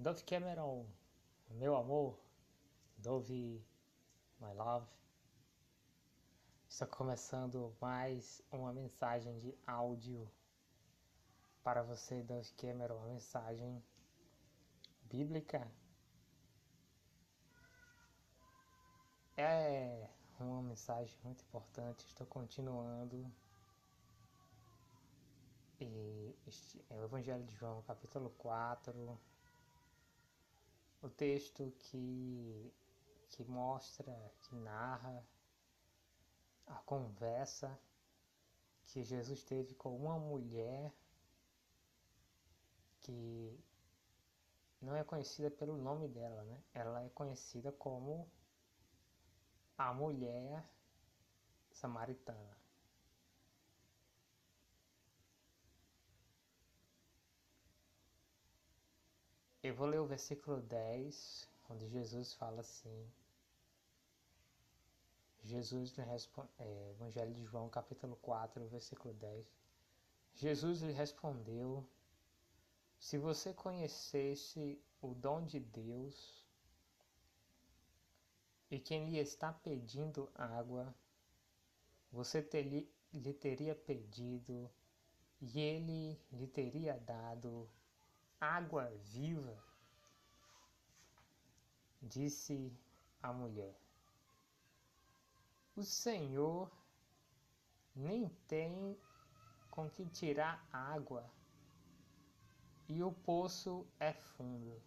Dove 0.00 0.22
Cameron, 0.22 0.86
meu 1.50 1.74
amor, 1.74 2.16
Dove, 2.98 3.60
my 4.40 4.52
love. 4.54 4.86
Está 6.68 6.86
começando 6.86 7.74
mais 7.80 8.40
uma 8.52 8.72
mensagem 8.72 9.40
de 9.40 9.58
áudio 9.66 10.30
para 11.64 11.82
você, 11.82 12.22
Dove 12.22 12.48
Cameron, 12.52 12.94
uma 12.94 13.08
mensagem 13.08 13.82
bíblica. 15.02 15.68
É 19.36 20.08
uma 20.38 20.62
mensagem 20.62 21.18
muito 21.24 21.42
importante. 21.42 22.06
Estou 22.06 22.24
continuando 22.28 23.28
e 25.80 26.36
este 26.46 26.80
é 26.88 26.94
o 27.00 27.02
Evangelho 27.02 27.42
de 27.42 27.56
João, 27.56 27.82
capítulo 27.82 28.30
4, 28.38 29.18
o 31.02 31.08
texto 31.08 31.72
que, 31.78 32.72
que 33.30 33.44
mostra, 33.44 34.12
que 34.42 34.54
narra 34.56 35.24
a 36.66 36.74
conversa 36.82 37.78
que 38.86 39.04
Jesus 39.04 39.42
teve 39.44 39.74
com 39.74 39.94
uma 39.96 40.18
mulher 40.18 40.92
que 43.00 43.58
não 44.80 44.94
é 44.94 45.04
conhecida 45.04 45.50
pelo 45.50 45.76
nome 45.76 46.08
dela, 46.08 46.42
né? 46.44 46.62
Ela 46.72 47.02
é 47.02 47.08
conhecida 47.10 47.72
como 47.72 48.28
a 49.76 49.92
mulher 49.92 50.64
samaritana. 51.70 52.57
Eu 59.68 59.74
vou 59.74 59.86
ler 59.86 60.00
o 60.00 60.06
versículo 60.06 60.62
10, 60.62 61.46
onde 61.68 61.86
Jesus 61.88 62.32
fala 62.32 62.62
assim. 62.62 63.06
Jesus 65.44 65.90
lhe 65.90 66.02
responde, 66.04 66.48
é, 66.58 66.90
Evangelho 66.92 67.34
de 67.34 67.44
João, 67.44 67.68
capítulo 67.68 68.16
4, 68.16 68.66
versículo 68.68 69.12
10. 69.12 69.46
Jesus 70.36 70.80
lhe 70.80 70.92
respondeu: 70.92 71.86
Se 72.98 73.18
você 73.18 73.52
conhecesse 73.52 74.80
o 75.02 75.12
dom 75.12 75.44
de 75.44 75.60
Deus 75.60 76.46
e 78.70 78.78
quem 78.78 79.10
lhe 79.10 79.18
está 79.18 79.52
pedindo 79.52 80.30
água, 80.34 80.94
você 82.10 82.40
ter, 82.40 82.88
lhe 83.12 83.34
teria 83.34 83.74
pedido 83.74 84.70
e 85.42 85.60
ele 85.60 86.18
lhe 86.32 86.46
teria 86.46 86.96
dado 86.96 87.68
água 88.40 88.88
viva, 89.02 89.56
disse 92.00 92.72
a 93.20 93.32
mulher. 93.32 93.76
O 95.74 95.82
Senhor 95.82 96.70
nem 97.94 98.28
tem 98.46 98.96
com 99.70 99.90
que 99.90 100.06
tirar 100.06 100.66
água, 100.72 101.28
e 102.88 103.02
o 103.02 103.12
poço 103.12 103.86
é 103.98 104.12
fundo. 104.12 104.80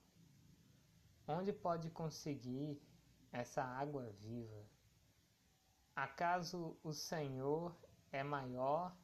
Onde 1.27 1.53
pode 1.53 1.89
conseguir 1.89 2.81
essa 3.31 3.63
água 3.63 4.09
viva? 4.11 4.65
Acaso 5.95 6.77
o 6.83 6.93
Senhor 6.93 7.75
é 8.11 8.23
maior 8.23 8.95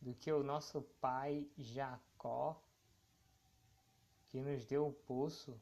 do 0.00 0.14
que 0.14 0.32
o 0.32 0.42
nosso 0.42 0.82
pai 1.00 1.48
Jacó, 1.56 2.62
que 4.36 4.42
nos 4.42 4.66
deu 4.66 4.86
o 4.88 4.92
poço, 4.92 5.58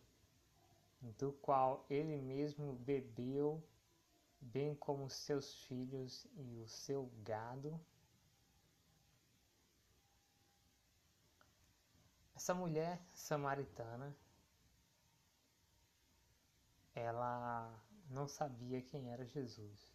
do 1.17 1.33
qual 1.35 1.87
ele 1.89 2.17
mesmo 2.17 2.73
bebeu, 2.73 3.63
bem 4.41 4.75
como 4.75 5.09
seus 5.09 5.63
filhos 5.63 6.27
e 6.35 6.59
o 6.59 6.67
seu 6.67 7.09
gado. 7.23 7.81
Essa 12.35 12.53
mulher 12.53 13.01
samaritana, 13.13 14.13
ela 16.97 17.81
não 18.11 18.27
sabia 18.27 18.83
quem 18.83 19.13
era 19.13 19.25
Jesus. 19.25 19.95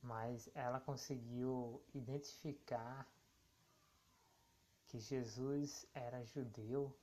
Mas 0.00 0.48
ela 0.54 0.80
conseguiu 0.80 1.84
identificar 1.92 3.06
que 4.94 5.00
Jesus 5.00 5.84
era 5.92 6.24
judeu 6.24 6.96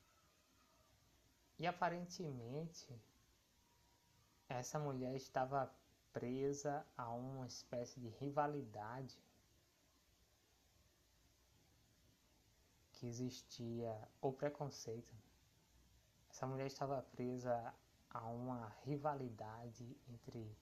e 1.59 1.67
aparentemente 1.67 2.87
essa 4.47 4.79
mulher 4.79 5.13
estava 5.13 5.69
presa 6.13 6.87
a 6.97 7.11
uma 7.11 7.45
espécie 7.45 7.99
de 7.99 8.07
rivalidade 8.07 9.21
que 12.93 13.07
existia, 13.07 14.07
ou 14.21 14.31
preconceito. 14.31 15.13
Essa 16.29 16.47
mulher 16.47 16.67
estava 16.67 17.01
presa 17.01 17.75
a 18.09 18.25
uma 18.29 18.69
rivalidade 18.85 19.97
entre 20.07 20.57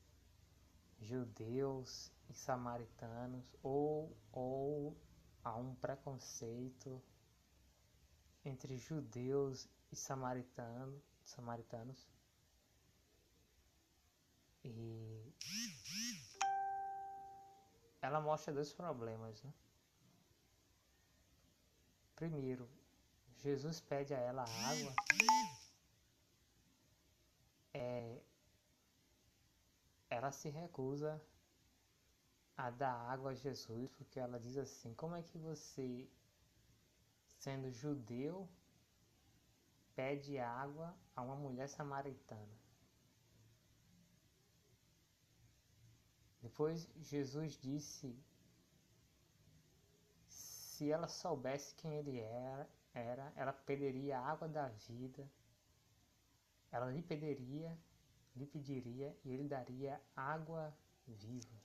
judeus 1.00 2.11
e 2.28 2.34
samaritanos, 2.34 3.46
ou, 3.61 4.17
ou 4.31 4.97
a 5.44 5.56
um 5.56 5.75
preconceito 5.75 7.00
entre 8.44 8.77
judeus 8.77 9.67
e 9.91 9.95
samaritano, 9.95 11.01
samaritanos. 11.23 12.07
E 14.63 15.33
ela 18.01 18.19
mostra 18.19 18.53
dois 18.53 18.73
problemas. 18.73 19.41
Né? 19.44 19.53
Primeiro, 22.16 22.69
Jesus 23.38 23.79
pede 23.79 24.13
a 24.13 24.17
ela 24.17 24.44
água. 24.44 24.94
É, 27.73 28.22
ela 30.09 30.31
se 30.31 30.49
recusa 30.49 31.22
a 32.57 32.69
dar 32.69 32.94
água 33.09 33.31
a 33.31 33.35
Jesus, 33.35 33.89
porque 33.91 34.19
ela 34.19 34.39
diz 34.39 34.57
assim: 34.57 34.94
como 34.95 35.16
é 35.16 35.23
que 35.23 35.38
você 35.38 36.09
sendo 37.39 37.72
judeu, 37.72 38.47
pede 39.95 40.38
água 40.38 40.95
a 41.16 41.22
uma 41.22 41.35
mulher 41.35 41.67
samaritana. 41.69 42.59
Depois 46.41 46.88
Jesus 46.97 47.57
disse: 47.57 48.16
se 50.28 50.91
ela 50.91 51.07
soubesse 51.07 51.73
quem 51.75 51.97
ele 51.97 52.19
era, 52.19 52.69
era, 52.94 53.33
ela 53.35 53.53
pediria 53.53 54.19
a 54.19 54.25
água 54.25 54.47
da 54.47 54.67
vida, 54.67 55.29
ela 56.72 56.91
lhe 56.91 57.01
pediria, 57.01 57.78
lhe 58.35 58.45
pediria 58.45 59.16
e 59.23 59.31
ele 59.31 59.47
daria 59.47 60.01
água 60.16 60.73
viva. 61.07 61.57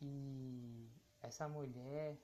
E 0.00 0.88
essa 1.22 1.48
mulher 1.48 2.18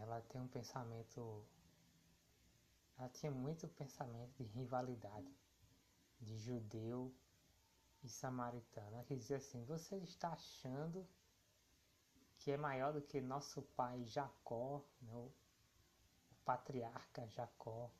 ela 0.00 0.20
tem 0.22 0.40
um 0.40 0.48
pensamento. 0.48 1.44
Ela 2.98 3.08
tinha 3.08 3.32
muito 3.32 3.66
pensamento 3.68 4.32
de 4.36 4.44
rivalidade, 4.44 5.34
de 6.20 6.36
judeu 6.38 7.14
e 8.02 8.08
samaritano. 8.08 8.96
Ela 8.96 9.04
dizia 9.04 9.36
assim: 9.36 9.64
Você 9.64 9.96
está 9.98 10.32
achando 10.32 11.06
que 12.38 12.50
é 12.50 12.56
maior 12.56 12.92
do 12.92 13.02
que 13.02 13.20
nosso 13.20 13.62
pai 13.62 14.04
Jacó, 14.04 14.84
né? 15.00 15.14
o, 15.14 15.32
o 16.30 16.34
patriarca 16.44 17.26
Jacó. 17.28 17.90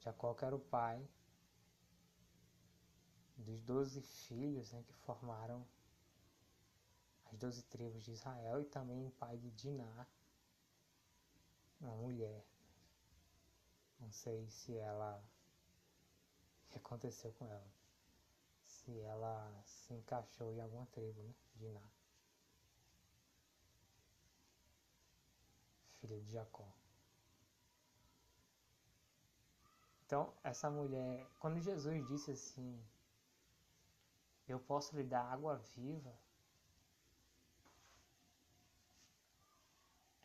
Jacó 0.00 0.34
que 0.34 0.44
era 0.44 0.54
o 0.54 0.60
pai 0.60 1.06
dos 3.38 3.62
doze 3.62 4.00
filhos 4.02 4.72
né, 4.72 4.82
que 4.82 4.92
formaram 4.94 5.66
as 7.30 7.38
doze 7.38 7.62
tribos 7.64 8.02
de 8.02 8.12
Israel 8.12 8.60
e 8.60 8.64
também 8.64 9.06
o 9.06 9.10
pai 9.10 9.36
de 9.36 9.50
Diná, 9.50 10.06
uma 11.80 11.94
mulher. 11.96 12.44
Não 14.00 14.10
sei 14.10 14.48
se 14.48 14.76
ela. 14.76 15.22
O 16.66 16.68
que 16.72 16.78
aconteceu 16.78 17.32
com 17.32 17.46
ela? 17.46 17.70
Se 18.64 18.98
ela 19.00 19.62
se 19.64 19.94
encaixou 19.94 20.52
em 20.52 20.60
alguma 20.60 20.86
tribo, 20.86 21.22
né? 21.22 21.34
Diná. 21.56 21.82
Filha 26.00 26.20
de 26.20 26.30
Jacó. 26.30 26.68
Então, 30.06 30.32
essa 30.42 30.70
mulher, 30.70 31.26
quando 31.38 31.60
Jesus 31.60 32.06
disse 32.08 32.30
assim: 32.30 32.82
Eu 34.46 34.58
posso 34.58 34.96
lhe 34.96 35.04
dar 35.04 35.22
água 35.22 35.56
viva 35.76 36.27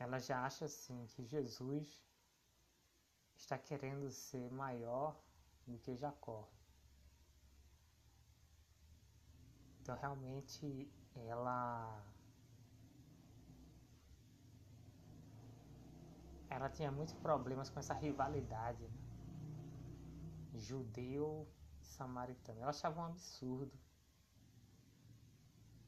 ela 0.04 0.20
já 0.20 0.46
acha 0.46 0.66
assim 0.66 1.08
que 1.08 1.24
Jesus 1.24 2.04
está 3.36 3.58
querendo 3.58 4.12
ser 4.12 4.52
maior 4.52 5.18
do 5.66 5.78
que 5.80 5.96
Jacó. 5.96 6.50
Então 9.80 9.96
realmente 9.96 10.92
ela 11.16 12.04
ela 16.50 16.70
tinha 16.70 16.92
muitos 16.92 17.16
problemas 17.16 17.70
com 17.70 17.80
essa 17.80 17.94
rivalidade 17.94 18.84
né? 18.84 19.00
judeu 20.56 21.48
samaritano. 21.80 22.60
Ela 22.60 22.70
achava 22.72 23.02
um 23.02 23.06
absurdo 23.06 23.80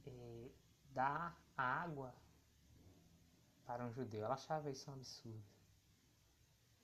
é, 0.07 0.49
dar 0.91 1.37
água 1.57 2.15
para 3.65 3.83
um 3.83 3.91
judeu. 3.91 4.23
Ela 4.23 4.35
achava 4.35 4.69
isso 4.69 4.89
um 4.89 4.93
absurdo. 4.93 5.43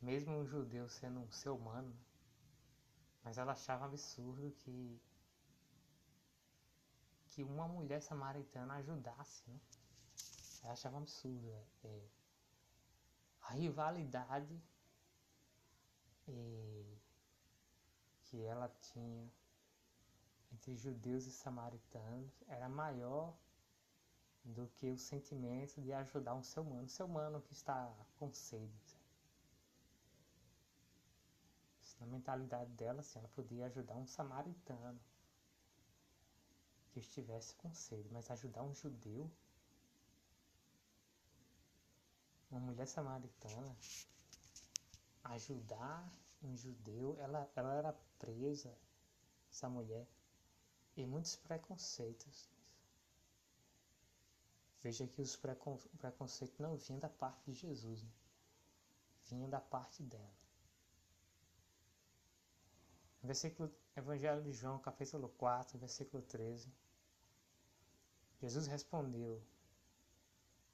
Mesmo 0.01 0.33
um 0.33 0.45
judeu 0.45 0.89
sendo 0.89 1.19
um 1.19 1.31
ser 1.31 1.49
humano, 1.49 1.95
mas 3.23 3.37
ela 3.37 3.53
achava 3.53 3.85
absurdo 3.85 4.51
que 4.51 4.99
que 7.29 7.43
uma 7.43 7.65
mulher 7.65 8.01
samaritana 8.01 8.73
ajudasse, 8.75 9.43
né? 9.47 9.57
Ela 10.63 10.73
achava 10.73 10.97
absurdo. 10.97 11.47
É, 11.47 11.87
é 11.87 12.07
a 13.43 13.53
rivalidade 13.53 14.61
é, 16.27 16.83
que 18.23 18.41
ela 18.43 18.69
tinha 18.79 19.31
entre 20.53 20.75
judeus 20.75 21.25
e 21.25 21.31
samaritanos 21.31 22.31
era 22.47 22.69
maior 22.69 23.33
do 24.43 24.67
que 24.75 24.89
o 24.89 24.97
sentimento 24.97 25.79
de 25.81 25.93
ajudar 25.93 26.35
um 26.35 26.43
ser 26.43 26.61
humano, 26.61 26.83
um 26.83 26.87
ser 26.87 27.03
humano 27.03 27.41
que 27.41 27.53
está 27.53 27.93
com 28.17 28.31
sede. 28.33 28.99
Na 31.99 32.07
mentalidade 32.07 32.71
dela, 32.71 33.01
assim, 33.01 33.19
ela 33.19 33.27
podia 33.27 33.67
ajudar 33.67 33.95
um 33.95 34.07
samaritano 34.07 34.99
que 36.91 36.99
estivesse 36.99 37.53
com 37.55 37.71
sede, 37.73 38.09
mas 38.11 38.29
ajudar 38.31 38.63
um 38.63 38.73
judeu, 38.73 39.29
uma 42.49 42.59
mulher 42.59 42.87
samaritana, 42.87 43.77
ajudar 45.23 46.11
um 46.43 46.57
judeu, 46.57 47.15
ela, 47.19 47.49
ela 47.55 47.73
era 47.75 47.93
presa, 48.17 48.75
essa 49.51 49.69
mulher, 49.69 50.07
em 50.97 51.05
muitos 51.05 51.35
preconceitos. 51.35 52.49
Veja 54.83 55.07
que 55.07 55.21
os 55.21 55.35
precon 55.35 55.77
preconceitos 55.99 56.57
não 56.59 56.75
vinham 56.75 56.99
da 56.99 57.09
parte 57.09 57.51
de 57.51 57.53
Jesus, 57.53 58.03
né? 58.03 58.11
vinham 59.25 59.49
da 59.49 59.61
parte 59.61 60.01
dela. 60.03 60.33
Versículo 63.23 63.71
Evangelho 63.95 64.41
de 64.41 64.51
João, 64.51 64.79
capítulo 64.79 65.29
4, 65.37 65.77
versículo 65.77 66.23
13. 66.23 66.73
Jesus 68.41 68.65
respondeu: 68.65 69.39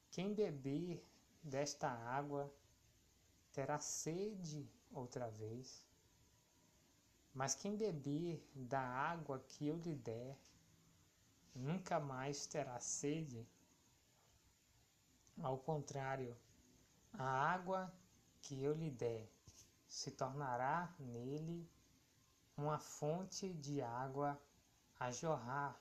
Quem 0.10 0.34
beber 0.34 1.04
desta 1.44 1.90
água 1.90 2.50
terá 3.52 3.78
sede 3.80 4.70
outra 4.92 5.30
vez, 5.30 5.86
mas 7.34 7.54
quem 7.54 7.76
beber 7.76 8.42
da 8.56 8.80
água 8.80 9.40
que 9.40 9.68
eu 9.68 9.76
lhe 9.78 9.96
der, 9.96 10.38
nunca 11.54 12.00
mais 12.00 12.48
terá 12.48 12.80
sede. 12.80 13.46
Ao 15.42 15.58
contrário, 15.58 16.36
a 17.14 17.24
água 17.24 17.94
que 18.42 18.64
eu 18.64 18.74
lhe 18.74 18.90
der 18.90 19.30
se 19.88 20.12
tornará 20.12 20.94
nele 21.00 21.70
uma 22.58 22.80
fonte 22.80 23.54
de 23.54 23.82
água 23.82 24.42
a 25.00 25.12
jorrar 25.12 25.80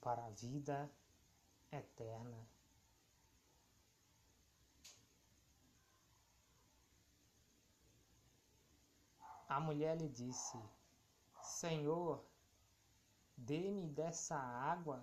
para 0.00 0.26
a 0.26 0.30
vida 0.30 0.90
eterna. 1.72 2.46
A 9.48 9.58
mulher 9.58 9.96
lhe 9.96 10.08
disse: 10.10 10.58
Senhor, 11.42 12.22
dê-me 13.34 13.88
dessa 13.88 14.36
água 14.36 15.02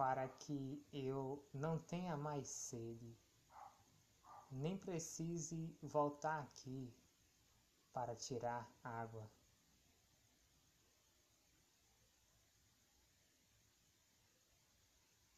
para 0.00 0.26
que 0.26 0.82
eu 0.94 1.46
não 1.52 1.78
tenha 1.78 2.16
mais 2.16 2.48
sede, 2.48 3.14
nem 4.50 4.74
precise 4.74 5.76
voltar 5.82 6.40
aqui 6.40 6.90
para 7.92 8.16
tirar 8.16 8.66
água. 8.82 9.30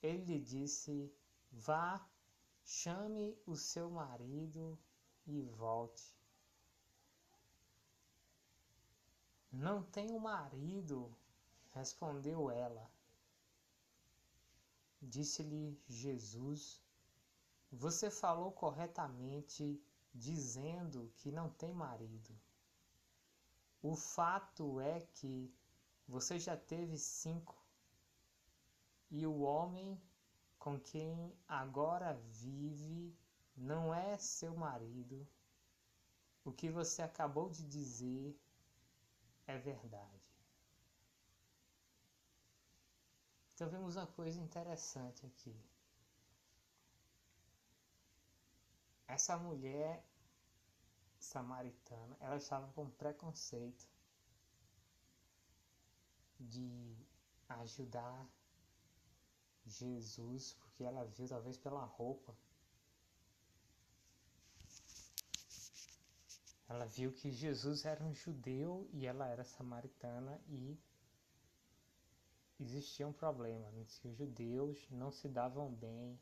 Ele 0.00 0.25
lhe 0.26 0.38
disse: 0.38 1.12
Vá, 1.50 2.09
chame 2.64 3.37
o 3.44 3.56
seu 3.56 3.91
marido 3.91 4.79
e 5.26 5.43
volte. 5.43 6.14
Não 9.50 9.82
tenho 9.82 10.20
marido, 10.20 11.12
respondeu 11.73 12.49
ela. 12.49 12.88
Disse-lhe 15.04 15.76
Jesus: 15.88 16.81
Você 17.72 18.08
falou 18.08 18.52
corretamente, 18.52 19.82
dizendo 20.14 21.12
que 21.16 21.32
não 21.32 21.50
tem 21.50 21.75
marido. 21.75 22.38
O 23.82 23.96
fato 23.96 24.81
é 24.81 25.00
que 25.00 25.52
você 26.06 26.38
já 26.38 26.56
teve 26.56 26.96
cinco 26.96 27.60
e 29.10 29.26
o 29.26 29.40
homem 29.40 30.00
com 30.56 30.78
quem 30.78 31.37
agora 31.49 32.14
vive 32.28 33.12
não 33.56 33.93
é 33.93 34.16
seu 34.19 34.56
marido. 34.56 35.26
O 36.44 36.52
que 36.52 36.70
você 36.70 37.02
acabou 37.02 37.50
de 37.50 37.64
dizer 37.64 38.38
é 39.49 39.58
verdade. 39.58 40.22
Então 43.62 43.70
vemos 43.70 43.94
uma 43.94 44.09
coisa 44.09 44.41
interessante 44.41 45.25
aqui. 45.25 45.56
Essa 49.07 49.37
mulher 49.37 50.04
samaritana, 51.16 52.16
ela 52.19 52.38
estava 52.38 52.66
com 52.73 52.90
preconceito 52.90 53.87
de 56.40 56.97
ajudar 57.50 58.28
Jesus, 59.64 60.54
porque 60.54 60.83
ela 60.83 61.04
viu 61.04 61.28
talvez 61.28 61.57
pela 61.57 61.85
roupa. 61.85 62.37
Ela 66.69 66.87
viu 66.87 67.12
que 67.12 67.31
Jesus 67.31 67.85
era 67.85 68.02
um 68.02 68.12
judeu 68.12 68.90
e 68.92 69.07
ela 69.07 69.28
era 69.28 69.45
samaritana 69.45 70.42
e 70.49 70.76
existia 72.61 73.06
um 73.06 73.12
problema, 73.12 73.71
né? 73.71 73.85
que 74.00 74.09
os 74.09 74.16
judeus 74.16 74.88
não 74.90 75.11
se 75.11 75.28
davam 75.28 75.71
bem 75.73 76.18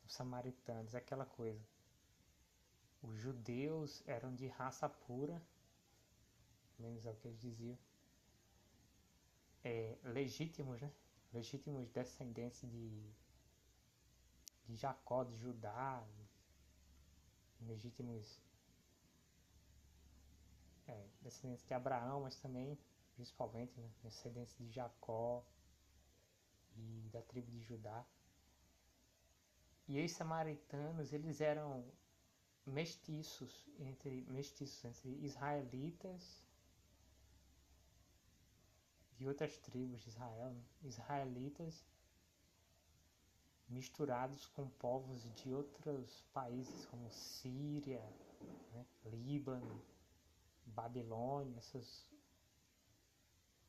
com 0.00 0.06
os 0.06 0.14
samaritanos, 0.14 0.94
aquela 0.94 1.26
coisa. 1.26 1.62
Os 3.02 3.16
judeus 3.16 4.02
eram 4.06 4.34
de 4.34 4.46
raça 4.46 4.88
pura, 4.88 5.42
menos 6.78 7.04
é 7.04 7.10
o 7.10 7.16
que 7.16 7.28
eles 7.28 7.40
diziam, 7.40 7.78
é, 9.64 9.96
legítimos, 10.04 10.80
né? 10.80 10.92
legítimos 11.32 11.88
descendentes 11.88 12.60
de, 12.68 13.12
de 14.66 14.76
Jacó, 14.76 15.24
de 15.24 15.36
Judá, 15.36 16.06
legítimos 17.60 18.40
é, 20.86 21.06
descendentes 21.20 21.64
de 21.66 21.74
Abraão, 21.74 22.22
mas 22.22 22.36
também, 22.36 22.78
principalmente, 23.14 23.78
né, 23.78 23.90
descendentes 24.02 24.56
de 24.56 24.70
Jacó 24.70 25.44
e 26.76 27.08
da 27.12 27.22
tribo 27.22 27.50
de 27.50 27.60
Judá. 27.62 28.04
E 29.88 30.02
os 30.02 30.12
samaritanos, 30.12 31.12
eles 31.12 31.40
eram 31.40 31.84
mestiços 32.64 33.68
entre 33.80 34.24
mestiços 34.30 34.84
entre 34.84 35.10
israelitas 35.24 36.42
de 39.16 39.26
outras 39.26 39.56
tribos 39.58 40.00
de 40.02 40.08
Israel, 40.08 40.50
né? 40.50 40.64
israelitas 40.82 41.84
misturados 43.68 44.46
com 44.48 44.68
povos 44.68 45.22
de 45.34 45.52
outros 45.52 46.22
países 46.32 46.86
como 46.86 47.10
Síria, 47.10 48.02
né? 48.72 48.86
Líbano, 49.06 49.82
Babilônia, 50.66 51.58
essas 51.58 52.11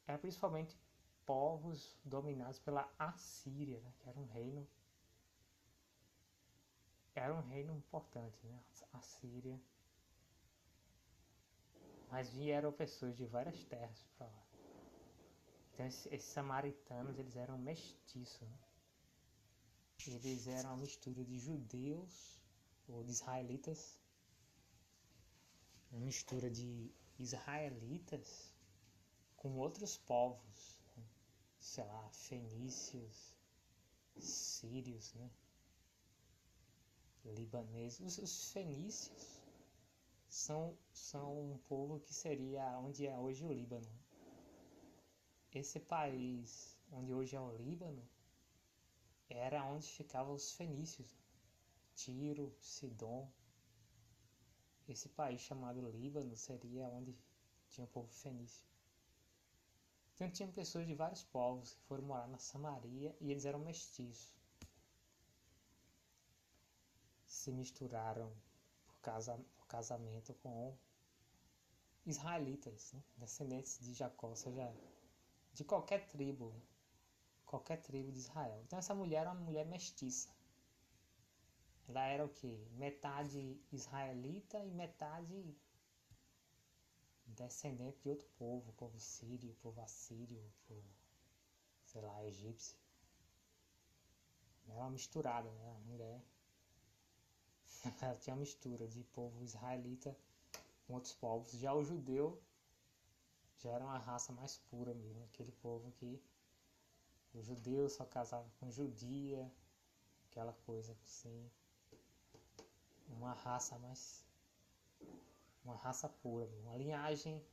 eram 0.07 0.19
principalmente 0.19 0.77
povos 1.25 1.97
dominados 2.03 2.59
pela 2.59 2.91
Assíria, 2.99 3.79
né? 3.79 3.93
que 3.99 4.09
era 4.09 4.19
um 4.19 4.25
reino 4.25 4.67
era 7.15 7.33
um 7.33 7.41
reino 7.41 7.75
importante, 7.75 8.45
né? 8.47 8.59
A 8.91 8.99
Síria. 8.99 9.59
Mas 12.09 12.29
vieram 12.31 12.71
pessoas 12.71 13.15
de 13.15 13.25
várias 13.25 13.63
terras 13.65 14.03
para 14.17 14.25
lá. 14.25 14.43
Então 15.73 15.85
esses, 15.85 16.05
esses, 16.07 16.29
samaritanos 16.29 17.17
eles 17.17 17.35
eram 17.35 17.57
mestiços. 17.57 18.41
Né? 18.47 18.59
Eles 20.07 20.47
eram 20.47 20.71
uma 20.71 20.77
mistura 20.77 21.23
de 21.23 21.37
judeus 21.37 22.41
ou 22.87 23.03
de 23.03 23.11
israelitas, 23.11 23.99
uma 25.91 26.01
mistura 26.01 26.49
de 26.49 26.91
israelitas 27.19 28.52
com 29.43 29.57
outros 29.57 29.97
povos, 29.97 30.81
né? 30.95 31.03
sei 31.59 31.83
lá, 31.83 32.09
fenícios, 32.11 33.35
sírios, 34.17 35.13
né? 35.15 35.29
libaneses. 37.25 37.99
Os, 37.99 38.17
os, 38.19 38.51
fenícios 38.53 39.41
são, 40.29 40.77
são 40.93 41.51
um 41.51 41.57
povo 41.67 41.99
que 41.99 42.13
seria 42.13 42.79
onde 42.79 43.05
é 43.05 43.19
hoje 43.19 43.43
o 43.43 43.51
Líbano. 43.51 43.91
Esse 45.53 45.77
país 45.77 46.79
onde 46.89 47.13
hoje 47.13 47.35
é 47.35 47.41
o 47.41 47.51
Líbano 47.57 48.01
era 49.27 49.65
onde 49.65 49.87
ficavam 49.87 50.33
os 50.33 50.53
fenícios, 50.53 51.17
Tiro, 51.95 52.55
Sidom. 52.61 53.29
Esse 54.87 55.09
país 55.09 55.41
chamado 55.41 55.89
Líbano 55.89 56.33
seria 56.37 56.87
onde 56.87 57.13
tinha 57.67 57.83
o 57.83 57.89
povo 57.89 58.09
fenício. 58.09 58.72
Então 60.15 60.29
tinha 60.29 60.47
pessoas 60.47 60.85
de 60.85 60.93
vários 60.93 61.23
povos 61.23 61.73
que 61.73 61.81
foram 61.83 62.03
morar 62.03 62.27
na 62.27 62.37
Samaria 62.37 63.15
e 63.19 63.31
eles 63.31 63.45
eram 63.45 63.59
mestiços. 63.59 64.33
Se 67.25 67.51
misturaram 67.51 68.31
por, 68.85 68.95
casa, 69.01 69.37
por 69.55 69.67
casamento 69.67 70.33
com 70.35 70.77
israelitas, 72.05 72.93
né? 72.93 73.03
descendentes 73.17 73.79
de 73.79 73.93
Jacó, 73.93 74.29
ou 74.29 74.35
seja, 74.35 74.73
de 75.53 75.63
qualquer 75.63 76.07
tribo 76.07 76.53
qualquer 77.53 77.77
tribo 77.77 78.11
de 78.11 78.17
Israel. 78.17 78.59
Então 78.65 78.79
essa 78.79 78.95
mulher 78.95 79.21
era 79.21 79.31
uma 79.31 79.39
mulher 79.39 79.63
mestiça. 79.67 80.29
Ela 81.87 82.03
era 82.07 82.25
o 82.25 82.29
que? 82.29 82.67
Metade 82.71 83.61
israelita 83.71 84.57
e 84.65 84.71
metade 84.71 85.55
descendente 87.33 87.99
de 88.01 88.09
outro 88.09 88.27
povo, 88.37 88.73
povo 88.73 88.99
sírio, 88.99 89.55
povo 89.61 89.81
assírio, 89.81 90.41
povo, 90.67 90.83
sei 91.85 92.01
lá, 92.01 92.25
egípcio. 92.25 92.77
Era 94.67 94.79
uma 94.79 94.89
misturada, 94.89 95.51
né? 95.51 95.75
A 95.75 95.79
mulher. 95.89 96.21
Ela 98.01 98.15
tinha 98.15 98.33
uma 98.33 98.39
mistura 98.39 98.87
de 98.87 99.03
povo 99.03 99.43
israelita 99.43 100.15
com 100.85 100.93
outros 100.93 101.13
povos. 101.13 101.51
Já 101.53 101.73
o 101.73 101.83
judeu 101.83 102.41
já 103.59 103.71
era 103.71 103.83
uma 103.83 103.97
raça 103.97 104.33
mais 104.33 104.57
pura 104.69 104.93
mesmo, 104.93 105.23
aquele 105.23 105.51
povo 105.53 105.91
que 105.93 106.21
o 107.33 107.41
judeu 107.41 107.89
só 107.89 108.05
casava 108.05 108.49
com 108.59 108.69
judia, 108.69 109.49
aquela 110.29 110.53
coisa 110.65 110.95
assim. 111.03 111.49
Uma 113.07 113.33
raça 113.33 113.77
mais. 113.79 114.25
Uma 115.63 115.75
raça 115.75 116.09
pura, 116.09 116.49
uma 116.63 116.75
linhagem. 116.75 117.43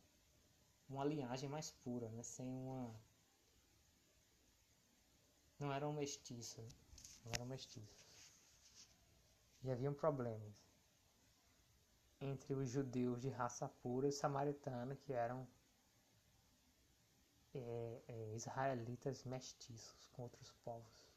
Uma 0.89 1.05
linhagem 1.05 1.49
mais 1.49 1.71
pura, 1.71 2.09
né? 2.11 2.23
Sem 2.23 2.47
uma. 2.47 2.95
Não 5.59 5.73
eram 5.73 5.93
mestiços. 5.93 6.67
Não 7.25 7.33
eram 7.33 7.47
mestiços. 7.47 8.35
E 9.63 9.71
havia 9.71 9.91
um 9.91 9.95
problema 9.95 10.45
entre 12.21 12.55
os 12.55 12.69
judeus 12.69 13.21
de 13.21 13.29
raça 13.29 13.69
pura 13.83 14.07
e 14.07 14.11
os 14.11 14.17
samaritanos 14.17 14.99
que 14.99 15.13
eram 15.13 15.47
é, 17.55 18.03
é, 18.09 18.35
israelitas 18.35 19.25
mestiços 19.25 20.07
com 20.13 20.23
outros 20.23 20.53
povos. 20.65 21.09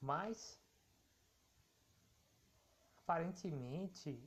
Mas, 0.00 0.58
aparentemente, 2.98 4.22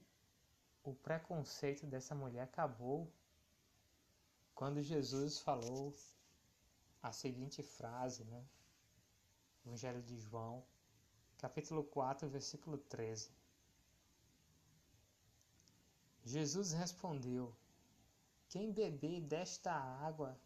o 0.90 0.94
preconceito 0.94 1.86
dessa 1.86 2.16
mulher 2.16 2.44
acabou 2.44 3.12
quando 4.56 4.82
Jesus 4.82 5.38
falou 5.38 5.94
a 7.04 7.12
seguinte 7.12 7.62
frase, 7.62 8.24
né? 8.24 8.42
Evangelho 9.66 10.02
de 10.02 10.18
João, 10.18 10.64
capítulo 11.38 11.84
4, 11.84 12.30
versículo 12.30 12.78
13. 12.78 13.30
Jesus 16.24 16.72
respondeu: 16.72 17.54
quem 18.48 18.72
beber 18.72 19.20
desta 19.20 19.74
água 19.74 20.40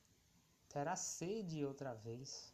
terá 0.67 0.95
sede 0.95 1.63
outra 1.63 1.93
vez. 1.93 2.51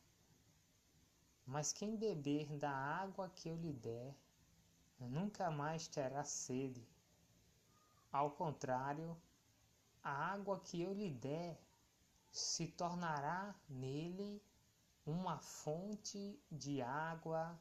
Mas 1.46 1.72
quem 1.72 1.96
beber 1.96 2.52
da 2.58 2.70
água 2.70 3.30
que 3.30 3.48
eu 3.48 3.56
lhe 3.56 3.72
der, 3.72 4.14
nunca 5.00 5.50
mais 5.50 5.88
terá 5.88 6.26
sede. 6.26 6.86
Ao 8.12 8.32
contrário, 8.32 9.18
a 10.02 10.12
água 10.34 10.60
que 10.60 10.82
eu 10.82 10.94
lhe 10.94 11.10
der 11.10 11.60
se 12.32 12.68
tornará 12.68 13.54
nele 13.68 14.42
uma 15.06 15.38
fonte 15.40 16.40
de 16.52 16.82
água 16.82 17.60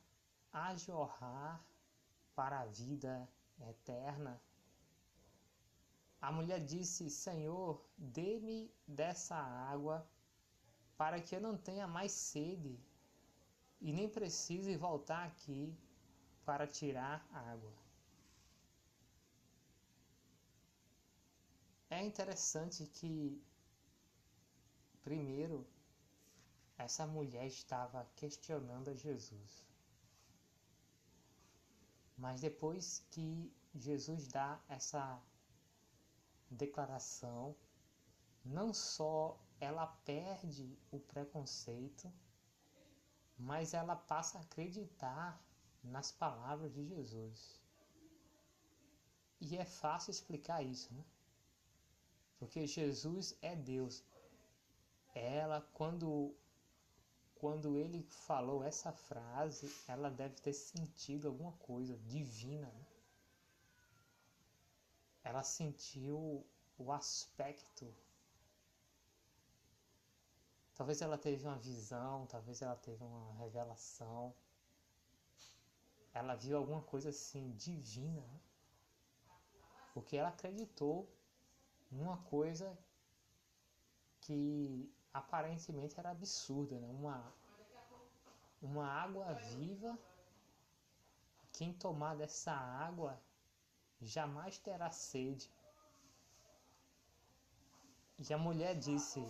a 0.52 0.76
jorrar 0.76 1.64
para 2.34 2.60
a 2.60 2.66
vida 2.66 3.28
eterna. 3.60 4.40
A 6.20 6.32
mulher 6.32 6.64
disse: 6.64 7.10
Senhor, 7.10 7.84
dê-me 7.96 8.72
dessa 8.86 9.36
água, 9.36 10.08
para 10.96 11.20
que 11.20 11.36
eu 11.36 11.40
não 11.40 11.56
tenha 11.56 11.86
mais 11.86 12.12
sede 12.12 12.78
e 13.80 13.92
nem 13.92 14.08
precise 14.08 14.76
voltar 14.76 15.26
aqui 15.26 15.76
para 16.44 16.66
tirar 16.66 17.26
água. 17.32 17.85
É 21.96 22.02
interessante 22.02 22.84
que, 22.84 23.42
primeiro, 25.02 25.66
essa 26.76 27.06
mulher 27.06 27.46
estava 27.46 28.06
questionando 28.16 28.90
a 28.90 28.94
Jesus. 28.94 29.64
Mas 32.18 32.42
depois 32.42 33.02
que 33.12 33.50
Jesus 33.74 34.28
dá 34.28 34.60
essa 34.68 35.18
declaração, 36.50 37.56
não 38.44 38.74
só 38.74 39.40
ela 39.58 39.86
perde 39.86 40.78
o 40.90 41.00
preconceito, 41.00 42.12
mas 43.38 43.72
ela 43.72 43.96
passa 43.96 44.36
a 44.36 44.42
acreditar 44.42 45.42
nas 45.82 46.12
palavras 46.12 46.74
de 46.74 46.84
Jesus. 46.84 47.58
E 49.40 49.56
é 49.56 49.64
fácil 49.64 50.10
explicar 50.10 50.62
isso, 50.62 50.92
né? 50.92 51.02
Porque 52.38 52.66
Jesus 52.66 53.36
é 53.40 53.56
Deus. 53.56 54.04
Ela, 55.14 55.60
quando, 55.72 56.34
quando 57.36 57.76
ele 57.76 58.02
falou 58.02 58.62
essa 58.62 58.92
frase, 58.92 59.74
ela 59.88 60.10
deve 60.10 60.34
ter 60.36 60.52
sentido 60.52 61.28
alguma 61.28 61.52
coisa 61.52 61.96
divina, 62.06 62.66
né? 62.66 62.86
ela 65.26 65.42
sentiu 65.42 66.46
o 66.78 66.92
aspecto. 66.92 67.92
Talvez 70.76 71.02
ela 71.02 71.18
teve 71.18 71.44
uma 71.44 71.58
visão, 71.58 72.26
talvez 72.26 72.62
ela 72.62 72.76
teve 72.76 73.02
uma 73.02 73.32
revelação. 73.34 74.32
Ela 76.14 76.36
viu 76.36 76.56
alguma 76.56 76.80
coisa 76.82 77.08
assim 77.08 77.50
divina. 77.56 78.20
Né? 78.20 78.40
Porque 79.92 80.16
ela 80.16 80.28
acreditou 80.28 81.08
numa 81.90 82.16
coisa 82.24 82.76
que 84.20 84.92
aparentemente 85.12 85.98
era 85.98 86.10
absurda, 86.10 86.78
né? 86.78 86.88
Uma, 86.90 87.32
uma 88.60 88.86
água 88.86 89.32
viva. 89.34 89.98
Quem 91.52 91.72
tomar 91.72 92.16
dessa 92.16 92.52
água 92.52 93.18
jamais 94.00 94.58
terá 94.58 94.90
sede. 94.90 95.50
E 98.18 98.32
a 98.32 98.38
mulher 98.38 98.74
disse: 98.74 99.24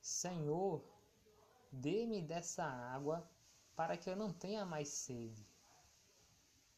Senhor, 0.00 0.82
dê-me 1.70 2.20
dessa 2.20 2.64
água 2.64 3.26
para 3.76 3.96
que 3.96 4.10
eu 4.10 4.16
não 4.16 4.32
tenha 4.32 4.64
mais 4.64 4.88
sede, 4.88 5.46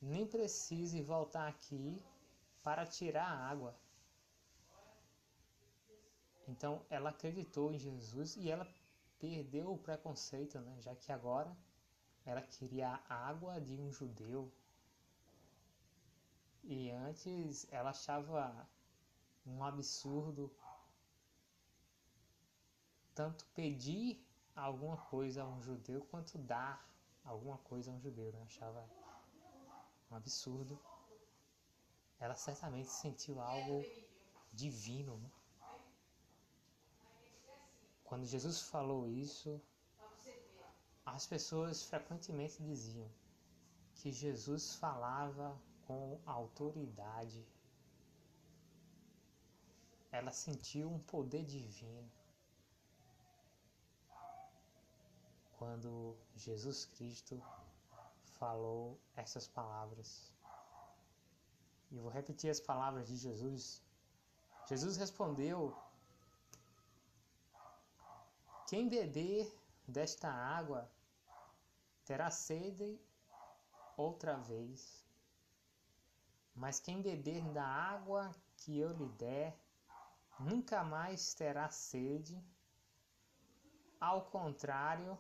nem 0.01 0.27
precise 0.27 1.03
voltar 1.03 1.49
aqui 1.49 2.01
para 2.63 2.87
tirar 2.87 3.27
a 3.27 3.49
água. 3.49 3.77
Então 6.47 6.85
ela 6.91 7.11
acreditou 7.11 7.73
em 7.73 7.79
Jesus 7.79 8.37
e 8.37 8.51
ela 8.51 8.67
perdeu 9.19 9.73
o 9.73 9.79
preconceito, 9.79 10.59
né? 10.61 10.77
já 10.81 10.95
que 10.95 11.11
agora 11.11 11.57
ela 12.25 12.43
queria 12.43 13.01
a 13.09 13.15
água 13.15 13.61
de 13.61 13.77
um 13.77 13.93
judeu. 13.93 14.53
E 16.63 16.91
antes 16.91 17.67
ela 17.71 17.91
achava 17.91 18.69
um 19.47 19.63
absurdo 19.63 20.51
tanto 23.15 23.47
pedir 23.55 24.27
alguma 24.57 24.97
coisa 24.97 25.43
a 25.43 25.47
um 25.47 25.63
judeu 25.63 26.01
quanto 26.11 26.37
dar 26.39 26.85
alguma 27.25 27.59
coisa 27.59 27.91
a 27.91 27.95
um 27.95 28.01
judeu, 28.01 28.33
né? 28.33 28.43
Achava 28.43 28.89
um 30.11 30.17
absurdo. 30.17 30.81
Ela 32.19 32.35
certamente 32.35 32.89
sentiu 32.89 33.41
algo 33.41 33.85
divino. 34.53 35.17
Né? 35.19 35.31
Quando 38.15 38.27
Jesus 38.27 38.63
falou 38.63 39.09
isso, 39.09 39.61
as 41.05 41.27
pessoas 41.27 41.83
frequentemente 41.83 42.63
diziam 42.63 43.11
que 43.97 44.13
Jesus 44.13 44.77
falava 44.77 45.61
com 45.85 46.21
autoridade. 46.25 47.45
Ela 50.13 50.31
sentiu 50.31 50.93
um 50.93 51.01
poder 51.01 51.43
divino. 51.45 52.09
Quando 55.59 56.17
Jesus 56.37 56.85
Cristo 56.85 57.43
falou 58.39 58.97
essas 59.17 59.49
palavras. 59.49 60.33
E 61.91 61.99
vou 61.99 62.13
repetir 62.13 62.49
as 62.49 62.61
palavras 62.61 63.09
de 63.09 63.17
Jesus. 63.17 63.83
Jesus 64.69 64.97
respondeu: 64.97 65.77
Quem 68.67 68.89
beber 68.89 69.55
desta 69.87 70.31
água 70.31 70.91
terá 72.07 72.31
sede 72.31 72.99
outra 73.95 74.37
vez. 74.39 75.05
Mas 76.55 76.81
quem 76.81 77.03
beber 77.03 77.43
da 77.53 77.65
água 77.65 78.35
que 78.57 78.79
eu 78.79 78.93
lhe 78.93 79.09
der, 79.19 79.55
nunca 80.41 80.83
mais 80.83 81.35
terá 81.35 81.69
sede. 81.69 82.43
Ao 84.01 84.25
contrário, 84.31 85.19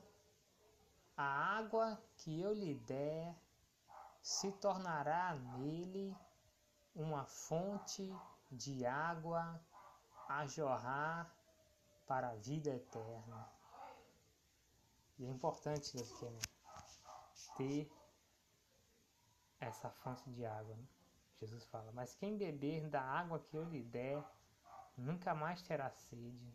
a 1.14 1.24
água 1.58 2.02
que 2.16 2.40
eu 2.40 2.52
lhe 2.54 2.74
der 2.74 3.36
se 4.22 4.52
tornará 4.52 5.34
nele 5.34 6.16
uma 6.94 7.26
fonte 7.26 8.10
de 8.50 8.86
água 8.86 9.60
a 10.28 10.46
jorrar 10.46 11.33
para 12.06 12.30
a 12.30 12.34
vida 12.34 12.70
eterna. 12.70 13.48
E 15.18 15.26
é 15.26 15.28
importante 15.28 15.96
né, 15.96 16.02
ter 17.56 17.90
essa 19.60 19.90
fonte 19.90 20.28
de 20.30 20.44
água. 20.44 20.76
Né? 20.76 20.86
Jesus 21.40 21.64
fala: 21.66 21.92
Mas 21.92 22.14
quem 22.14 22.36
beber 22.36 22.88
da 22.88 23.02
água 23.02 23.38
que 23.38 23.56
eu 23.56 23.64
lhe 23.64 23.82
der, 23.82 24.22
nunca 24.96 25.34
mais 25.34 25.62
terá 25.62 25.90
sede. 25.90 26.54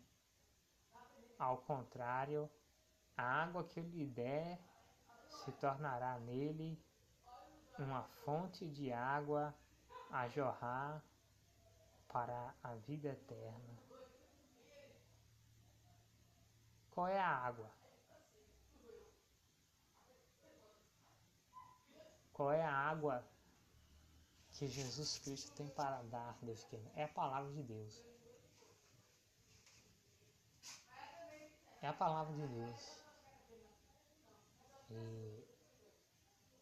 Ao 1.38 1.58
contrário, 1.58 2.50
a 3.16 3.22
água 3.22 3.64
que 3.64 3.80
eu 3.80 3.84
lhe 3.84 4.06
der 4.06 4.60
se 5.28 5.52
tornará 5.52 6.18
nele 6.18 6.78
uma 7.78 8.02
fonte 8.02 8.68
de 8.68 8.92
água 8.92 9.54
a 10.10 10.28
jorrar 10.28 11.02
para 12.08 12.54
a 12.62 12.74
vida 12.74 13.08
eterna. 13.08 13.79
Qual 16.90 17.06
é 17.06 17.18
a 17.18 17.28
água? 17.28 17.70
Qual 22.32 22.50
é 22.52 22.62
a 22.62 22.72
água 22.72 23.24
que 24.52 24.66
Jesus 24.66 25.18
Cristo 25.18 25.52
tem 25.52 25.68
para 25.68 26.02
dar, 26.04 26.36
Deus 26.42 26.64
querido? 26.64 26.90
É 26.94 27.04
a 27.04 27.08
palavra 27.08 27.52
de 27.52 27.62
Deus. 27.62 28.02
É 31.82 31.88
a 31.88 31.92
palavra 31.92 32.34
de 32.34 32.46
Deus. 32.46 33.04
E 34.90 35.44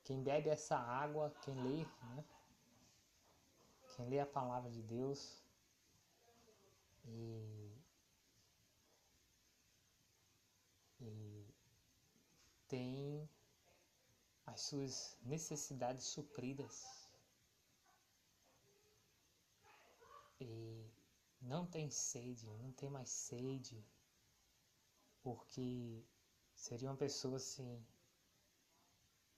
quem 0.05 0.23
bebe 0.23 0.49
essa 0.49 0.77
água, 0.77 1.35
quem 1.43 1.55
lê, 1.55 1.85
né? 1.85 2.25
Quem 3.95 4.09
lê 4.09 4.21
a 4.21 4.27
palavra 4.27 4.71
de 4.71 4.83
Deus 4.83 5.43
e, 7.05 7.68
tem 12.69 13.29
as 14.47 14.61
suas 14.61 15.17
necessidades 15.23 16.05
supridas 16.05 17.09
e 20.41 20.87
não 21.41 21.67
tem 21.67 21.91
sede, 21.91 22.47
não 22.63 22.73
tem 22.73 22.91
mais 22.91 23.09
sede, 23.09 23.83
porque 25.23 26.05
seria 26.55 26.91
uma 26.91 26.97
pessoa 26.97 27.37
assim. 27.37 27.85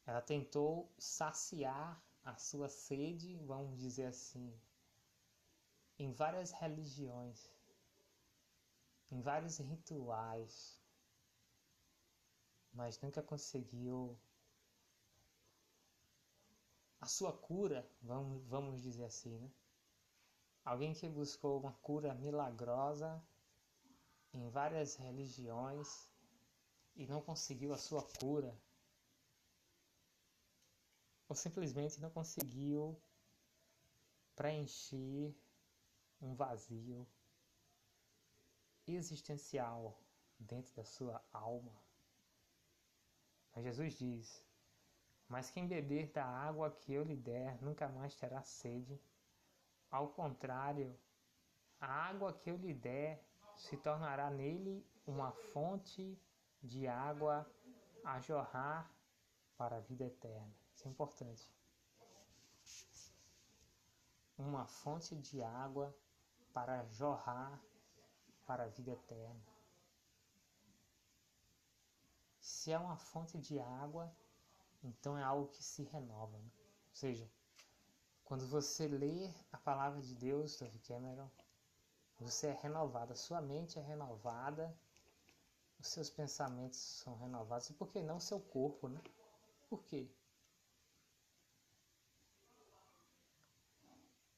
Ela 0.06 0.20
tentou 0.20 0.92
saciar 0.98 2.02
a 2.24 2.36
sua 2.36 2.68
sede, 2.68 3.36
vamos 3.44 3.78
dizer 3.78 4.06
assim, 4.06 4.52
em 5.98 6.12
várias 6.12 6.50
religiões, 6.50 7.50
em 9.10 9.20
vários 9.20 9.58
rituais, 9.58 10.79
mas 12.72 13.00
nunca 13.00 13.22
conseguiu 13.22 14.18
a 17.00 17.06
sua 17.06 17.32
cura, 17.32 17.88
vamos, 18.02 18.44
vamos 18.46 18.82
dizer 18.82 19.04
assim, 19.04 19.38
né? 19.38 19.50
Alguém 20.64 20.92
que 20.92 21.08
buscou 21.08 21.58
uma 21.58 21.72
cura 21.72 22.14
milagrosa 22.14 23.22
em 24.32 24.48
várias 24.50 24.94
religiões 24.96 26.08
e 26.94 27.06
não 27.06 27.22
conseguiu 27.22 27.72
a 27.72 27.78
sua 27.78 28.02
cura, 28.18 28.54
ou 31.28 31.34
simplesmente 31.34 32.00
não 32.00 32.10
conseguiu 32.10 33.00
preencher 34.36 35.34
um 36.20 36.34
vazio 36.34 37.06
existencial 38.86 39.98
dentro 40.38 40.74
da 40.74 40.84
sua 40.84 41.22
alma. 41.32 41.72
Mas 43.60 43.76
Jesus 43.76 43.98
diz: 43.98 44.42
Mas 45.28 45.50
quem 45.50 45.68
beber 45.68 46.10
da 46.12 46.24
água 46.24 46.70
que 46.70 46.94
eu 46.94 47.04
lhe 47.04 47.14
der 47.14 47.60
nunca 47.62 47.86
mais 47.90 48.14
terá 48.14 48.42
sede. 48.42 48.98
Ao 49.90 50.08
contrário, 50.08 50.98
a 51.78 51.86
água 51.86 52.32
que 52.32 52.50
eu 52.50 52.56
lhe 52.56 52.72
der 52.72 53.22
se 53.54 53.76
tornará 53.76 54.30
nele 54.30 54.82
uma 55.06 55.30
fonte 55.32 56.18
de 56.62 56.88
água 56.88 57.46
a 58.02 58.18
jorrar 58.18 58.90
para 59.58 59.76
a 59.76 59.80
vida 59.80 60.04
eterna. 60.04 60.54
Isso 60.74 60.88
é 60.88 60.90
importante. 60.90 61.54
Uma 64.38 64.64
fonte 64.64 65.14
de 65.16 65.42
água 65.42 65.94
para 66.54 66.82
jorrar 66.86 67.60
para 68.46 68.64
a 68.64 68.68
vida 68.68 68.92
eterna. 68.92 69.49
Se 72.60 72.70
é 72.70 72.78
uma 72.78 72.98
fonte 72.98 73.38
de 73.38 73.58
água, 73.58 74.14
então 74.84 75.16
é 75.16 75.22
algo 75.22 75.48
que 75.48 75.62
se 75.62 75.82
renova. 75.84 76.36
Né? 76.36 76.50
Ou 76.90 76.94
seja, 76.94 77.26
quando 78.22 78.46
você 78.46 78.86
lê 78.86 79.32
a 79.50 79.56
palavra 79.56 80.02
de 80.02 80.14
Deus, 80.14 80.58
David 80.58 80.86
Cameron, 80.86 81.30
você 82.18 82.48
é 82.48 82.60
renovado, 82.60 83.14
a 83.14 83.16
sua 83.16 83.40
mente 83.40 83.78
é 83.78 83.82
renovada, 83.82 84.78
os 85.78 85.88
seus 85.88 86.10
pensamentos 86.10 86.78
são 86.78 87.16
renovados, 87.16 87.70
e 87.70 87.72
por 87.72 87.88
que 87.88 88.02
não 88.02 88.20
seu 88.20 88.38
corpo, 88.38 88.88
né? 88.88 89.00
Por 89.70 89.82
quê? 89.84 90.06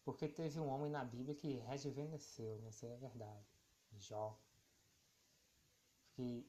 Porque 0.05 0.29
teve 0.29 0.61
um 0.61 0.69
homem 0.69 0.93
na 0.93 1.05
Bíblia 1.05 1.35
que 1.35 1.55
rejuvenesceu, 1.55 2.57
né? 2.61 2.69
Isso 2.69 2.87
é 2.87 2.97
verdade. 2.99 3.45
Jó. 3.99 4.39
Que 6.13 6.47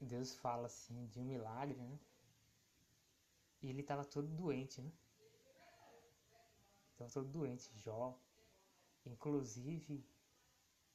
Deus 0.00 0.34
fala 0.34 0.66
assim 0.66 1.06
de 1.06 1.20
um 1.20 1.24
milagre, 1.24 1.76
né? 1.76 1.98
E 3.62 3.68
ele 3.68 3.82
estava 3.82 4.04
todo 4.04 4.26
doente, 4.28 4.80
né? 4.80 4.90
Estava 6.92 7.10
todo 7.10 7.28
doente, 7.28 7.70
Jó. 7.78 8.18
Inclusive, 9.04 10.04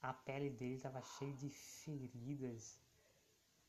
a 0.01 0.13
pele 0.13 0.49
dele 0.49 0.75
estava 0.75 1.01
cheia 1.01 1.33
de 1.33 1.49
feridas 1.49 2.79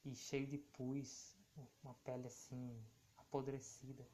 e 0.04 0.14
cheio 0.14 0.46
de 0.46 0.58
pus, 0.58 1.36
uma 1.82 1.94
pele 2.04 2.26
assim 2.26 2.82
apodrecida. 3.16 4.06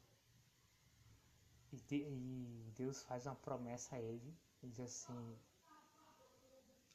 E, 1.71 1.77
de, 1.77 1.95
e 1.95 2.71
Deus 2.75 3.01
faz 3.03 3.25
uma 3.25 3.35
promessa 3.35 3.95
a 3.95 3.99
ele, 3.99 4.37
ele 4.61 4.71
diz 4.71 4.79
assim: 4.79 5.37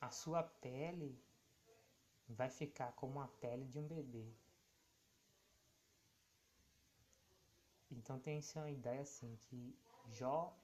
a 0.01 0.11
sua 0.11 0.43
pele 0.43 1.19
vai 2.29 2.51
ficar 2.51 2.93
como 2.93 3.21
a 3.21 3.29
pele 3.29 3.65
de 3.65 3.79
um 3.79 3.87
bebê. 3.87 4.33
Então 7.91 8.19
tem-se 8.19 8.59
uma 8.59 8.71
ideia 8.71 9.01
assim 9.01 9.37
que 9.37 9.77
Jó 10.13 10.55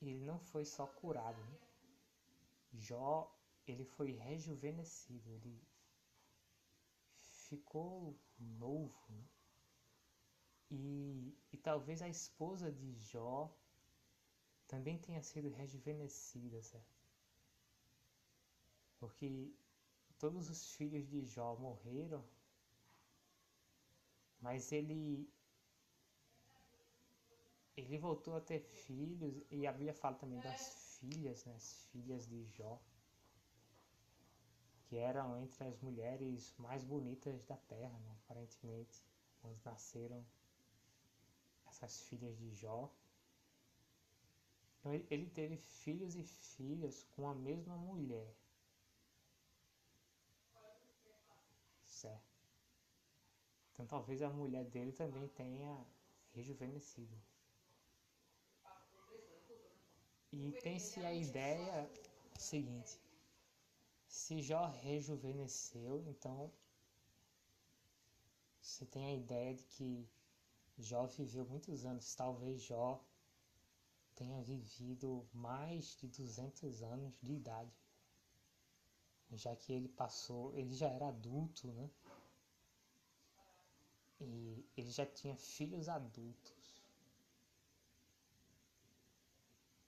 ele 0.00 0.24
não 0.24 0.38
foi 0.38 0.64
só 0.64 0.86
curado, 0.86 1.40
né? 1.44 1.58
Jó 2.74 3.32
ele 3.66 3.84
foi 3.84 4.12
rejuvenescido, 4.12 5.30
ele 5.30 5.62
ficou 7.18 8.16
novo, 8.38 8.98
né? 9.08 9.24
E, 10.70 11.36
e 11.52 11.56
talvez 11.58 12.00
a 12.00 12.08
esposa 12.08 12.72
de 12.72 12.94
Jó 12.94 13.54
também 14.66 14.98
tenha 14.98 15.22
sido 15.22 15.50
rejuvenescida, 15.50 16.62
certo? 16.62 17.02
Porque 18.98 19.52
todos 20.22 20.48
os 20.48 20.76
filhos 20.76 21.04
de 21.08 21.26
Jó 21.26 21.56
morreram, 21.56 22.24
mas 24.40 24.70
ele 24.70 25.28
ele 27.76 27.98
voltou 27.98 28.36
a 28.36 28.40
ter 28.40 28.60
filhos 28.60 29.42
e 29.50 29.66
a 29.66 29.72
Bíblia 29.72 29.92
fala 29.92 30.14
também 30.14 30.38
das 30.38 30.96
filhas, 31.00 31.44
né, 31.44 31.56
as 31.56 31.88
filhas 31.90 32.28
de 32.28 32.44
Jó, 32.44 32.80
que 34.84 34.96
eram 34.96 35.36
entre 35.42 35.64
as 35.64 35.80
mulheres 35.80 36.54
mais 36.56 36.84
bonitas 36.84 37.42
da 37.46 37.56
terra, 37.56 37.98
né, 37.98 38.16
aparentemente, 38.22 39.04
quando 39.40 39.58
nasceram 39.64 40.24
essas 41.66 42.02
filhas 42.02 42.38
de 42.38 42.54
Jó. 42.54 42.88
Então 44.78 44.94
ele 45.10 45.28
teve 45.30 45.56
filhos 45.56 46.14
e 46.14 46.22
filhas 46.22 47.02
com 47.16 47.28
a 47.28 47.34
mesma 47.34 47.76
mulher. 47.76 48.32
Certo? 52.02 52.32
Então 53.72 53.86
talvez 53.86 54.20
a 54.22 54.28
mulher 54.28 54.64
dele 54.64 54.90
também 54.90 55.28
tenha 55.28 55.86
rejuvenescido. 56.32 57.16
E 60.32 60.50
tem-se 60.64 60.98
a 61.04 61.14
ideia 61.14 61.88
seguinte: 62.36 63.00
se 64.08 64.42
Jó 64.42 64.66
rejuvenesceu, 64.66 66.02
então 66.08 66.52
você 68.60 68.84
tem 68.84 69.04
a 69.04 69.14
ideia 69.14 69.54
de 69.54 69.62
que 69.62 70.08
Jó 70.76 71.06
viveu 71.06 71.44
muitos 71.44 71.84
anos. 71.84 72.12
Talvez 72.16 72.62
Jó 72.62 73.00
tenha 74.16 74.42
vivido 74.42 75.24
mais 75.32 75.96
de 75.98 76.08
200 76.08 76.82
anos 76.82 77.16
de 77.22 77.34
idade, 77.34 77.72
já 79.36 79.54
que 79.56 79.72
ele 79.72 79.88
passou, 79.88 80.54
ele 80.54 80.74
já 80.74 80.88
era 80.88 81.08
adulto, 81.08 81.68
né? 81.68 81.90
E 84.20 84.64
ele 84.76 84.90
já 84.90 85.04
tinha 85.04 85.36
filhos 85.36 85.88
adultos. 85.88 86.82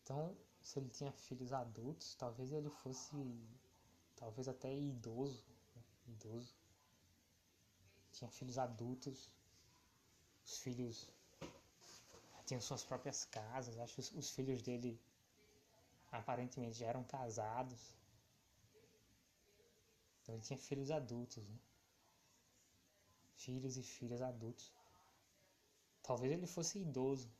Então, 0.03 0.37
se 0.61 0.79
ele 0.79 0.89
tinha 0.89 1.13
filhos 1.13 1.53
adultos, 1.53 2.15
talvez 2.15 2.53
ele 2.53 2.69
fosse, 2.69 3.17
talvez 4.17 4.49
até 4.49 4.75
idoso, 4.75 5.45
né? 5.75 5.83
idoso. 6.09 6.55
Tinha 8.13 8.31
filhos 8.31 8.59
adultos, 8.59 9.31
os 10.45 10.59
filhos 10.59 11.09
tinham 12.47 12.61
suas 12.61 12.85
próprias 12.85 13.25
casas, 13.25 13.79
acho 13.79 13.95
que 13.95 14.01
os, 14.01 14.13
os 14.13 14.31
filhos 14.31 14.63
dele 14.63 15.01
aparentemente 16.13 16.79
já 16.79 16.87
eram 16.87 17.03
casados. 17.05 17.95
Então 20.25 20.35
ele 20.35 20.43
tinha 20.43 20.59
filhos 20.59 20.91
adultos, 20.91 21.47
né? 21.47 21.59
Filhos 23.37 23.77
e 23.77 23.83
filhas 23.83 24.23
adultos. 24.23 24.73
Talvez 26.03 26.33
ele 26.33 26.47
fosse 26.47 26.79
idoso, 26.79 27.31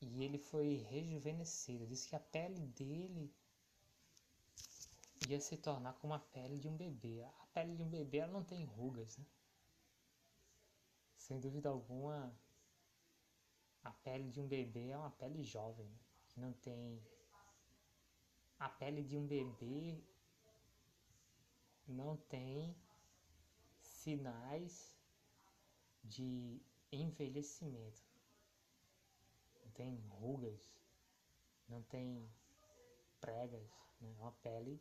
e 0.00 0.22
ele 0.22 0.38
foi 0.38 0.76
rejuvenescido. 0.90 1.86
Diz 1.86 2.06
que 2.06 2.14
a 2.14 2.20
pele 2.20 2.60
dele 2.60 3.34
ia 5.28 5.40
se 5.40 5.56
tornar 5.56 5.94
como 5.94 6.14
a 6.14 6.18
pele 6.18 6.58
de 6.58 6.68
um 6.68 6.76
bebê. 6.76 7.22
A 7.22 7.46
pele 7.52 7.74
de 7.74 7.82
um 7.82 7.88
bebê 7.88 8.18
ela 8.18 8.32
não 8.32 8.44
tem 8.44 8.64
rugas, 8.64 9.16
né? 9.16 9.24
Sem 11.16 11.40
dúvida 11.40 11.70
alguma, 11.70 12.38
a 13.82 13.90
pele 13.90 14.30
de 14.30 14.40
um 14.40 14.46
bebê 14.46 14.90
é 14.90 14.96
uma 14.96 15.10
pele 15.10 15.42
jovem, 15.42 15.86
né? 15.86 15.98
que 16.28 16.40
não 16.40 16.52
tem. 16.52 17.02
A 18.66 18.68
pele 18.80 19.02
de 19.02 19.16
um 19.16 19.26
bebê 19.26 20.02
não 21.86 22.16
tem 22.16 22.74
sinais 23.80 24.74
de 26.02 26.60
envelhecimento 26.90 28.02
tem 29.74 30.00
rugas, 30.08 30.72
não 31.68 31.82
tem 31.82 32.28
pregas, 33.20 33.68
né? 34.00 34.14
É 34.16 34.22
uma 34.22 34.32
pele. 34.32 34.80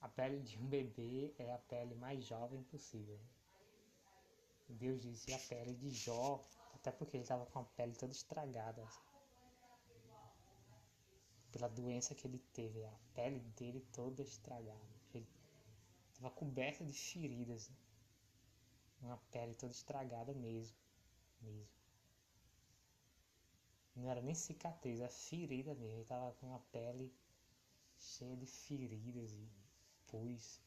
A 0.00 0.08
pele 0.08 0.40
de 0.40 0.58
um 0.58 0.66
bebê 0.66 1.34
é 1.38 1.52
a 1.52 1.58
pele 1.58 1.94
mais 1.94 2.24
jovem 2.24 2.62
possível. 2.64 3.18
Deus 4.68 5.00
disse 5.00 5.32
a 5.32 5.38
pele 5.38 5.74
de 5.74 5.90
Jó, 5.90 6.44
até 6.74 6.90
porque 6.90 7.16
ele 7.16 7.24
estava 7.24 7.46
com 7.46 7.60
a 7.60 7.64
pele 7.64 7.94
toda 7.94 8.12
estragada. 8.12 8.86
Pela 11.52 11.68
doença 11.68 12.14
que 12.14 12.26
ele 12.26 12.38
teve, 12.52 12.82
a 12.84 12.98
pele 13.14 13.38
dele 13.56 13.80
toda 13.92 14.22
estragada. 14.22 14.80
Ele 15.14 15.28
estava 16.10 16.30
coberta 16.30 16.84
de 16.84 16.92
feridas. 16.92 17.68
Né? 17.68 17.76
Uma 19.02 19.18
pele 19.30 19.54
toda 19.54 19.72
estragada 19.72 20.32
mesmo. 20.32 20.76
mesmo. 21.40 21.68
Não 23.94 24.10
era 24.10 24.22
nem 24.22 24.34
cicatriz, 24.34 25.00
era 25.00 25.10
ferida 25.10 25.74
mesmo. 25.74 25.98
Ele 25.98 26.04
tava 26.06 26.32
com 26.40 26.54
a 26.54 26.58
pele 26.58 27.12
cheia 27.98 28.36
de 28.36 28.46
feridas 28.46 29.32
e 29.32 29.48
pus. 30.06 30.60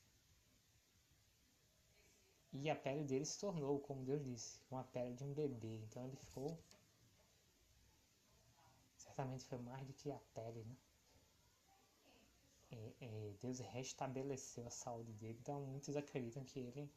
E 2.54 2.70
a 2.70 2.76
pele 2.76 3.04
dele 3.04 3.26
se 3.26 3.40
tornou, 3.40 3.80
como 3.80 4.06
Deus 4.06 4.24
disse, 4.24 4.62
uma 4.72 4.84
pele 4.84 5.14
de 5.14 5.24
um 5.24 5.34
bebê. 5.34 5.76
Então 5.84 6.06
ele 6.06 6.16
ficou. 6.16 6.58
Certamente 9.16 9.46
foi 9.46 9.58
mais 9.60 9.86
do 9.88 9.94
que 9.94 10.12
a 10.12 10.20
pele, 10.34 10.64
né? 10.66 10.76
É, 12.72 13.06
é, 13.06 13.34
Deus 13.40 13.60
restabeleceu 13.60 14.68
a 14.68 14.72
saúde 14.72 15.14
dele. 15.14 15.38
Então 15.40 15.62
muitos 15.62 15.96
acreditam 15.96 16.44
que 16.44 16.60
ele. 16.60 16.92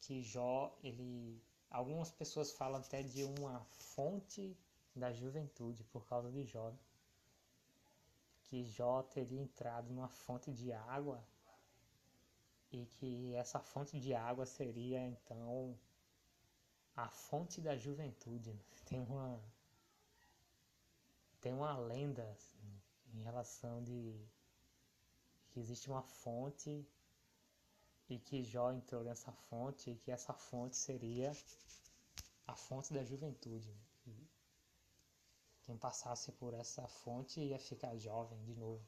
Que 0.00 0.22
Jó, 0.22 0.76
ele 0.82 1.40
Algumas 1.70 2.10
pessoas 2.10 2.50
falam 2.52 2.80
até 2.80 3.02
de 3.02 3.24
uma 3.24 3.60
fonte 3.70 4.56
da 4.96 5.12
juventude 5.12 5.84
por 5.84 6.06
causa 6.08 6.30
de 6.30 6.44
Jó. 6.44 6.72
Que 8.44 8.64
Jó 8.64 9.02
teria 9.02 9.40
entrado 9.40 9.90
numa 9.90 10.08
fonte 10.08 10.50
de 10.50 10.72
água 10.72 11.22
e 12.72 12.86
que 12.86 13.34
essa 13.34 13.60
fonte 13.60 14.00
de 14.00 14.14
água 14.14 14.46
seria 14.46 15.06
então 15.06 15.78
a 16.96 17.08
fonte 17.10 17.60
da 17.60 17.76
juventude. 17.76 18.58
Tem 18.86 18.98
uma 18.98 19.38
tem 21.40 21.52
uma 21.52 21.76
lenda 21.78 22.22
assim, 22.32 22.80
em 23.14 23.22
relação 23.22 23.82
de 23.82 24.18
que 25.50 25.60
existe 25.60 25.88
uma 25.88 26.02
fonte 26.02 26.86
e 28.08 28.18
que 28.18 28.42
Jó 28.42 28.72
entrou 28.72 29.04
nessa 29.04 29.32
fonte 29.32 29.90
e 29.90 29.96
que 29.96 30.10
essa 30.10 30.32
fonte 30.32 30.76
seria 30.76 31.32
a 32.46 32.56
fonte 32.56 32.92
da 32.92 33.04
juventude. 33.04 33.74
quem 35.62 35.76
passasse 35.76 36.32
por 36.32 36.54
essa 36.54 36.88
fonte 36.88 37.40
ia 37.40 37.58
ficar 37.58 37.94
jovem 37.98 38.42
de 38.44 38.54
novo, 38.54 38.82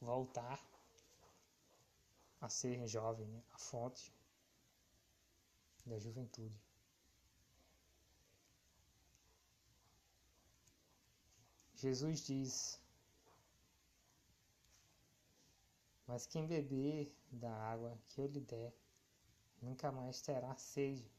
voltar 0.00 0.64
a 2.40 2.48
ser 2.48 2.86
jovem, 2.86 3.42
a 3.52 3.58
fonte 3.58 4.14
da 5.84 5.98
juventude. 5.98 6.69
Jesus 11.80 12.26
diz 12.26 12.78
Mas 16.06 16.26
quem 16.26 16.46
beber 16.46 17.10
da 17.32 17.50
água 17.50 17.98
que 18.08 18.20
eu 18.20 18.26
lhe 18.26 18.40
der, 18.40 18.74
nunca 19.62 19.90
mais 19.90 20.20
terá 20.20 20.54
sede. 20.56 21.10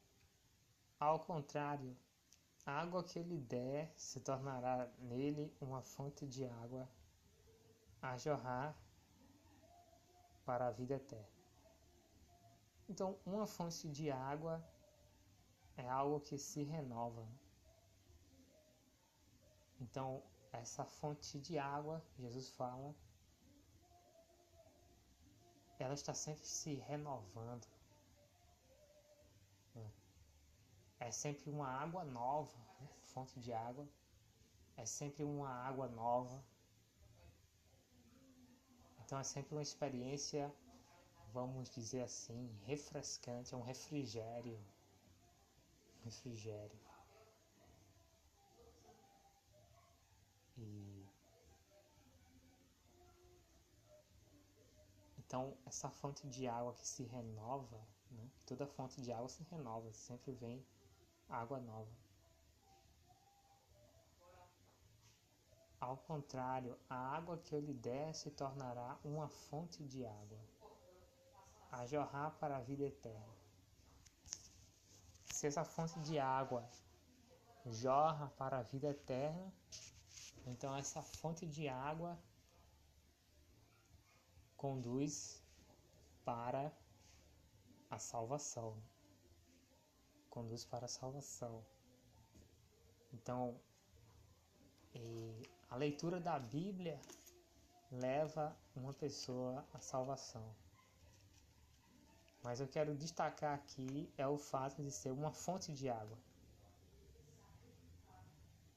Ao 0.99 1.19
contrário, 1.19 1.97
a 2.63 2.73
água 2.73 3.03
que 3.03 3.17
eu 3.17 3.23
lhe 3.23 3.39
der 3.39 3.91
se 3.95 4.19
tornará 4.19 4.87
nele 4.99 5.51
uma 5.59 5.81
fonte 5.81 6.27
de 6.27 6.45
água 6.45 6.87
a 7.99 8.15
jorrar 8.17 8.77
para 10.45 10.67
a 10.67 10.71
vida 10.71 10.93
eterna. 10.93 11.41
Então, 12.87 13.17
uma 13.25 13.47
fonte 13.47 13.89
de 13.89 14.11
água 14.11 14.63
é 15.75 15.89
algo 15.89 16.19
que 16.19 16.37
se 16.37 16.61
renova. 16.61 17.27
Então, 19.79 20.21
essa 20.51 20.85
fonte 20.85 21.39
de 21.39 21.57
água, 21.57 22.03
Jesus 22.19 22.49
fala, 22.49 22.93
ela 25.79 25.93
está 25.93 26.13
sempre 26.13 26.45
se 26.45 26.75
renovando. 26.75 27.67
É 30.99 31.09
sempre 31.09 31.49
uma 31.49 31.67
água 31.67 32.03
nova, 32.03 32.55
né? 32.79 32.87
fonte 33.01 33.39
de 33.39 33.51
água. 33.51 33.87
É 34.77 34.85
sempre 34.85 35.23
uma 35.23 35.49
água 35.49 35.87
nova. 35.87 36.43
Então 38.99 39.17
é 39.17 39.23
sempre 39.23 39.55
uma 39.55 39.63
experiência, 39.63 40.53
vamos 41.33 41.69
dizer 41.71 42.03
assim, 42.03 42.55
refrescante, 42.65 43.53
é 43.53 43.57
um 43.57 43.63
refrigério. 43.63 44.59
Refrigério. 46.03 46.79
E 50.57 51.05
então 55.31 55.57
essa 55.65 55.89
fonte 55.89 56.27
de 56.27 56.45
água 56.45 56.73
que 56.73 56.85
se 56.85 57.03
renova, 57.03 57.79
né? 58.11 58.29
toda 58.45 58.67
fonte 58.67 59.01
de 59.01 59.13
água 59.13 59.29
se 59.29 59.41
renova, 59.43 59.89
sempre 59.93 60.33
vem 60.33 60.61
água 61.29 61.57
nova. 61.57 61.89
Ao 65.79 65.95
contrário, 65.95 66.77
a 66.89 67.15
água 67.15 67.37
que 67.37 67.55
eu 67.55 67.61
lhe 67.61 67.73
der 67.73 68.13
se 68.13 68.29
tornará 68.29 68.99
uma 69.05 69.29
fonte 69.29 69.81
de 69.85 70.05
água, 70.05 70.37
a 71.71 71.85
jorrar 71.85 72.31
para 72.31 72.57
a 72.57 72.59
vida 72.59 72.83
eterna. 72.83 73.33
Se 75.27 75.47
essa 75.47 75.63
fonte 75.63 75.97
de 76.01 76.19
água 76.19 76.67
jorra 77.67 78.27
para 78.37 78.57
a 78.57 78.63
vida 78.63 78.89
eterna, 78.89 79.49
então 80.45 80.75
essa 80.75 81.01
fonte 81.01 81.45
de 81.45 81.69
água 81.69 82.19
conduz 84.61 85.41
para 86.23 86.71
a 87.89 87.97
salvação. 87.97 88.69
Conduz 90.29 90.63
para 90.63 90.85
a 90.85 90.87
salvação. 90.99 91.65
Então, 93.11 93.59
a 95.67 95.75
leitura 95.75 96.19
da 96.19 96.37
Bíblia 96.37 97.01
leva 97.91 98.55
uma 98.75 98.93
pessoa 98.93 99.65
à 99.73 99.79
salvação. 99.79 100.47
Mas 102.43 102.59
eu 102.59 102.67
quero 102.67 102.95
destacar 102.95 103.55
aqui 103.55 104.13
é 104.15 104.27
o 104.27 104.37
fato 104.37 104.83
de 104.83 104.91
ser 104.91 105.11
uma 105.11 105.31
fonte 105.31 105.73
de 105.73 105.89
água. 105.89 106.19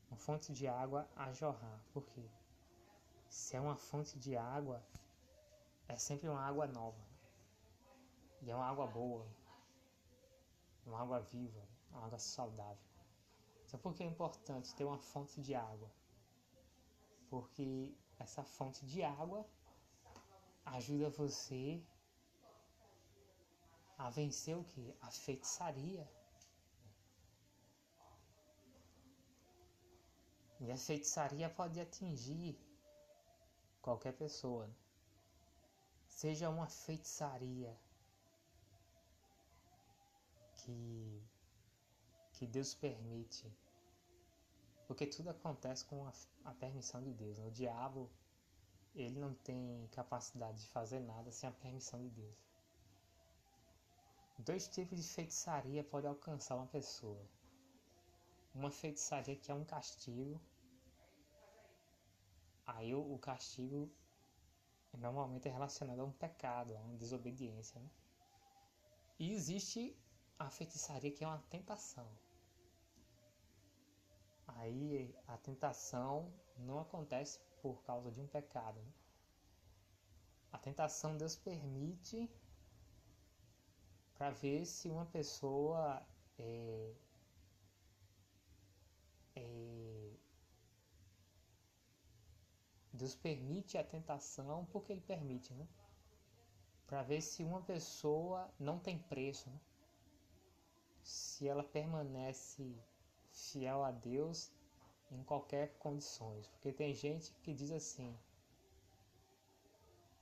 Uma 0.08 0.16
fonte 0.16 0.50
de 0.50 0.66
água 0.66 1.06
a 1.14 1.30
jorrar. 1.32 1.78
Por 1.92 2.04
quê? 2.06 2.26
Se 3.28 3.54
é 3.54 3.60
uma 3.60 3.76
fonte 3.76 4.18
de 4.18 4.34
água, 4.34 4.82
é 5.94 5.96
sempre 5.96 6.28
uma 6.28 6.40
água 6.40 6.66
nova. 6.66 7.02
E 8.42 8.50
é 8.50 8.54
uma 8.54 8.66
água 8.66 8.87
boa. 8.87 9.24
Uma 10.85 11.00
água 11.00 11.20
viva, 11.20 11.62
uma 11.90 12.04
água 12.04 12.18
saudável. 12.18 12.88
Então 13.64 13.78
por 13.78 13.94
que 13.94 14.02
é 14.02 14.07
importante 14.07 14.74
ter 14.74 14.85
uma 14.85 14.98
fonte 14.98 15.40
de 15.40 15.54
água? 15.54 15.90
Porque 17.30 17.94
essa 18.18 18.42
fonte 18.42 18.85
de 18.85 19.04
água 19.04 19.46
ajuda 20.66 21.09
você 21.11 21.80
a 23.96 24.11
vencer 24.11 24.57
o 24.57 24.64
que? 24.64 24.92
A 25.00 25.11
feitiçaria. 25.12 26.09
E 30.61 30.72
a 30.72 30.76
feitiçaria 30.76 31.48
pode 31.48 31.80
atingir 31.80 32.59
qualquer 33.80 34.12
pessoa. 34.12 34.68
Seja 36.14 36.48
uma 36.48 36.68
feitiçaria 36.68 37.77
que, 40.57 41.22
que 42.33 42.46
Deus 42.46 42.74
permite 42.74 43.53
porque 44.87 45.07
tudo 45.07 45.31
acontece 45.31 45.85
com 45.87 46.07
a, 46.07 46.12
a 46.44 46.55
permissão 46.55 47.03
de 47.03 47.12
Deus. 47.12 47.38
Né? 47.38 47.46
O 47.46 47.50
diabo, 47.50 48.11
ele 48.94 49.18
não 49.18 49.35
tem 49.35 49.88
capacidade 49.92 50.61
de 50.61 50.68
fazer 50.68 51.00
nada 51.00 51.31
sem 51.31 51.48
a 51.48 51.53
permissão 51.53 52.00
de 52.00 52.11
Deus. 52.11 52.38
Dois 54.38 54.68
tipos 54.68 55.00
de 55.00 55.09
feitiçaria 55.09 55.83
podem 55.83 56.11
alcançar 56.11 56.57
uma 56.57 56.66
pessoa. 56.66 57.24
Uma 58.55 58.70
feitiçaria 58.70 59.37
que 59.37 59.50
é 59.50 59.55
um 59.55 59.64
castigo. 59.64 60.40
Aí 62.66 62.94
o, 62.94 63.14
o 63.14 63.18
castigo 63.18 63.90
normalmente 64.98 65.48
é 65.48 65.52
relacionado 65.52 66.00
a 66.00 66.04
um 66.04 66.12
pecado, 66.12 66.76
a 66.76 66.80
uma 66.80 66.96
desobediência. 66.96 67.80
Né? 67.80 67.90
E 69.18 69.33
existe 69.33 69.96
a 70.38 70.50
feitiçaria 70.50 71.11
que 71.11 71.24
é 71.24 71.26
uma 71.26 71.42
tentação. 71.50 72.09
Aí 74.46 75.14
a 75.26 75.37
tentação 75.38 76.33
não 76.59 76.78
acontece 76.80 77.40
por 77.61 77.83
causa 77.83 78.11
de 78.11 78.20
um 78.20 78.26
pecado. 78.26 78.80
Né? 78.80 78.92
A 80.52 80.59
tentação 80.59 81.16
Deus 81.16 81.37
permite 81.37 82.30
para 84.14 84.30
ver 84.30 84.64
se 84.64 84.88
uma 84.88 85.07
pessoa 85.07 86.00
é, 86.38 86.94
é, 89.35 89.93
Deus 92.94 93.14
permite 93.14 93.76
a 93.76 93.85
tentação 93.85 94.66
porque 94.72 94.92
Ele 94.92 95.00
permite, 95.00 95.52
né? 95.52 95.66
Para 96.87 97.02
ver 97.02 97.20
se 97.20 97.42
uma 97.42 97.61
pessoa 97.62 98.48
não 98.59 98.78
tem 98.78 98.98
preço, 98.98 99.50
né? 99.50 99.61
se 101.02 101.46
ela 101.46 101.62
permanece 101.62 102.74
fiel 103.30 103.85
a 103.85 103.90
Deus 103.90 104.50
em 105.11 105.22
qualquer 105.22 105.74
condições. 105.78 106.46
Porque 106.46 106.72
tem 106.72 106.94
gente 106.94 107.33
que 107.42 107.52
diz 107.52 107.70
assim: 107.70 108.16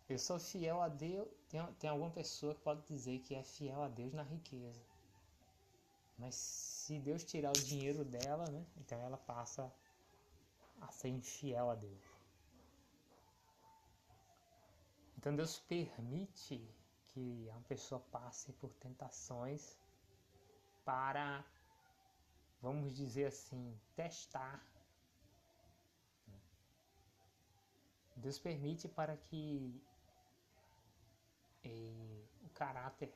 eu 0.09 0.19
sou 0.19 0.39
fiel 0.39 0.81
a 0.81 0.89
Deus. 0.89 1.29
Tem, 1.49 1.65
tem 1.75 1.89
alguma 1.89 2.11
pessoa 2.11 2.55
que 2.55 2.61
pode 2.61 2.83
dizer 2.87 3.21
que 3.21 3.35
é 3.35 3.43
fiel 3.43 3.83
a 3.83 3.89
Deus 3.89 4.13
na 4.13 4.23
riqueza. 4.23 4.83
Mas 6.19 6.35
se 6.35 6.99
Deus 6.99 7.25
tirar 7.25 7.51
o 7.51 7.65
dinheiro 7.65 8.05
dela, 8.05 8.45
né, 8.51 8.67
então 8.77 9.01
ela 9.01 9.17
passa 9.17 9.73
a 10.81 10.91
ser 10.91 11.09
infiel 11.09 11.71
a 11.71 11.75
Deus. 11.75 12.12
Então 15.23 15.37
Deus 15.37 15.61
permite 15.61 16.69
que 17.07 17.47
uma 17.49 17.61
pessoa 17.61 18.01
passe 18.11 18.53
por 18.55 18.75
tentações 18.75 19.79
para 20.85 21.45
vamos 22.61 22.97
dizer 22.97 23.27
assim, 23.27 23.81
testar. 23.95 24.61
Deus 28.17 28.37
permite 28.41 28.89
para 28.89 29.17
que 29.17 29.81
eh, 31.63 32.25
o 32.43 32.49
caráter 32.51 33.15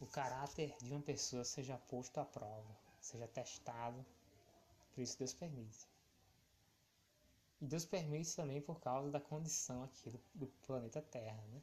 o 0.00 0.06
caráter 0.06 0.74
de 0.82 0.92
uma 0.92 1.00
pessoa 1.00 1.44
seja 1.44 1.78
posto 1.78 2.18
à 2.18 2.24
prova, 2.24 2.76
seja 3.00 3.28
testado. 3.28 4.04
Por 4.92 5.00
isso 5.00 5.16
Deus 5.16 5.32
permite. 5.32 5.86
E 7.62 7.66
Deus 7.66 7.84
permite 7.84 8.34
também 8.34 8.60
por 8.60 8.80
causa 8.80 9.08
da 9.08 9.20
condição 9.20 9.84
aqui 9.84 10.10
do, 10.10 10.20
do 10.34 10.46
planeta 10.66 11.00
Terra. 11.00 11.40
Né? 11.46 11.62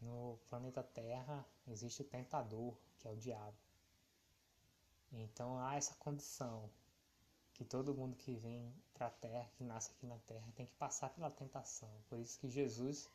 No 0.00 0.40
planeta 0.48 0.82
Terra 0.82 1.46
existe 1.68 2.02
o 2.02 2.04
tentador, 2.04 2.76
que 2.98 3.06
é 3.06 3.10
o 3.12 3.16
diabo. 3.16 3.56
Então 5.12 5.56
há 5.60 5.76
essa 5.76 5.94
condição 5.94 6.68
que 7.54 7.64
todo 7.64 7.94
mundo 7.94 8.16
que 8.16 8.34
vem 8.34 8.74
para 8.92 9.06
a 9.06 9.10
terra, 9.10 9.48
que 9.56 9.62
nasce 9.62 9.92
aqui 9.92 10.04
na 10.04 10.18
terra, 10.18 10.52
tem 10.56 10.66
que 10.66 10.74
passar 10.74 11.10
pela 11.10 11.30
tentação. 11.30 11.88
Por 12.08 12.18
isso 12.18 12.36
que 12.40 12.48
Jesus, 12.48 13.08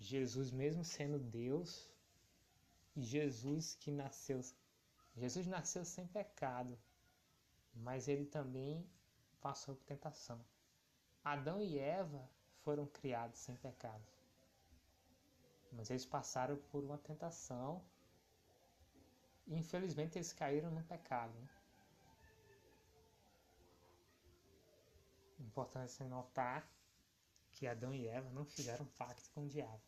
Jesus 0.00 0.50
mesmo 0.50 0.84
sendo 0.84 1.18
Deus, 1.18 1.90
e 2.94 3.02
Jesus 3.02 3.74
que 3.74 3.90
nasceu, 3.90 4.42
Jesus 5.16 5.46
nasceu 5.46 5.82
sem 5.82 6.06
pecado, 6.06 6.78
mas 7.74 8.06
ele 8.06 8.26
também 8.26 8.86
passou 9.42 9.74
por 9.74 9.84
tentação. 9.84 10.42
Adão 11.24 11.60
e 11.60 11.78
Eva 11.78 12.26
foram 12.64 12.86
criados 12.86 13.38
sem 13.40 13.56
pecado, 13.56 14.06
mas 15.72 15.90
eles 15.90 16.06
passaram 16.06 16.56
por 16.70 16.82
uma 16.84 16.98
tentação 16.98 17.84
e 19.46 19.56
infelizmente 19.56 20.16
eles 20.16 20.32
caíram 20.32 20.70
no 20.70 20.82
pecado. 20.84 21.32
Né? 21.32 21.48
Importante 25.40 26.02
notar 26.04 26.66
que 27.52 27.66
Adão 27.66 27.92
e 27.92 28.06
Eva 28.06 28.30
não 28.30 28.44
fizeram 28.44 28.86
pacto 28.86 29.30
com 29.32 29.42
o 29.42 29.48
diabo. 29.48 29.82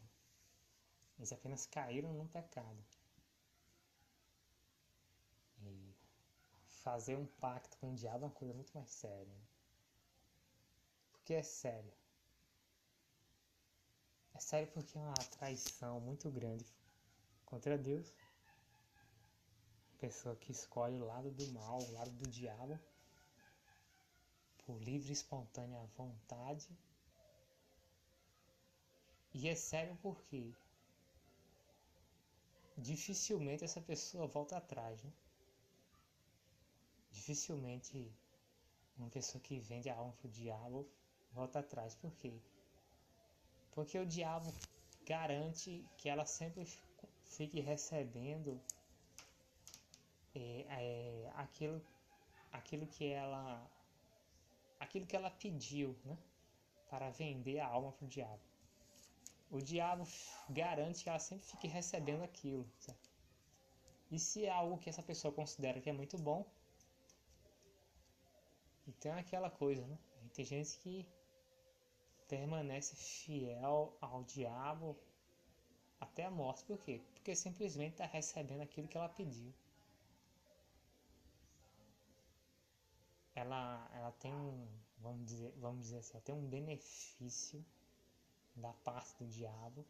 Eles 1.17 1.33
apenas 1.33 1.64
caíram 1.64 2.12
no 2.12 2.29
pecado. 2.29 2.85
E 5.62 5.95
fazer 6.85 7.16
um 7.16 7.27
pacto 7.27 7.77
com 7.79 7.90
o 7.90 7.94
diabo 7.94 8.25
é 8.25 8.29
uma 8.29 8.35
coisa 8.35 8.55
muito 8.55 8.73
mais 8.73 8.90
séria. 8.90 9.35
Porque 11.11 11.35
é 11.35 11.42
sério. 11.42 11.92
É 14.35 14.38
sério 14.38 14.70
porque 14.73 14.97
é 14.97 15.01
uma 15.01 15.14
traição 15.14 15.99
muito 16.01 16.31
grande 16.31 16.66
contra 17.47 17.77
Deus 17.77 18.12
pessoa 19.99 20.37
que 20.37 20.53
escolhe 20.53 20.97
o 21.01 21.07
lado 21.07 21.31
do 21.31 21.47
mal, 21.53 21.79
o 21.79 21.92
lado 21.92 22.11
do 22.11 22.29
diabo, 22.29 22.79
por 24.66 24.79
livre 24.83 25.09
e 25.09 25.12
espontânea 25.12 25.81
vontade. 25.97 26.68
E 29.33 29.49
é 29.49 29.55
sério 29.55 29.97
porque 30.03 30.53
dificilmente 32.77 33.64
essa 33.64 33.81
pessoa 33.81 34.27
volta 34.27 34.59
atrás, 34.59 35.03
né? 35.03 35.12
Dificilmente 37.14 38.12
uma 38.98 39.09
pessoa 39.09 39.40
que 39.40 39.59
vende 39.61 39.88
a 39.88 39.96
alma 39.96 40.12
pro 40.20 40.29
diabo 40.29 40.79
volta 41.33 41.61
atrás. 41.61 41.94
Por 41.94 42.12
quê? 42.16 42.33
Porque 43.72 43.98
o 43.98 44.07
diabo 44.07 44.53
garante 45.07 45.85
que 45.96 46.09
ela 46.09 46.27
sempre 46.27 46.64
fique 47.37 47.61
recebendo 47.61 48.61
é, 50.35 50.66
é, 50.68 51.33
aquilo, 51.37 51.81
aquilo 52.53 52.87
que 52.87 53.07
ela 53.07 53.46
aquilo 54.81 55.07
que 55.07 55.16
ela 55.16 55.31
pediu 55.31 55.96
né, 56.05 56.18
para 56.90 57.11
vender 57.11 57.59
a 57.61 57.66
alma 57.66 57.92
para 57.92 58.05
o 58.05 58.09
diabo. 58.09 58.42
O 59.50 59.61
diabo 59.61 60.07
garante 60.50 61.05
que 61.05 61.09
ela 61.09 61.18
sempre 61.18 61.46
fique 61.46 61.68
recebendo 61.68 62.22
aquilo. 62.22 62.66
Certo? 62.79 63.09
E 64.11 64.18
se 64.18 64.44
é 64.44 64.50
algo 64.50 64.79
que 64.79 64.90
essa 64.90 65.03
pessoa 65.03 65.33
considera 65.33 65.81
que 65.81 65.88
é 65.88 65.92
muito 65.92 66.18
bom, 66.18 66.44
então 68.87 69.14
é 69.14 69.20
aquela 69.20 69.51
coisa, 69.51 69.87
né? 69.87 69.99
Tem 70.33 70.44
gente 70.44 70.79
que 70.79 71.07
permanece 72.29 72.97
fiel 72.97 73.97
ao 74.01 74.25
diabo 74.25 74.99
até 76.01 76.25
a 76.25 76.31
morte. 76.31 76.64
Por 76.64 76.79
quê? 76.79 77.01
Porque 77.14 77.35
simplesmente 77.35 77.92
está 77.92 78.07
recebendo 78.07 78.62
aquilo 78.62 78.88
que 78.88 78.97
ela 78.97 79.09
pediu. 79.09 79.53
Ela, 83.35 83.88
ela 83.94 84.12
tem 84.12 84.33
um, 84.33 84.66
vamos 84.99 85.25
dizer, 85.27 85.53
vamos 85.59 85.83
dizer 85.83 85.99
assim, 85.99 86.12
ela 86.14 86.23
tem 86.23 86.35
um 86.35 86.47
benefício 86.47 87.64
da 88.57 88.73
parte 88.73 89.16
do 89.18 89.27
diabo. 89.27 89.85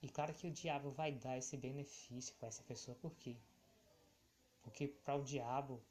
E 0.00 0.08
claro 0.08 0.34
que 0.34 0.46
o 0.46 0.50
diabo 0.50 0.90
vai 0.90 1.12
dar 1.12 1.36
esse 1.36 1.56
benefício 1.56 2.34
para 2.36 2.48
essa 2.48 2.62
pessoa, 2.62 2.96
por 2.96 3.14
quê? 3.16 3.36
Porque 4.62 4.86
para 4.86 5.16
o 5.16 5.24
diabo, 5.24 5.82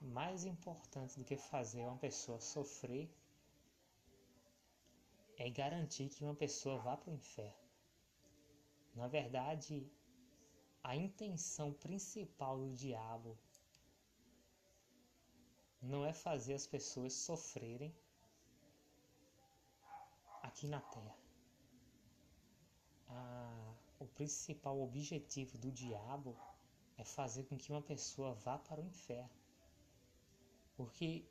mais 0.00 0.44
importante 0.44 1.18
do 1.18 1.24
que 1.24 1.36
fazer 1.36 1.82
uma 1.82 1.96
pessoa 1.96 2.40
sofrer 2.40 3.08
é 5.36 5.50
garantir 5.50 6.08
que 6.08 6.22
uma 6.24 6.34
pessoa 6.34 6.78
vá 6.78 6.96
para 6.96 7.10
o 7.10 7.14
inferno. 7.14 7.64
Na 8.94 9.08
verdade, 9.08 9.90
a 10.82 10.94
intenção 10.94 11.72
principal 11.72 12.58
do 12.58 12.72
diabo 12.72 13.36
não 15.82 16.04
é 16.04 16.12
fazer 16.12 16.54
as 16.54 16.66
pessoas 16.66 17.12
sofrerem 17.12 17.94
aqui 20.42 20.66
na 20.68 20.80
Terra. 20.80 21.16
Ah, 23.08 23.74
o 23.98 24.06
principal 24.06 24.80
objetivo 24.80 25.58
do 25.58 25.70
diabo 25.70 26.36
é 26.96 27.04
fazer 27.04 27.44
com 27.44 27.56
que 27.56 27.72
uma 27.72 27.82
pessoa 27.82 28.34
vá 28.34 28.58
para 28.58 28.80
o 28.80 28.84
inferno. 28.84 29.43
Porque 30.76 31.24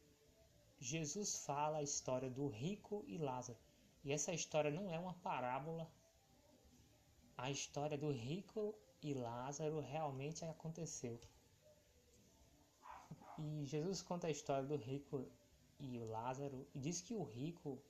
Jesus 0.79 1.45
fala 1.45 1.77
a 1.77 1.83
história 1.83 2.29
do 2.29 2.47
rico 2.47 3.03
e 3.07 3.17
Lázaro. 3.17 3.59
E 4.03 4.11
essa 4.11 4.33
história 4.33 4.71
não 4.71 4.89
é 4.89 4.99
uma 4.99 5.13
parábola 5.15 5.89
a 7.37 7.49
história 7.49 7.97
do 7.97 8.11
rico 8.11 8.75
e 9.01 9.13
Lázaro 9.13 9.79
realmente 9.79 10.45
aconteceu. 10.45 11.19
E 13.37 13.65
Jesus 13.65 14.01
conta 14.01 14.27
a 14.27 14.31
história 14.31 14.67
do 14.67 14.75
rico 14.75 15.25
e 15.79 15.97
o 15.97 16.05
Lázaro 16.05 16.65
e 16.73 16.79
diz 16.79 17.01
que 17.01 17.13
o 17.13 17.23
rico, 17.23 17.81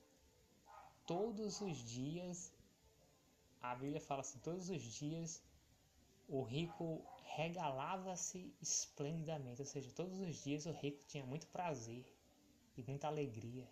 todos 1.06 1.60
os 1.60 1.76
dias, 1.76 2.52
a 3.62 3.74
Bíblia 3.74 4.00
fala 4.00 4.22
assim: 4.22 4.38
todos 4.38 4.70
os 4.70 4.82
dias 4.82 5.42
o 6.26 6.42
rico 6.42 7.04
regalava-se 7.36 8.54
esplendidamente, 8.62 9.60
ou 9.60 9.66
seja, 9.66 9.90
todos 9.90 10.20
os 10.20 10.42
dias 10.42 10.66
o 10.66 10.72
rico 10.72 11.02
tinha 11.06 11.26
muito 11.26 11.46
prazer 11.48 12.04
e 12.76 12.82
muita 12.82 13.08
alegria. 13.08 13.68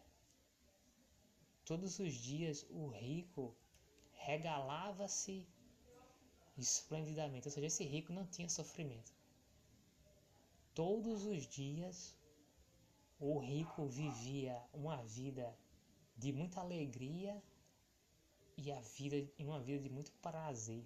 Todos 1.64 1.98
os 2.00 2.12
dias 2.12 2.66
o 2.70 2.88
rico 2.88 3.54
regalava-se 4.14 5.46
esplendidamente. 6.58 7.46
Ou 7.46 7.52
seja, 7.52 7.66
esse 7.68 7.84
rico 7.84 8.12
não 8.12 8.26
tinha 8.26 8.48
sofrimento. 8.48 9.12
Todos 10.74 11.24
os 11.24 11.46
dias 11.46 12.16
o 13.20 13.38
rico 13.38 13.86
vivia 13.86 14.60
uma 14.72 14.96
vida 15.04 15.56
de 16.16 16.32
muita 16.32 16.60
alegria 16.60 17.40
e 18.56 18.72
a 18.72 18.80
vida 18.80 19.16
uma 19.38 19.60
vida 19.60 19.80
de 19.84 19.88
muito 19.88 20.10
prazer. 20.14 20.84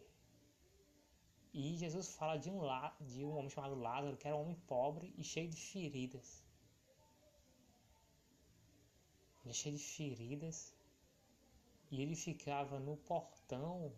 E 1.58 1.74
Jesus 1.78 2.14
fala 2.14 2.36
de 2.36 2.50
um, 2.50 2.60
de 3.00 3.24
um 3.24 3.34
homem 3.34 3.48
chamado 3.48 3.74
Lázaro, 3.76 4.14
que 4.18 4.28
era 4.28 4.36
um 4.36 4.42
homem 4.42 4.56
pobre 4.66 5.14
e 5.16 5.24
cheio 5.24 5.48
de 5.48 5.56
feridas. 5.56 6.44
Ele 9.40 9.52
é 9.52 9.54
cheio 9.54 9.74
de 9.74 9.82
feridas. 9.82 10.74
E 11.90 12.02
ele 12.02 12.14
ficava 12.14 12.78
no 12.78 12.98
portão 12.98 13.90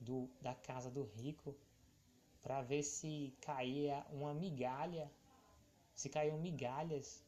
do, 0.00 0.28
da 0.40 0.52
casa 0.52 0.90
do 0.90 1.04
rico 1.04 1.54
para 2.42 2.60
ver 2.60 2.82
se 2.82 3.32
caía 3.40 4.04
uma 4.10 4.34
migalha, 4.34 5.08
se 5.94 6.08
caíam 6.08 6.40
migalhas 6.40 7.24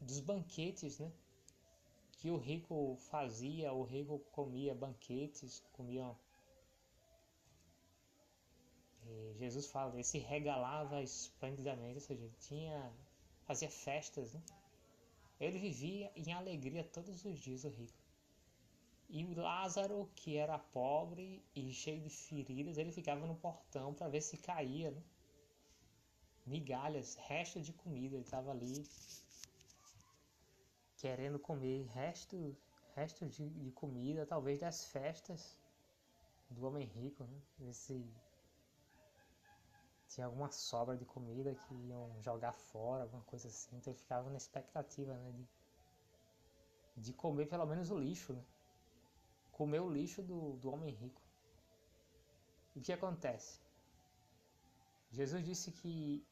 dos 0.00 0.18
banquetes, 0.18 0.98
né? 0.98 1.12
Que 2.12 2.30
o 2.30 2.38
rico 2.38 2.96
fazia, 3.10 3.70
o 3.70 3.82
rico 3.82 4.18
comia 4.32 4.74
banquetes, 4.74 5.62
comia. 5.74 6.16
Jesus 9.38 9.66
fala, 9.66 9.94
ele 9.94 10.04
se 10.04 10.18
regalava 10.18 11.02
esplendidamente, 11.02 11.94
ou 11.94 12.00
seja, 12.00 12.22
ele 12.22 12.34
tinha, 12.38 12.92
fazia 13.44 13.70
festas, 13.70 14.32
né? 14.32 14.42
Ele 15.40 15.58
vivia 15.58 16.12
em 16.14 16.32
alegria 16.32 16.84
todos 16.84 17.24
os 17.24 17.38
dias, 17.38 17.64
o 17.64 17.68
rico. 17.68 17.98
E 19.08 19.34
Lázaro, 19.34 20.08
que 20.14 20.36
era 20.36 20.58
pobre 20.58 21.44
e 21.54 21.72
cheio 21.72 22.00
de 22.00 22.08
feridas, 22.08 22.78
ele 22.78 22.92
ficava 22.92 23.26
no 23.26 23.34
portão 23.34 23.92
para 23.92 24.08
ver 24.08 24.22
se 24.22 24.38
caía, 24.38 24.90
né? 24.90 25.02
migalhas, 26.46 27.16
resto 27.16 27.60
de 27.60 27.72
comida. 27.72 28.16
Ele 28.16 28.24
estava 28.24 28.50
ali 28.50 28.88
querendo 30.96 31.38
comer 31.38 31.86
resto, 31.88 32.56
resto 32.94 33.26
de, 33.26 33.48
de, 33.50 33.70
comida, 33.72 34.26
talvez 34.26 34.60
das 34.60 34.84
festas 34.86 35.58
do 36.50 36.64
homem 36.66 36.86
rico, 36.86 37.24
né? 37.24 37.40
Ver 37.58 37.74
se 37.74 38.06
tinha 40.12 40.26
alguma 40.26 40.50
sobra 40.50 40.96
de 40.96 41.06
comida 41.06 41.54
que 41.54 41.74
iam 41.74 42.20
jogar 42.20 42.52
fora, 42.52 43.04
alguma 43.04 43.22
coisa 43.22 43.48
assim. 43.48 43.74
Então 43.76 43.92
ele 43.92 43.98
ficava 43.98 44.28
na 44.28 44.36
expectativa, 44.36 45.14
né? 45.14 45.32
De, 45.32 45.48
de 46.96 47.12
comer 47.14 47.46
pelo 47.46 47.64
menos 47.64 47.90
o 47.90 47.98
lixo, 47.98 48.34
né? 48.34 48.44
comer 49.50 49.80
o 49.80 49.88
lixo 49.88 50.22
do, 50.22 50.56
do 50.56 50.70
homem 50.70 50.92
rico. 50.92 51.22
E 52.74 52.78
o 52.78 52.82
que 52.82 52.92
acontece? 52.92 53.60
Jesus 55.10 55.44
disse 55.44 55.70
que 55.70 56.26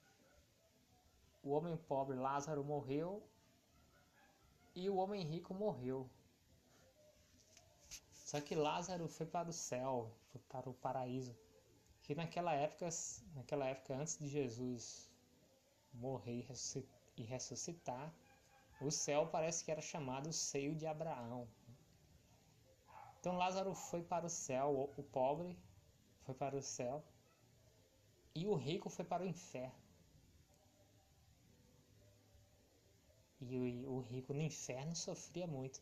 o 1.42 1.50
homem 1.50 1.76
pobre 1.76 2.16
Lázaro 2.16 2.62
morreu 2.62 3.22
e 4.74 4.90
o 4.90 4.96
homem 4.96 5.22
rico 5.22 5.54
morreu. 5.54 6.08
Só 8.12 8.40
que 8.40 8.54
Lázaro 8.54 9.08
foi 9.08 9.26
para 9.26 9.48
o 9.48 9.52
céu, 9.52 10.10
foi 10.30 10.40
para 10.48 10.68
o 10.68 10.74
paraíso. 10.74 11.34
Que 12.10 12.14
naquela 12.16 12.52
época, 12.52 12.88
naquela 13.36 13.66
época 13.66 13.94
antes 13.94 14.18
de 14.18 14.26
Jesus 14.26 15.08
morrer 15.94 16.44
e 17.16 17.22
ressuscitar, 17.22 18.12
o 18.80 18.90
céu 18.90 19.28
parece 19.28 19.64
que 19.64 19.70
era 19.70 19.80
chamado 19.80 20.32
seio 20.32 20.74
de 20.74 20.88
Abraão. 20.88 21.46
Então 23.20 23.36
Lázaro 23.36 23.72
foi 23.76 24.02
para 24.02 24.26
o 24.26 24.28
céu, 24.28 24.92
o 24.96 25.02
pobre 25.04 25.56
foi 26.24 26.34
para 26.34 26.56
o 26.56 26.60
céu 26.60 27.00
e 28.34 28.44
o 28.44 28.54
rico 28.56 28.90
foi 28.90 29.04
para 29.04 29.22
o 29.22 29.26
inferno. 29.28 29.78
E 33.40 33.86
o, 33.86 34.00
rico 34.00 34.34
no 34.34 34.42
inferno 34.42 34.96
sofria 34.96 35.46
muito. 35.46 35.80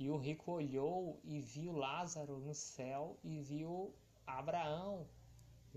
E 0.00 0.10
o 0.10 0.16
rico 0.16 0.50
olhou 0.50 1.20
e 1.22 1.40
viu 1.40 1.70
Lázaro 1.70 2.38
no 2.40 2.54
céu 2.56 3.16
e 3.22 3.40
viu 3.40 3.94
Abraão 4.26 5.06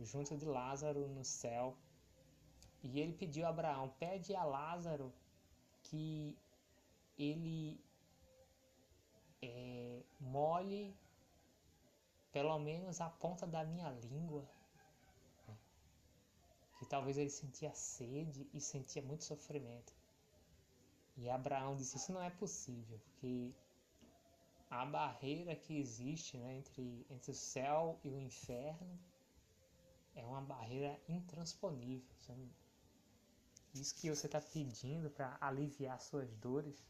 junto 0.06 0.38
de 0.38 0.45
Lázaro 0.45 1.08
no 1.08 1.24
céu. 1.24 1.78
E 2.84 2.99
ele 2.99 3.14
pediu 3.14 3.45
a 3.45 3.49
Abraão: 3.49 3.89
pede 3.99 4.36
a 4.36 4.43
Lázaro 4.43 5.14
que 5.84 6.38
ele 7.18 7.80
é, 9.41 10.02
molhe 10.20 10.95
pelo 12.32 12.58
menos 12.60 13.02
a 13.02 13.10
ponta 13.10 13.45
da 13.45 13.64
minha 13.64 13.89
língua 13.89 14.47
que 16.82 16.86
talvez 16.88 17.16
ele 17.16 17.30
sentia 17.30 17.72
sede 17.76 18.49
e 18.52 18.60
sentia 18.60 19.04
muito 19.04 19.24
sofrimento. 19.24 19.93
E 21.16 21.30
Abraão 21.30 21.76
disse: 21.76 21.97
Isso 21.97 22.12
não 22.12 22.24
é 22.24 22.32
possível, 22.32 22.99
porque 23.06 23.54
a 24.68 24.84
barreira 24.84 25.56
que 25.56 25.78
existe 25.78 26.38
né, 26.38 26.56
entre, 26.56 27.06
entre 27.08 27.30
o 27.30 27.36
céu 27.36 27.99
e 28.04 28.10
o 28.10 28.20
inferno 28.20 28.99
é 30.16 30.26
uma 30.26 30.41
barreira 30.41 30.99
intransponível. 31.07 32.16
Isso 33.74 33.95
que 33.95 34.09
você 34.09 34.26
está 34.26 34.41
pedindo 34.41 35.09
para 35.09 35.38
aliviar 35.39 35.99
suas 36.01 36.30
dores 36.36 36.84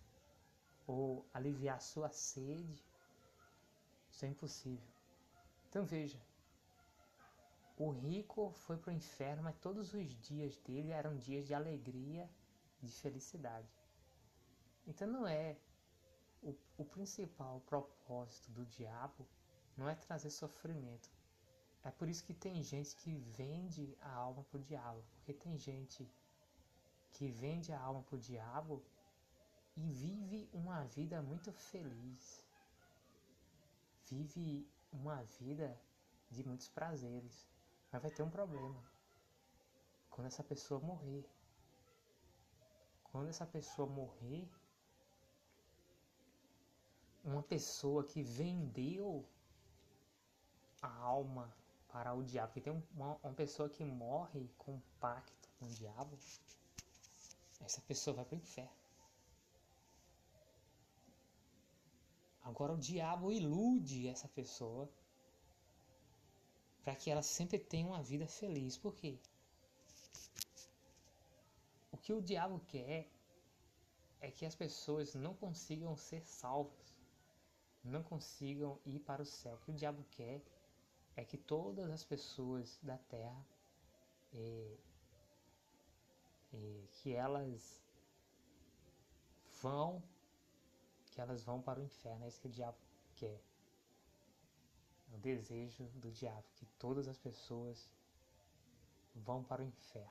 ou 0.88 1.26
aliviar 1.34 1.82
sua 1.82 2.10
sede, 2.10 2.84
isso 4.10 4.26
é 4.26 4.28
impossível. 4.28 4.88
Então 5.70 5.86
veja, 5.86 6.20
o 7.78 7.92
rico 7.92 8.52
foi 8.52 8.78
para 8.78 8.92
o 8.92 8.96
inferno, 8.96 9.44
mas 9.44 9.56
todos 9.58 9.94
os 9.94 10.14
dias 10.22 10.58
dele 10.58 10.92
eram 10.92 11.16
dias 11.18 11.46
de 11.46 11.54
alegria, 11.54 12.30
de 12.82 12.92
felicidade. 12.92 13.70
Então 14.88 15.08
não 15.08 15.28
é 15.28 15.56
o, 16.42 16.56
o 16.78 16.86
principal 16.86 17.62
propósito 17.62 18.52
do 18.52 18.66
diabo 18.66 19.28
não 19.78 19.88
é 19.88 19.96
trazer 19.96 20.30
sofrimento, 20.30 21.10
é 21.84 21.92
por 21.92 22.08
isso 22.08 22.24
que 22.24 22.34
tem 22.34 22.62
gente 22.64 22.96
que 22.96 23.18
vende 23.38 23.98
a 24.02 24.12
alma 24.14 24.44
pro 24.44 24.62
diabo, 24.62 25.04
porque 25.16 25.34
tem 25.34 25.58
gente 25.58 26.08
que 27.14 27.28
vende 27.28 27.72
a 27.74 27.80
alma 27.80 28.04
pro 28.04 28.20
diabo 28.20 28.84
e 29.76 29.90
vive 29.92 30.50
uma 30.54 30.84
vida 30.86 31.22
muito 31.22 31.52
feliz. 31.52 32.44
Vive 34.08 34.68
uma 34.92 35.24
vida 35.40 35.80
de 36.30 36.44
muitos 36.44 36.70
prazeres, 36.70 37.48
mas 37.92 38.02
vai 38.02 38.12
ter 38.12 38.24
um 38.24 38.30
problema. 38.30 38.82
Quando 40.10 40.28
essa 40.28 40.44
pessoa 40.44 40.80
morrer. 40.80 41.26
Quando 43.12 43.28
essa 43.28 43.46
pessoa 43.46 43.90
morrer, 43.90 44.50
uma 47.24 47.44
pessoa 47.44 48.06
que 48.06 48.24
vendeu 48.24 49.26
a 50.82 50.88
alma 50.88 51.54
para 51.92 52.14
o 52.14 52.24
diabo. 52.24 52.48
Porque 52.54 52.62
tem 52.62 52.84
uma, 52.94 53.18
uma 53.24 53.34
pessoa 53.34 53.70
que 53.70 53.84
morre 53.84 54.50
com 54.58 54.74
um 54.74 54.82
pacto 55.00 55.50
com 55.60 55.66
o 55.66 55.70
diabo, 55.70 56.18
essa 57.62 57.82
pessoa 57.82 58.16
vai 58.16 58.26
para 58.26 58.36
o 58.36 58.40
inferno. 58.40 58.82
Agora 62.44 62.74
o 62.74 62.78
diabo 62.78 63.32
ilude 63.32 64.08
essa 64.08 64.28
pessoa 64.28 64.90
para 66.84 66.96
que 66.96 67.12
ela 67.12 67.22
sempre 67.22 67.60
tenha 67.60 67.88
uma 67.88 68.02
vida 68.02 68.28
feliz. 68.28 68.76
Por 68.78 68.96
quê? 68.96 69.20
O 71.92 71.98
que 71.98 72.12
o 72.12 72.22
diabo 72.22 72.60
quer 72.68 73.08
é 74.20 74.32
que 74.32 74.46
as 74.46 74.56
pessoas 74.56 75.14
não 75.14 75.36
consigam 75.36 75.96
ser 75.96 76.26
salvas, 76.26 76.96
não 77.84 78.02
consigam 78.02 78.80
ir 78.86 79.00
para 79.00 79.22
o 79.22 79.26
céu. 79.26 79.56
O 79.56 79.60
que 79.60 79.72
o 79.72 79.76
diabo 79.76 80.04
quer 80.12 80.36
é 80.38 80.42
que 81.26 81.38
todas 81.38 81.90
as 81.90 82.04
pessoas 82.04 82.80
da 82.82 82.98
Terra 82.98 83.46
é, 84.34 84.78
é, 86.54 86.84
que 86.92 87.14
elas 87.14 87.82
vão 89.62 90.02
que 91.12 91.20
elas 91.20 91.44
vão 91.44 91.62
para 91.62 91.80
o 91.80 91.84
inferno, 91.84 92.24
é 92.24 92.28
isso 92.30 92.40
que 92.40 92.48
o 92.48 92.52
diabo 92.52 92.78
quer. 93.16 93.42
É 95.12 95.16
o 95.16 95.20
desejo 95.20 95.84
do 95.96 96.10
diabo 96.10 96.46
que 96.56 96.66
todas 96.80 97.08
as 97.08 97.18
pessoas 97.18 97.92
vão 99.14 99.44
para 99.44 99.62
o 99.62 99.66
inferno. 99.66 100.10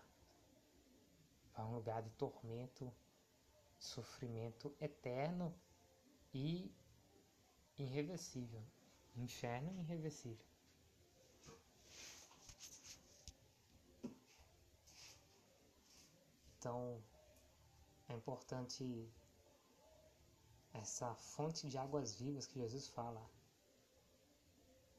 Para 1.54 1.64
um 1.64 1.74
lugar 1.74 2.02
de 2.02 2.10
tormento, 2.10 2.92
sofrimento 3.78 4.74
eterno 4.78 5.54
e 6.34 6.70
irreversível. 7.78 8.62
Inferno 9.16 9.80
irreversível. 9.80 10.49
Então 16.70 17.02
é 18.08 18.14
importante 18.14 18.84
essa 20.72 21.12
fonte 21.16 21.68
de 21.68 21.76
águas 21.76 22.14
vivas 22.14 22.46
que 22.46 22.60
Jesus 22.60 22.86
fala. 22.86 23.20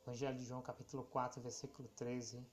Evangelho 0.02 0.38
de 0.38 0.44
João, 0.44 0.62
capítulo 0.62 1.06
4, 1.06 1.42
versículo 1.42 1.88
13. 1.96 2.46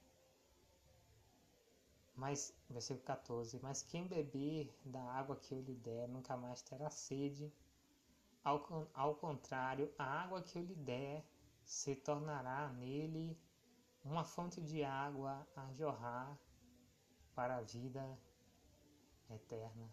Mas, 2.15 2.55
versículo 2.71 3.05
14: 3.05 3.59
Mas 3.61 3.83
quem 3.83 4.07
beber 4.07 4.73
da 4.85 5.03
água 5.03 5.35
que 5.35 5.53
eu 5.53 5.63
lhe 5.63 5.75
der 5.75 6.07
nunca 6.07 6.37
mais 6.37 6.63
terá 6.63 6.89
sede. 6.89 7.53
Ao, 8.45 8.89
ao 8.95 9.17
contrário, 9.17 9.93
a 9.99 10.05
água 10.05 10.43
que 10.43 10.57
eu 10.57 10.63
lhe 10.63 10.77
der 10.77 11.25
se 11.65 11.97
tornará 11.97 12.69
nele 12.69 13.37
uma 14.05 14.23
fonte 14.23 14.61
de 14.61 14.85
água 14.85 15.45
a 15.57 15.73
jorrar 15.73 16.39
para 17.35 17.57
a 17.57 17.63
vida 17.63 18.17
eterna. 19.35 19.91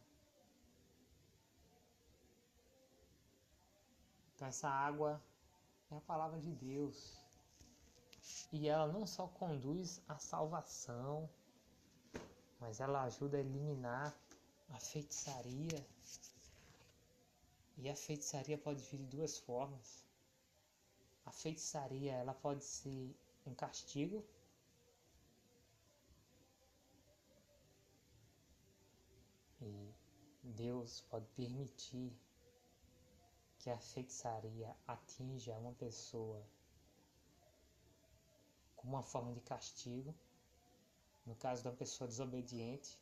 Então, 4.36 4.48
essa 4.48 4.70
água 4.70 5.22
é 5.92 5.98
a 5.98 6.02
palavra 6.02 6.40
de 6.40 6.52
Deus. 6.52 7.18
E 8.52 8.68
ela 8.68 8.88
não 8.88 9.06
só 9.06 9.28
conduz 9.28 10.02
à 10.08 10.18
salvação, 10.18 11.30
mas 12.60 12.80
ela 12.80 13.04
ajuda 13.04 13.38
a 13.38 13.40
eliminar 13.40 14.14
a 14.70 14.80
feitiçaria. 14.80 15.86
E 17.78 17.90
a 17.90 17.96
feitiçaria 17.96 18.58
pode 18.58 18.84
vir 18.84 18.98
de 18.98 19.06
duas 19.06 19.38
formas. 19.38 20.04
A 21.26 21.32
feitiçaria 21.32 22.14
ela 22.14 22.34
pode 22.34 22.64
ser 22.64 23.16
um 23.46 23.54
castigo 23.54 24.26
E 29.66 29.94
Deus 30.46 31.02
pode 31.10 31.26
permitir 31.30 32.14
que 33.60 33.70
a 33.70 33.78
feitiçaria 33.78 34.76
atinja 34.88 35.58
uma 35.58 35.74
pessoa 35.74 36.46
como 38.76 38.94
uma 38.94 39.04
forma 39.04 39.34
de 39.34 39.42
castigo. 39.42 40.14
No 41.26 41.36
caso 41.36 41.64
de 41.64 41.68
uma 41.68 41.76
pessoa 41.76 42.08
desobediente, 42.08 43.00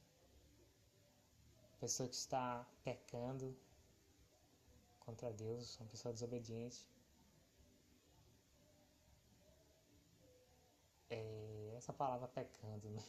pessoa 1.82 2.08
que 2.08 2.16
está 2.16 2.66
pecando 2.82 3.54
contra 5.02 5.34
Deus, 5.34 5.78
uma 5.82 5.90
pessoa 5.90 6.14
desobediente. 6.14 6.90
É 11.10 11.74
essa 11.76 11.92
palavra 11.92 12.30
pecando, 12.30 12.90
né? 12.90 13.04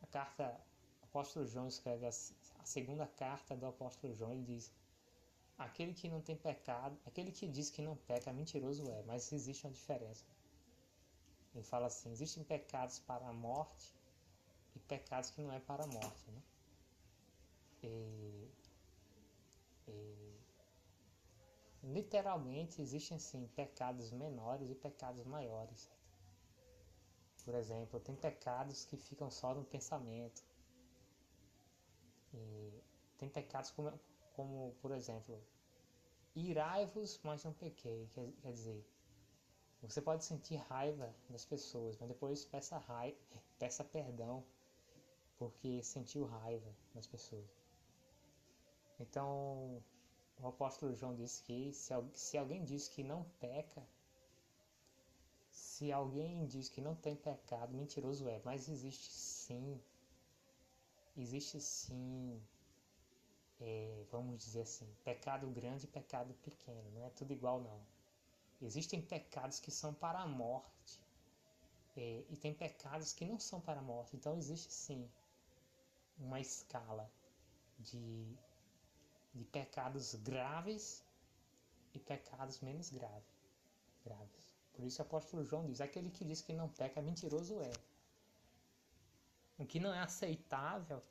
A 0.00 0.06
carta 0.06 0.69
apóstolo 1.10 1.46
João 1.46 1.66
escreve 1.66 2.06
a, 2.06 2.08
a 2.08 2.64
segunda 2.64 3.06
carta 3.06 3.56
do 3.56 3.66
apóstolo 3.66 4.14
João, 4.14 4.32
ele 4.32 4.44
diz: 4.44 4.72
Aquele 5.58 5.92
que 5.92 6.08
não 6.08 6.20
tem 6.20 6.36
pecado, 6.36 6.96
aquele 7.04 7.32
que 7.32 7.46
diz 7.46 7.68
que 7.68 7.82
não 7.82 7.96
peca, 7.96 8.32
mentiroso 8.32 8.88
é, 8.88 9.02
mas 9.02 9.32
existe 9.32 9.66
uma 9.66 9.72
diferença. 9.72 10.24
Ele 11.54 11.64
fala 11.64 11.86
assim: 11.88 12.12
existem 12.12 12.44
pecados 12.44 13.00
para 13.00 13.26
a 13.26 13.32
morte 13.32 13.94
e 14.74 14.78
pecados 14.78 15.30
que 15.30 15.42
não 15.42 15.52
é 15.52 15.58
para 15.58 15.84
a 15.84 15.86
morte. 15.86 16.30
Né? 16.30 16.42
E, 17.82 18.48
e, 19.88 20.34
literalmente 21.82 22.80
existem 22.80 23.18
sim 23.18 23.48
pecados 23.56 24.12
menores 24.12 24.70
e 24.70 24.74
pecados 24.74 25.26
maiores. 25.26 25.90
Por 27.44 27.54
exemplo, 27.54 27.98
tem 27.98 28.14
pecados 28.14 28.84
que 28.84 28.96
ficam 28.96 29.30
só 29.30 29.54
no 29.54 29.64
pensamento, 29.64 30.42
e 32.32 32.82
tem 33.18 33.28
pecados 33.28 33.70
como, 33.70 33.92
como, 34.34 34.74
por 34.80 34.92
exemplo, 34.92 35.40
irai-vos, 36.34 37.20
mas 37.22 37.44
não 37.44 37.52
pequei. 37.52 38.08
Quer, 38.14 38.30
quer 38.42 38.52
dizer, 38.52 38.84
você 39.82 40.00
pode 40.00 40.24
sentir 40.24 40.56
raiva 40.56 41.14
das 41.28 41.44
pessoas, 41.44 41.96
mas 41.98 42.08
depois 42.08 42.44
peça, 42.44 42.78
raiva, 42.78 43.18
peça 43.58 43.84
perdão 43.84 44.44
porque 45.38 45.82
sentiu 45.82 46.26
raiva 46.26 46.70
das 46.94 47.06
pessoas. 47.06 47.48
Então, 48.98 49.82
o 50.38 50.46
apóstolo 50.46 50.94
João 50.94 51.14
disse 51.14 51.42
que 51.42 51.72
se, 51.72 51.94
se 52.14 52.36
alguém 52.36 52.62
diz 52.62 52.88
que 52.88 53.02
não 53.02 53.24
peca, 53.40 53.82
se 55.48 55.90
alguém 55.90 56.46
diz 56.46 56.68
que 56.68 56.82
não 56.82 56.94
tem 56.94 57.16
pecado, 57.16 57.74
mentiroso 57.74 58.28
é, 58.28 58.40
mas 58.44 58.68
existe 58.68 59.10
sim 59.10 59.80
existe 61.16 61.60
sim, 61.60 62.40
é, 63.60 64.04
vamos 64.10 64.38
dizer 64.44 64.62
assim, 64.62 64.86
pecado 65.04 65.46
grande 65.48 65.84
e 65.84 65.88
pecado 65.88 66.34
pequeno, 66.42 66.90
não 66.92 67.04
é 67.06 67.10
tudo 67.10 67.32
igual 67.32 67.60
não. 67.60 67.80
Existem 68.62 69.00
pecados 69.02 69.60
que 69.60 69.70
são 69.70 69.94
para 69.94 70.20
a 70.20 70.26
morte, 70.26 71.00
É, 71.96 72.24
e 72.28 72.36
tem 72.36 72.52
pecados 72.54 73.12
que 73.12 73.24
não 73.24 73.38
são 73.38 73.60
para 73.60 73.80
a 73.80 73.82
morte. 73.82 74.16
Então 74.16 74.36
existe 74.36 74.72
sim 74.72 75.08
uma 76.18 76.40
escala 76.40 77.10
de, 77.78 78.36
de 79.34 79.44
pecados 79.46 80.14
graves 80.16 81.04
e 81.94 81.98
pecados 82.00 82.60
menos 82.60 82.90
grave, 82.90 83.26
graves. 84.04 84.54
Por 84.72 84.84
isso 84.84 85.02
o 85.02 85.06
apóstolo 85.06 85.44
João 85.44 85.66
diz: 85.66 85.80
aquele 85.80 86.10
que 86.10 86.24
diz 86.24 86.40
que 86.42 86.52
não 86.52 86.68
peca, 86.68 87.02
mentiroso 87.02 87.60
é. 87.60 87.72
O 89.60 89.66
que 89.66 89.78
não 89.78 89.92
é 89.92 90.00
aceitável 90.00 91.02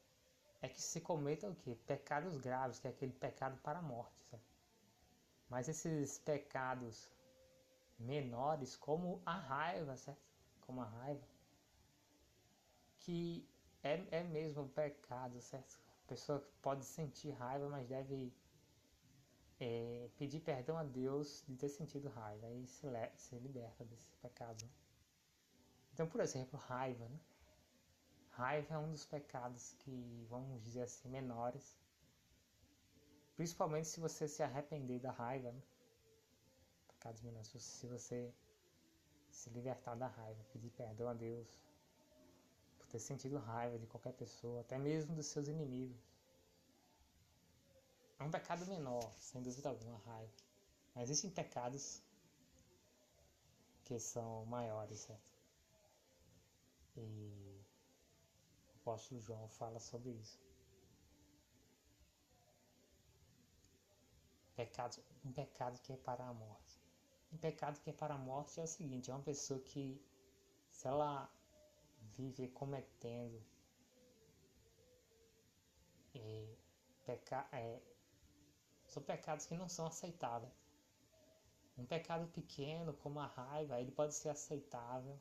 é 0.59 0.67
que 0.67 0.81
se 0.81 0.99
cometa 0.99 1.47
o 1.47 1.53
quê? 1.53 1.77
Pecados 1.85 2.35
graves, 2.37 2.79
que 2.79 2.87
é 2.87 2.89
aquele 2.89 3.13
pecado 3.13 3.55
para 3.61 3.77
a 3.77 3.81
morte. 3.81 4.25
Certo? 4.25 4.43
Mas 5.47 5.69
esses 5.69 6.17
pecados 6.17 7.11
menores, 7.99 8.75
como 8.75 9.21
a 9.23 9.37
raiva, 9.37 9.95
certo? 9.95 10.27
Como 10.61 10.81
a 10.81 10.85
raiva, 10.85 11.27
que 13.01 13.47
é, 13.83 14.03
é 14.09 14.23
mesmo 14.23 14.63
um 14.63 14.67
pecado, 14.67 15.39
certo? 15.41 15.79
A 16.05 16.07
pessoa 16.07 16.43
pode 16.59 16.83
sentir 16.85 17.29
raiva, 17.29 17.69
mas 17.69 17.87
deve 17.87 18.33
é, 19.59 20.09
pedir 20.17 20.39
perdão 20.39 20.75
a 20.75 20.83
Deus 20.83 21.43
de 21.47 21.55
ter 21.55 21.69
sentido 21.69 22.09
raiva 22.09 22.49
e 22.49 22.65
se, 22.65 22.87
se 23.15 23.35
liberta 23.35 23.85
desse 23.85 24.07
pecado. 24.23 24.67
Então, 25.93 26.07
por 26.07 26.19
exemplo, 26.19 26.57
raiva. 26.57 27.07
Né? 27.07 27.19
Raiva 28.39 28.75
é 28.75 28.77
um 28.77 28.89
dos 28.89 29.05
pecados 29.05 29.75
que, 29.79 30.25
vamos 30.29 30.63
dizer 30.63 30.83
assim, 30.83 31.09
menores. 31.09 31.77
Principalmente 33.35 33.89
se 33.89 33.99
você 33.99 34.29
se 34.29 34.41
arrepender 34.41 34.97
da 35.01 35.11
raiva. 35.11 35.51
Né? 35.51 35.61
Pecados 36.87 37.21
menores. 37.21 37.49
Se 37.49 37.85
você 37.85 38.33
se 39.29 39.49
libertar 39.49 39.95
da 39.95 40.07
raiva, 40.07 40.41
pedir 40.53 40.69
perdão 40.69 41.09
a 41.09 41.13
Deus 41.13 41.49
por 42.77 42.87
ter 42.87 42.99
sentido 42.99 43.37
raiva 43.39 43.77
de 43.77 43.85
qualquer 43.87 44.13
pessoa, 44.13 44.61
até 44.61 44.77
mesmo 44.77 45.13
dos 45.13 45.25
seus 45.25 45.49
inimigos. 45.49 46.01
É 48.17 48.23
um 48.23 48.31
pecado 48.31 48.65
menor, 48.67 49.13
sem 49.17 49.41
dúvida 49.41 49.67
alguma, 49.67 49.97
a 49.97 50.11
raiva. 50.11 50.33
Mas 50.95 51.09
existem 51.09 51.29
pecados 51.29 52.01
que 53.83 53.99
são 53.99 54.45
maiores, 54.45 54.99
certo? 55.01 55.29
E 56.95 57.48
apóstolo 58.89 59.21
João 59.21 59.47
fala 59.49 59.79
sobre 59.79 60.09
isso. 60.09 60.39
Pecado, 64.55 64.97
um 65.23 65.31
pecado 65.31 65.79
que 65.81 65.93
é 65.93 65.97
para 65.97 66.27
a 66.27 66.33
morte. 66.33 66.81
Um 67.31 67.37
pecado 67.37 67.79
que 67.81 67.91
é 67.91 67.93
para 67.93 68.15
a 68.15 68.17
morte 68.17 68.59
é 68.59 68.63
o 68.63 68.67
seguinte, 68.67 69.11
é 69.11 69.13
uma 69.13 69.23
pessoa 69.23 69.59
que 69.59 70.03
se 70.71 70.87
ela 70.87 71.29
vive 72.17 72.47
cometendo 72.49 73.41
é, 76.15 76.55
peca, 77.05 77.47
é, 77.51 77.79
são 78.87 79.03
pecados 79.03 79.45
que 79.45 79.55
não 79.55 79.69
são 79.69 79.85
aceitáveis. 79.85 80.51
Um 81.77 81.85
pecado 81.85 82.27
pequeno, 82.29 82.93
como 82.93 83.19
a 83.19 83.27
raiva, 83.27 83.79
ele 83.79 83.91
pode 83.91 84.13
ser 84.15 84.29
aceitável, 84.29 85.17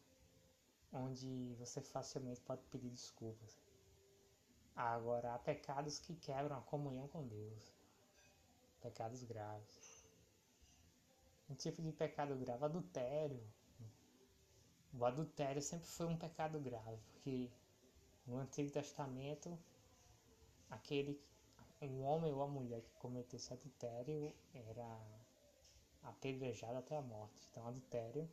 onde 0.92 1.54
você 1.58 1.80
facilmente 1.80 2.40
pode 2.40 2.62
pedir 2.66 2.90
desculpas. 2.90 3.60
Agora, 4.74 5.34
há 5.34 5.38
pecados 5.38 5.98
que 5.98 6.14
quebram 6.14 6.56
a 6.56 6.62
comunhão 6.62 7.08
com 7.08 7.26
Deus, 7.26 7.74
pecados 8.80 9.22
graves. 9.24 10.06
Um 11.50 11.54
tipo 11.54 11.82
de 11.82 11.90
pecado 11.92 12.36
grave, 12.36 12.64
adultério. 12.64 13.42
O 14.92 15.04
adultério 15.04 15.60
sempre 15.60 15.86
foi 15.86 16.06
um 16.06 16.16
pecado 16.16 16.60
grave, 16.60 16.98
porque 17.12 17.50
no 18.26 18.38
Antigo 18.38 18.70
Testamento, 18.70 19.58
aquele 20.70 21.20
um 21.80 22.02
homem 22.02 22.32
ou 22.32 22.42
a 22.42 22.48
mulher 22.48 22.80
que 22.82 22.90
cometesse 22.98 23.52
adultério 23.52 24.34
era 24.52 25.00
apedrejado 26.02 26.78
até 26.78 26.96
a 26.96 27.02
morte. 27.02 27.46
Então, 27.50 27.66
adultério, 27.66 28.28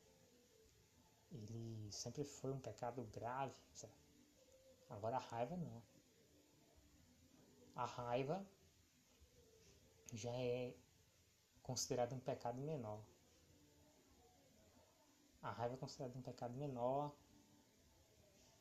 ele 1.36 1.92
sempre 1.92 2.24
foi 2.24 2.52
um 2.52 2.60
pecado 2.60 3.04
grave? 3.12 3.56
Agora, 4.90 5.18
a 5.18 5.20
raiva 5.20 5.56
não. 5.56 5.82
A 7.76 7.86
raiva 7.86 8.46
já 10.14 10.32
é 10.32 10.74
considerada 11.62 12.16
um 12.16 12.20
pecado 12.20 12.62
menor. 12.62 13.02
A 15.42 15.52
raiva 15.52 15.76
é 15.76 15.78
considerada 15.78 16.18
um 16.18 16.22
pecado 16.22 16.54
menor 16.56 17.14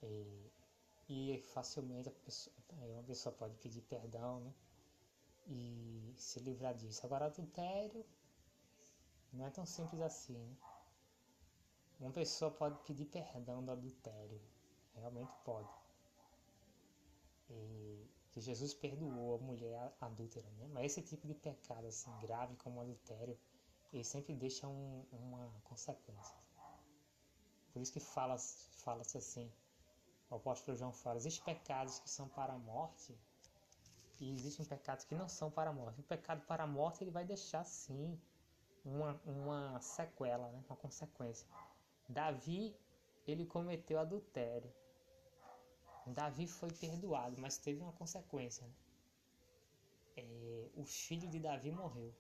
e, 0.03 0.51
e 1.09 1.39
facilmente 1.39 2.09
a 2.09 2.13
pessoa, 2.13 2.55
uma 2.73 3.03
pessoa 3.05 3.35
pode 3.35 3.57
pedir 3.57 3.83
perdão, 3.83 4.41
né? 4.41 4.55
e 5.47 6.15
se 6.17 6.41
livrar 6.41 6.75
disso. 6.75 7.05
Agora, 7.05 7.27
adultério 7.27 8.05
não 9.33 9.47
é 9.47 9.51
tão 9.51 9.67
simples 9.67 10.01
assim. 10.01 10.37
Né? 10.37 10.57
Uma 12.01 12.11
pessoa 12.11 12.51
pode 12.51 12.79
pedir 12.85 13.07
perdão 13.07 13.65
do 13.65 13.71
adultério, 13.71 14.41
realmente 14.95 15.33
pode. 15.45 15.69
E 17.51 18.07
que 18.35 18.41
Jesus 18.41 18.75
perdoou 18.75 19.37
a 19.37 19.39
mulher 19.39 19.93
adúltera, 20.01 20.51
né? 20.59 20.67
Mas 20.73 20.87
esse 20.87 21.03
tipo 21.03 21.25
de 21.27 21.35
pecado 21.35 21.87
assim 21.87 22.11
grave 22.21 22.57
como 22.57 22.81
o 22.81 22.83
adultério, 22.83 23.39
ele 23.93 24.03
sempre 24.03 24.35
deixa 24.35 24.67
um, 24.67 25.05
uma 25.13 25.49
consequência. 25.63 26.37
Por 27.73 27.81
isso 27.81 27.93
que 27.93 28.01
fala 28.01 28.37
fala-se 28.85 29.17
assim, 29.17 29.51
o 30.29 30.35
apóstolo 30.35 30.77
João 30.77 30.93
fala, 30.93 31.17
existem 31.17 31.45
pecados 31.45 32.01
que 32.01 32.11
são 32.11 32.29
para 32.29 32.53
a 32.53 32.59
morte 32.59 33.17
e 34.21 34.35
existem 34.35 34.67
pecados 34.67 35.05
que 35.05 35.15
não 35.15 35.29
são 35.29 35.49
para 35.49 35.71
a 35.71 35.73
morte. 35.73 36.01
O 36.01 36.05
pecado 36.05 36.43
para 36.47 36.65
a 36.65 36.67
morte 36.67 37.05
ele 37.05 37.13
vai 37.13 37.25
deixar 37.25 37.65
sim 37.65 38.19
uma, 38.85 39.21
uma 39.25 39.81
sequela, 39.81 40.49
né? 40.49 40.63
uma 40.69 40.77
consequência. 40.77 41.47
Davi 42.09 42.77
ele 43.27 43.47
cometeu 43.47 43.99
adultério. 43.99 44.73
Davi 46.07 46.47
foi 46.47 46.71
perdoado, 46.71 47.41
mas 47.41 47.57
teve 47.57 47.81
uma 47.81 47.93
consequência. 47.93 48.67
Né? 48.67 48.75
É, 50.17 50.69
o 50.77 50.85
filho 50.85 51.29
de 51.29 51.39
Davi 51.39 51.71
morreu. 51.71 52.15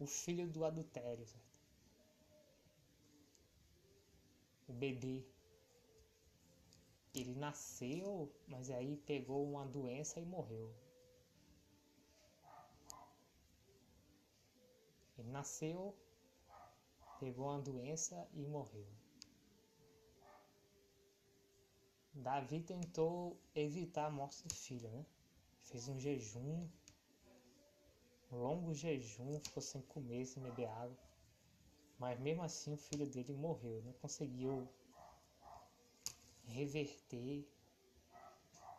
O 0.00 0.06
filho 0.06 0.48
do 0.48 0.64
adultério, 0.64 1.24
certo? 1.26 1.52
O 4.68 4.72
bebê 4.72 5.24
ele 7.14 7.34
nasceu, 7.34 8.32
mas 8.48 8.70
aí 8.70 8.96
pegou 8.96 9.46
uma 9.46 9.66
doença 9.66 10.18
e 10.18 10.24
morreu. 10.24 10.72
Ele 15.18 15.30
nasceu, 15.30 15.94
pegou 17.22 17.46
uma 17.46 17.60
doença 17.60 18.28
e 18.34 18.44
morreu. 18.44 18.84
Davi 22.12 22.60
tentou 22.60 23.38
evitar 23.54 24.06
a 24.06 24.10
morte 24.10 24.42
do 24.48 24.52
filho, 24.52 24.88
né? 24.90 25.06
Fez 25.62 25.86
um 25.86 26.00
jejum, 26.00 26.68
um 28.32 28.36
longo 28.36 28.74
jejum, 28.74 29.38
ficou 29.38 29.62
sem 29.62 29.80
comer, 29.82 30.26
sem 30.26 30.42
beber 30.42 30.66
água. 30.66 30.98
Mas 31.96 32.18
mesmo 32.18 32.42
assim 32.42 32.72
o 32.72 32.76
filho 32.76 33.06
dele 33.06 33.32
morreu, 33.34 33.80
não 33.84 33.92
conseguiu 33.92 34.68
reverter 36.46 37.46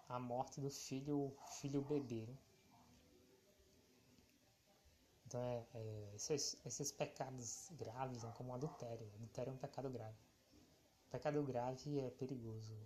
a 0.09 0.19
morte 0.19 0.59
do 0.59 0.69
filho, 0.69 1.33
filho 1.61 1.81
bebê. 1.81 2.25
Né? 2.27 2.35
Então, 5.34 5.41
é, 5.41 5.65
é, 5.73 6.11
esses, 6.13 6.55
esses 6.63 6.91
pecados 6.91 7.71
graves, 7.71 8.21
né, 8.21 8.31
como 8.38 8.51
o 8.51 8.53
adultério. 8.53 9.09
O 9.13 9.15
adultério 9.15 9.49
é 9.49 9.53
um 9.53 9.57
pecado 9.57 9.89
grave. 9.89 10.15
O 11.07 11.09
pecado 11.09 11.41
grave 11.41 11.99
é 11.99 12.11
perigoso. 12.11 12.77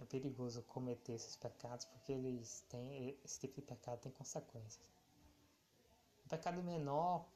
É 0.00 0.04
perigoso 0.04 0.64
cometer 0.64 1.12
esses 1.12 1.36
pecados 1.36 1.84
porque 1.84 2.10
eles 2.10 2.62
têm, 2.68 3.16
esse 3.24 3.38
tipo 3.38 3.54
de 3.54 3.62
pecado 3.62 4.00
tem 4.00 4.10
consequências. 4.10 4.84
O 6.26 6.28
pecado 6.28 6.60
menor, 6.60 7.28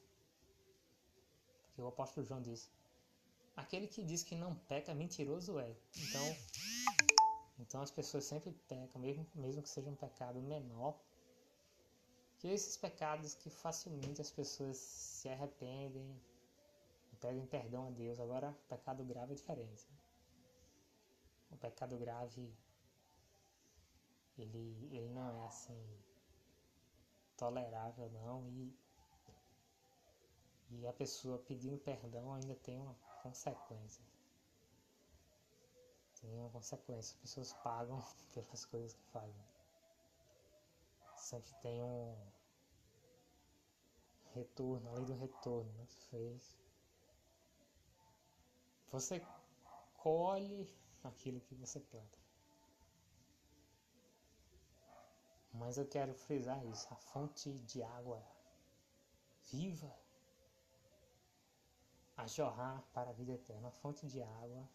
que 1.76 1.80
o 1.80 1.86
apóstolo 1.86 2.26
João 2.26 2.42
disse, 2.42 2.68
Aquele 3.54 3.86
que 3.86 4.02
diz 4.02 4.24
que 4.24 4.34
não 4.34 4.56
peca, 4.56 4.92
mentiroso 4.94 5.60
é. 5.60 5.76
Então, 5.96 6.36
então 7.60 7.82
as 7.82 7.90
pessoas 7.92 8.24
sempre 8.24 8.50
pecam, 8.66 9.00
mesmo, 9.00 9.24
mesmo 9.32 9.62
que 9.62 9.68
seja 9.68 9.88
um 9.88 9.94
pecado 9.94 10.40
menor. 10.40 10.98
Que 12.38 12.48
esses 12.48 12.76
pecados 12.76 13.34
que 13.34 13.50
facilmente 13.50 14.20
as 14.20 14.30
pessoas 14.30 14.76
se 14.76 15.28
arrependem, 15.28 16.20
pedem 17.20 17.46
perdão 17.46 17.86
a 17.86 17.90
Deus. 17.90 18.20
Agora, 18.20 18.50
o 18.50 18.68
pecado 18.68 19.04
grave 19.04 19.32
é 19.32 19.36
diferente. 19.36 19.86
O 21.50 21.56
pecado 21.56 21.96
grave, 21.96 22.52
ele, 24.38 24.88
ele 24.92 25.08
não 25.08 25.42
é 25.42 25.46
assim 25.46 25.78
tolerável 27.36 28.10
não 28.10 28.46
e 28.48 28.76
E 30.70 30.86
a 30.86 30.92
pessoa 30.92 31.38
pedindo 31.38 31.78
perdão 31.78 32.34
ainda 32.34 32.54
tem 32.56 32.78
uma 32.78 32.94
consequência. 33.22 34.04
Tem 36.20 36.30
uma 36.38 36.50
consequência. 36.50 37.14
As 37.14 37.20
pessoas 37.22 37.52
pagam 37.64 38.04
pelas 38.34 38.64
coisas 38.66 38.92
que 38.92 39.02
fazem. 39.06 39.57
Sempre 41.28 41.52
tem 41.56 41.82
um 41.82 42.16
retorno, 44.32 44.88
além 44.88 45.04
do 45.04 45.12
retorno, 45.12 45.70
né? 45.74 45.86
fez. 46.08 46.56
Você 48.90 49.22
colhe 49.98 50.74
aquilo 51.04 51.38
que 51.42 51.54
você 51.54 51.80
planta. 51.80 52.18
Mas 55.52 55.76
eu 55.76 55.86
quero 55.86 56.14
frisar 56.14 56.64
isso, 56.64 56.88
a 56.90 56.96
fonte 56.96 57.52
de 57.60 57.82
água 57.82 58.26
viva 59.50 59.94
a 62.16 62.26
jorrar 62.26 62.82
para 62.94 63.10
a 63.10 63.12
vida 63.12 63.32
eterna, 63.32 63.68
a 63.68 63.72
fonte 63.82 64.06
de 64.06 64.22
água, 64.22 64.66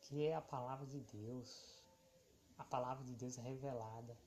que 0.00 0.26
é 0.26 0.34
a 0.34 0.42
palavra 0.42 0.84
de 0.88 0.98
Deus. 0.98 1.84
A 2.58 2.64
palavra 2.64 3.04
de 3.04 3.14
Deus 3.14 3.38
é 3.38 3.42
revelada. 3.42 4.18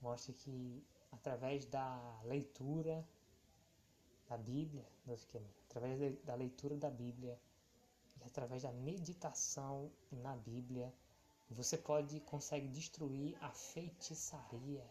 Mostra 0.00 0.32
que 0.32 0.82
através 1.12 1.66
da 1.66 2.20
leitura 2.24 3.06
da 4.28 4.38
Bíblia, 4.38 4.86
através 5.68 6.22
da 6.24 6.34
leitura 6.34 6.76
da 6.76 6.90
Bíblia 6.90 7.38
e 8.20 8.24
através 8.24 8.62
da 8.62 8.72
meditação 8.72 9.90
na 10.10 10.36
Bíblia, 10.36 10.92
você 11.50 11.76
pode 11.76 12.20
consegue 12.20 12.68
destruir 12.68 13.36
a 13.42 13.50
feitiçaria. 13.50 14.86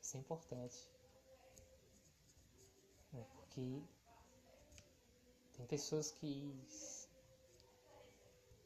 Isso 0.00 0.16
é 0.16 0.20
importante. 0.20 0.90
Porque 3.10 3.82
tem 5.54 5.66
pessoas 5.66 6.12
que 6.12 6.54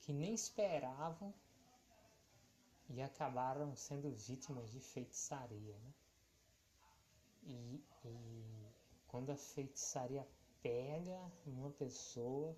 que 0.03 0.13
nem 0.13 0.35
esperavam 0.35 1.33
e 2.91 3.01
acabaram 3.01 3.75
sendo 3.77 4.11
vítimas 4.11 4.71
de 4.71 4.81
feitiçaria, 4.81 5.79
né? 5.79 5.95
E, 7.45 7.85
e 8.05 8.73
quando 9.07 9.31
a 9.31 9.37
feitiçaria 9.37 10.27
pega 10.61 11.33
uma 11.47 11.71
pessoa, 11.71 12.57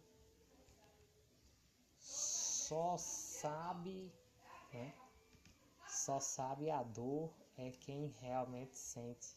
só 1.99 2.97
sabe, 2.97 4.11
né? 4.73 4.95
Só 5.87 6.19
sabe 6.19 6.71
a 6.71 6.83
dor 6.83 7.31
é 7.57 7.71
quem 7.71 8.09
realmente 8.19 8.77
sente, 8.77 9.37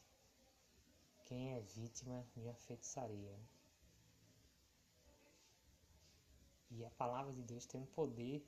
quem 1.25 1.53
é 1.53 1.59
vítima 1.59 2.25
de 2.33 2.39
uma 2.39 2.55
feitiçaria. 2.55 3.31
Né? 3.31 3.47
E 6.71 6.85
a 6.85 6.89
palavra 6.91 7.33
de 7.33 7.43
Deus 7.43 7.65
tem 7.65 7.81
um 7.81 7.85
poder 7.85 8.47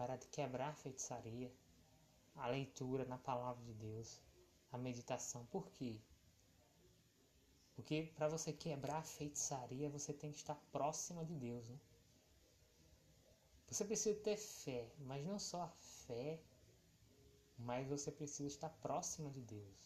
para 0.00 0.16
quebrar 0.16 0.70
a 0.70 0.74
feitiçaria, 0.74 1.52
a 2.34 2.46
leitura 2.46 3.04
na 3.04 3.18
palavra 3.18 3.62
de 3.62 3.74
Deus, 3.74 4.18
a 4.72 4.78
meditação. 4.78 5.44
Por 5.50 5.68
quê? 5.72 6.00
Porque 7.76 8.10
para 8.16 8.26
você 8.26 8.50
quebrar 8.50 8.96
a 8.96 9.02
feitiçaria, 9.02 9.90
você 9.90 10.14
tem 10.14 10.32
que 10.32 10.38
estar 10.38 10.54
próxima 10.72 11.22
de 11.22 11.34
Deus. 11.34 11.68
Né? 11.68 11.78
Você 13.68 13.84
precisa 13.84 14.18
ter 14.18 14.38
fé, 14.38 14.90
mas 15.00 15.22
não 15.26 15.38
só 15.38 15.64
a 15.64 15.68
fé, 15.68 16.40
mas 17.58 17.86
você 17.86 18.10
precisa 18.10 18.48
estar 18.48 18.70
próxima 18.70 19.30
de 19.30 19.42
Deus. 19.42 19.76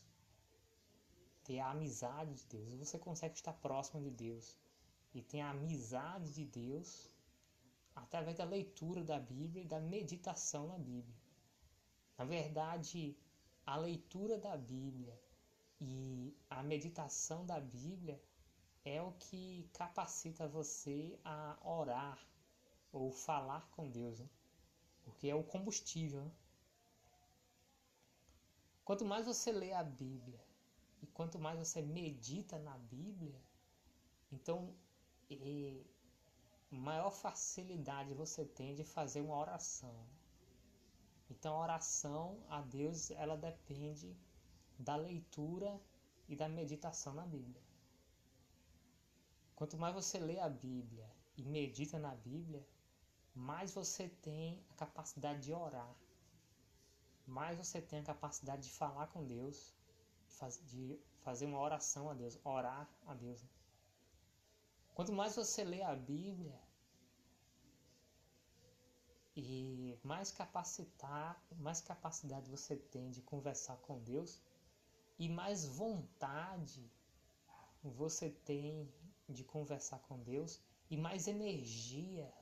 Ter 1.43 1.59
a 1.59 1.73
amizade 1.73 2.35
de 2.35 2.47
Deus. 2.47 2.73
Você 2.75 3.01
consegue 3.01 3.35
estar 3.35 3.55
próximo 3.55 4.01
de 4.01 4.13
Deus 4.13 4.57
e 5.13 5.21
tem 5.21 5.43
a 5.43 5.51
amizade 5.51 6.33
de 6.33 6.45
Deus 6.45 7.13
através 7.95 8.37
da 8.37 8.45
leitura 8.45 9.03
da 9.03 9.19
Bíblia 9.19 9.63
e 9.63 9.67
da 9.67 9.81
meditação 9.81 10.67
na 10.67 10.79
Bíblia. 10.79 11.17
Na 12.19 12.25
verdade, 12.25 13.17
a 13.67 13.77
leitura 13.77 14.39
da 14.39 14.57
Bíblia 14.57 15.19
e 15.81 16.37
a 16.49 16.63
meditação 16.63 17.45
da 17.47 17.61
Bíblia 17.61 18.21
é 18.85 19.01
o 19.01 19.13
que 19.13 19.69
capacita 19.73 20.47
você 20.47 21.19
a 21.25 21.57
orar 21.63 22.19
ou 22.93 23.11
falar 23.11 23.69
com 23.71 23.89
Deus, 23.89 24.21
né? 24.21 24.29
porque 25.03 25.29
é 25.29 25.35
o 25.35 25.43
combustível. 25.43 26.23
Né? 26.23 26.33
Quanto 28.85 29.05
mais 29.05 29.27
você 29.27 29.51
lê 29.51 29.73
a 29.73 29.83
Bíblia 29.83 30.41
e 31.03 31.07
quanto 31.07 31.39
mais 31.39 31.59
você 31.59 31.81
medita 31.83 32.59
na 32.59 32.77
Bíblia, 32.77 33.41
então 34.31 34.75
maior 36.75 37.11
facilidade 37.11 38.15
você 38.15 38.45
tem 38.45 38.75
de 38.75 38.85
fazer 38.85 39.21
uma 39.21 39.37
oração. 39.37 39.95
Então 41.31 41.57
a 41.57 41.61
oração 41.61 42.43
a 42.49 42.61
Deus 42.61 43.11
ela 43.13 43.37
depende 43.37 44.17
da 44.79 44.97
leitura 44.97 45.81
e 46.29 46.37
da 46.37 46.49
meditação 46.49 47.15
na 47.15 47.27
Bíblia. 47.27 47.63
Quanto 49.55 49.77
mais 49.77 49.95
você 49.95 50.19
lê 50.19 50.39
a 50.41 50.49
Bíblia 50.49 51.09
e 51.37 51.45
medita 51.45 51.99
na 51.99 52.15
Bíblia, 52.15 52.67
mais 53.35 53.73
você 53.73 54.09
tem 54.09 54.65
a 54.71 54.75
capacidade 54.75 55.41
de 55.41 55.53
orar, 55.53 55.95
mais 57.27 57.57
você 57.57 57.81
tem 57.81 58.01
a 58.01 58.05
capacidade 58.05 58.63
de 58.63 58.71
falar 58.71 59.07
com 59.09 59.25
Deus, 59.25 59.75
de 60.67 60.99
fazer 61.23 61.47
uma 61.47 61.61
oração 61.61 62.11
a 62.11 62.15
Deus, 62.15 62.39
orar 62.45 62.89
a 63.07 63.15
Deus. 63.15 63.45
Quanto 64.95 65.13
mais 65.13 65.35
você 65.35 65.65
lê 65.65 65.83
a 65.83 65.95
Bíblia, 65.95 66.59
e 69.37 69.99
mais 70.03 70.31
capacitar, 70.31 71.43
mais 71.57 71.81
capacidade 71.81 72.49
você 72.49 72.77
tem 72.77 73.11
de 73.11 73.21
conversar 73.21 73.77
com 73.79 73.99
Deus 73.99 74.41
e 75.19 75.29
mais 75.29 75.67
vontade 75.67 76.89
você 77.83 78.31
tem 78.31 78.89
de 79.29 79.43
conversar 79.43 79.99
com 80.01 80.19
Deus 80.21 80.61
e 80.89 80.97
mais 80.97 81.27
energia 81.27 82.33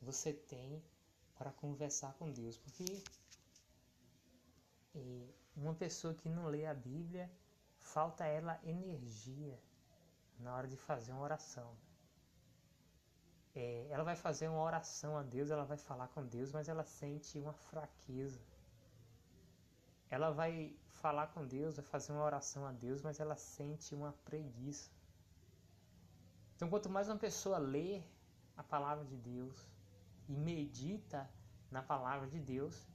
você 0.00 0.32
tem 0.32 0.82
para 1.36 1.52
conversar 1.52 2.14
com 2.14 2.30
Deus, 2.32 2.56
porque 2.56 3.02
uma 5.54 5.74
pessoa 5.74 6.14
que 6.14 6.28
não 6.28 6.46
lê 6.46 6.64
a 6.66 6.74
Bíblia 6.74 7.30
falta 7.78 8.24
ela 8.24 8.58
energia 8.64 9.60
na 10.40 10.54
hora 10.54 10.68
de 10.68 10.76
fazer 10.76 11.12
uma 11.12 11.22
oração 11.22 11.76
é, 13.54 13.88
ela 13.90 14.04
vai 14.04 14.14
fazer 14.14 14.48
uma 14.48 14.62
oração 14.62 15.16
a 15.16 15.22
Deus, 15.22 15.50
ela 15.50 15.64
vai 15.64 15.76
falar 15.76 16.08
com 16.08 16.24
Deus, 16.24 16.52
mas 16.52 16.68
ela 16.68 16.84
sente 16.84 17.38
uma 17.38 17.52
fraqueza. 17.52 18.40
Ela 20.08 20.30
vai 20.30 20.76
falar 20.88 21.28
com 21.28 21.46
Deus, 21.46 21.76
vai 21.76 21.84
fazer 21.84 22.12
uma 22.12 22.24
oração 22.24 22.66
a 22.66 22.72
Deus, 22.72 23.02
mas 23.02 23.18
ela 23.18 23.36
sente 23.36 23.94
uma 23.94 24.12
preguiça. 24.24 24.90
Então, 26.54 26.68
quanto 26.68 26.88
mais 26.88 27.08
uma 27.08 27.16
pessoa 27.16 27.58
lê 27.58 28.02
a 28.56 28.62
palavra 28.62 29.04
de 29.04 29.16
Deus 29.16 29.66
e 30.28 30.36
medita 30.36 31.28
na 31.70 31.82
palavra 31.82 32.28
de 32.28 32.38
Deus, 32.38 32.86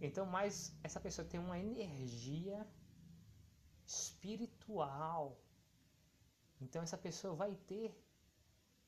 então 0.00 0.26
mais 0.26 0.76
essa 0.82 1.00
pessoa 1.00 1.26
tem 1.26 1.38
uma 1.38 1.58
energia 1.58 2.66
espiritual. 3.86 5.38
Então, 6.64 6.82
essa 6.82 6.96
pessoa 6.96 7.34
vai 7.34 7.54
ter 7.70 7.94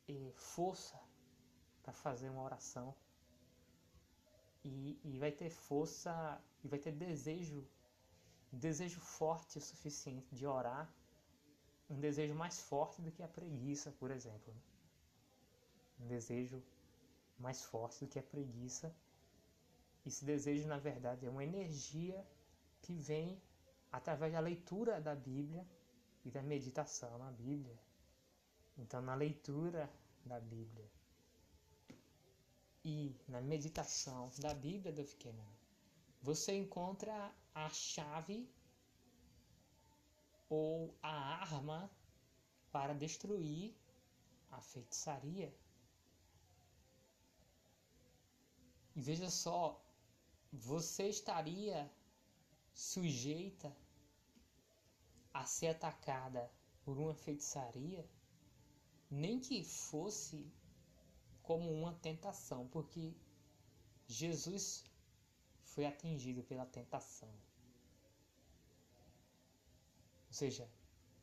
eh, 0.09 0.33
força 0.35 0.99
para 1.83 1.93
fazer 1.93 2.29
uma 2.31 2.43
oração 2.43 2.95
e, 4.65 4.99
e 5.05 5.19
vai 5.19 5.31
ter 5.31 5.51
força 5.51 6.13
e 6.65 6.69
vai 6.69 6.79
ter 6.79 6.93
desejo, 6.93 7.61
desejo 8.51 8.99
forte 8.99 9.59
o 9.59 9.61
suficiente 9.61 10.35
de 10.35 10.47
orar, 10.47 10.91
um 11.91 12.01
desejo 12.01 12.35
mais 12.35 12.61
forte 12.63 13.03
do 13.03 13.13
que 13.13 13.23
a 13.23 13.29
preguiça, 13.29 13.93
por 14.01 14.11
exemplo. 14.11 14.55
Né? 14.55 14.63
Um 16.01 16.07
desejo 16.07 16.63
mais 17.39 17.63
forte 17.63 18.05
do 18.05 18.09
que 18.09 18.19
a 18.19 18.23
preguiça. 18.23 18.89
Esse 20.05 20.25
desejo, 20.25 20.67
na 20.67 20.79
verdade, 20.79 21.27
é 21.27 21.31
uma 21.31 21.45
energia 21.45 22.27
que 22.81 22.95
vem 22.95 23.41
através 23.93 24.33
da 24.33 24.41
leitura 24.41 25.01
da 25.01 25.15
Bíblia 25.15 25.65
e 26.27 26.31
da 26.31 26.43
meditação 26.43 27.17
na 27.19 27.31
Bíblia. 27.31 27.79
Então, 28.77 29.01
na 29.01 29.15
leitura 29.15 29.89
da 30.25 30.41
Bíblia 30.41 30.91
e 32.85 33.15
na 33.29 33.41
meditação 33.41 34.29
da 34.41 34.53
Bíblia 34.53 34.93
do 34.93 35.05
Cameron, 35.19 35.55
você 36.21 36.53
encontra 36.53 37.33
a 37.55 37.69
chave 37.69 38.51
ou 40.49 40.93
a 41.01 41.15
arma 41.43 41.89
para 42.73 42.93
destruir 42.93 43.73
a 44.51 44.61
feitiçaria. 44.61 45.55
E 48.97 49.01
veja 49.01 49.31
só, 49.31 49.81
você 50.53 51.09
estaria 51.09 51.89
sujeita 52.75 53.73
a 55.41 55.45
ser 55.45 55.69
atacada 55.69 56.51
por 56.83 56.99
uma 56.99 57.15
feitiçaria, 57.15 58.09
nem 59.11 59.39
que 59.39 59.63
fosse 59.63 60.51
como 61.43 61.71
uma 61.73 61.93
tentação, 61.95 62.67
porque 62.69 63.15
Jesus 64.07 64.85
foi 65.63 65.85
atingido 65.85 66.43
pela 66.43 66.65
tentação. 66.65 67.29
Ou 70.29 70.33
seja, 70.33 70.69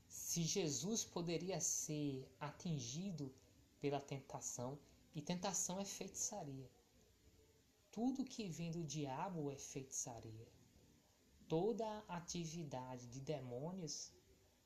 se 0.08 0.44
Jesus 0.44 1.04
poderia 1.04 1.60
ser 1.60 2.28
atingido 2.40 3.34
pela 3.82 4.00
tentação, 4.00 4.80
e 5.16 5.22
tentação 5.22 5.80
é 5.80 5.86
feitiçaria. 5.86 6.70
Tudo 7.92 8.26
que 8.26 8.48
vem 8.48 8.72
do 8.72 8.84
diabo 8.84 9.52
é 9.52 9.58
feitiçaria. 9.58 10.48
Toda 11.48 12.04
atividade 12.08 13.08
de 13.08 13.20
demônios 13.20 14.12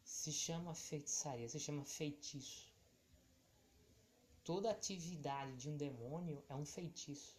se 0.04 0.32
chama 0.32 0.74
feitiçaria, 0.74 1.50
se 1.50 1.60
chama 1.60 1.84
feitiço. 1.84 2.72
Toda 4.44 4.72
atividade 4.72 5.58
de 5.58 5.70
um 5.70 5.76
demônio 5.76 6.44
é 6.48 6.56
um 6.56 6.66
feitiço. 6.66 7.38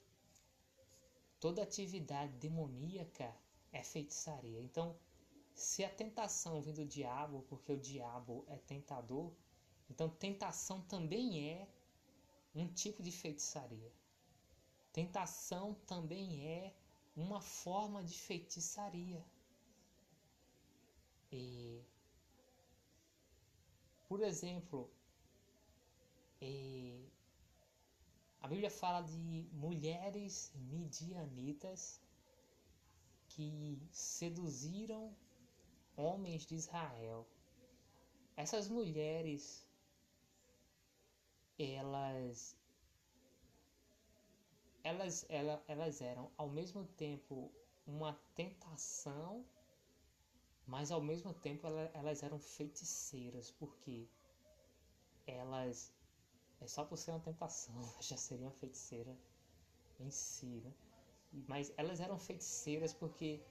Toda 1.41 1.63
atividade 1.63 2.33
demoníaca 2.35 3.35
é 3.73 3.83
feitiçaria. 3.83 4.61
Então, 4.61 4.97
se 5.55 5.85
a 5.85 5.91
tentação 5.91 6.61
vem 6.61 6.75
do 6.75 6.85
diabo, 6.85 7.45
porque 7.49 7.73
o 7.73 7.81
diabo 7.81 8.45
é 8.49 8.57
tentador, 8.57 9.33
então 9.89 10.09
tentação 10.09 10.83
também 10.83 11.49
é 11.49 11.69
um 12.55 12.67
tipo 12.69 13.03
de 13.03 13.11
feitiçaria. 13.11 13.93
Tentação 14.93 15.75
também 15.87 16.47
é 16.47 16.75
uma 17.21 17.41
forma 17.41 18.03
de 18.03 18.15
feitiçaria. 18.15 19.25
E, 21.31 21.83
por 24.09 24.23
exemplo, 24.23 24.91
e, 26.41 27.11
a 28.41 28.47
Bíblia 28.47 28.71
fala 28.71 29.03
de 29.03 29.49
mulheres 29.53 30.53
midianitas 30.55 32.01
que 33.29 33.79
seduziram 33.91 35.15
homens 35.97 36.47
de 36.47 36.55
Israel. 36.55 37.27
Essas 38.37 38.69
mulheres, 38.69 39.67
elas, 41.59 42.57
elas, 44.89 45.27
elas, 45.29 45.61
elas 45.69 46.01
eram 46.01 46.31
ao 46.37 46.49
mesmo 46.49 46.85
tempo 46.97 47.53
uma 47.87 48.15
tentação, 48.35 49.45
mas 50.67 50.91
ao 50.91 51.01
mesmo 51.01 51.35
tempo 51.35 51.67
elas, 51.67 51.91
elas 51.95 52.23
eram 52.23 52.39
feiticeiras, 52.39 53.51
porque 53.51 54.09
elas 55.27 55.93
é 56.61 56.67
só 56.67 56.85
por 56.85 56.97
ser 56.97 57.11
uma 57.11 57.21
tentação, 57.21 57.75
já 58.01 58.17
seria 58.17 58.47
uma 58.47 58.59
feiticeira 58.63 59.15
em 60.01 60.11
si, 60.11 60.63
né? 60.65 60.73
Mas 61.47 61.73
elas 61.77 62.01
eram 62.01 62.19
feiticeiras 62.19 62.95
porque 62.95 63.43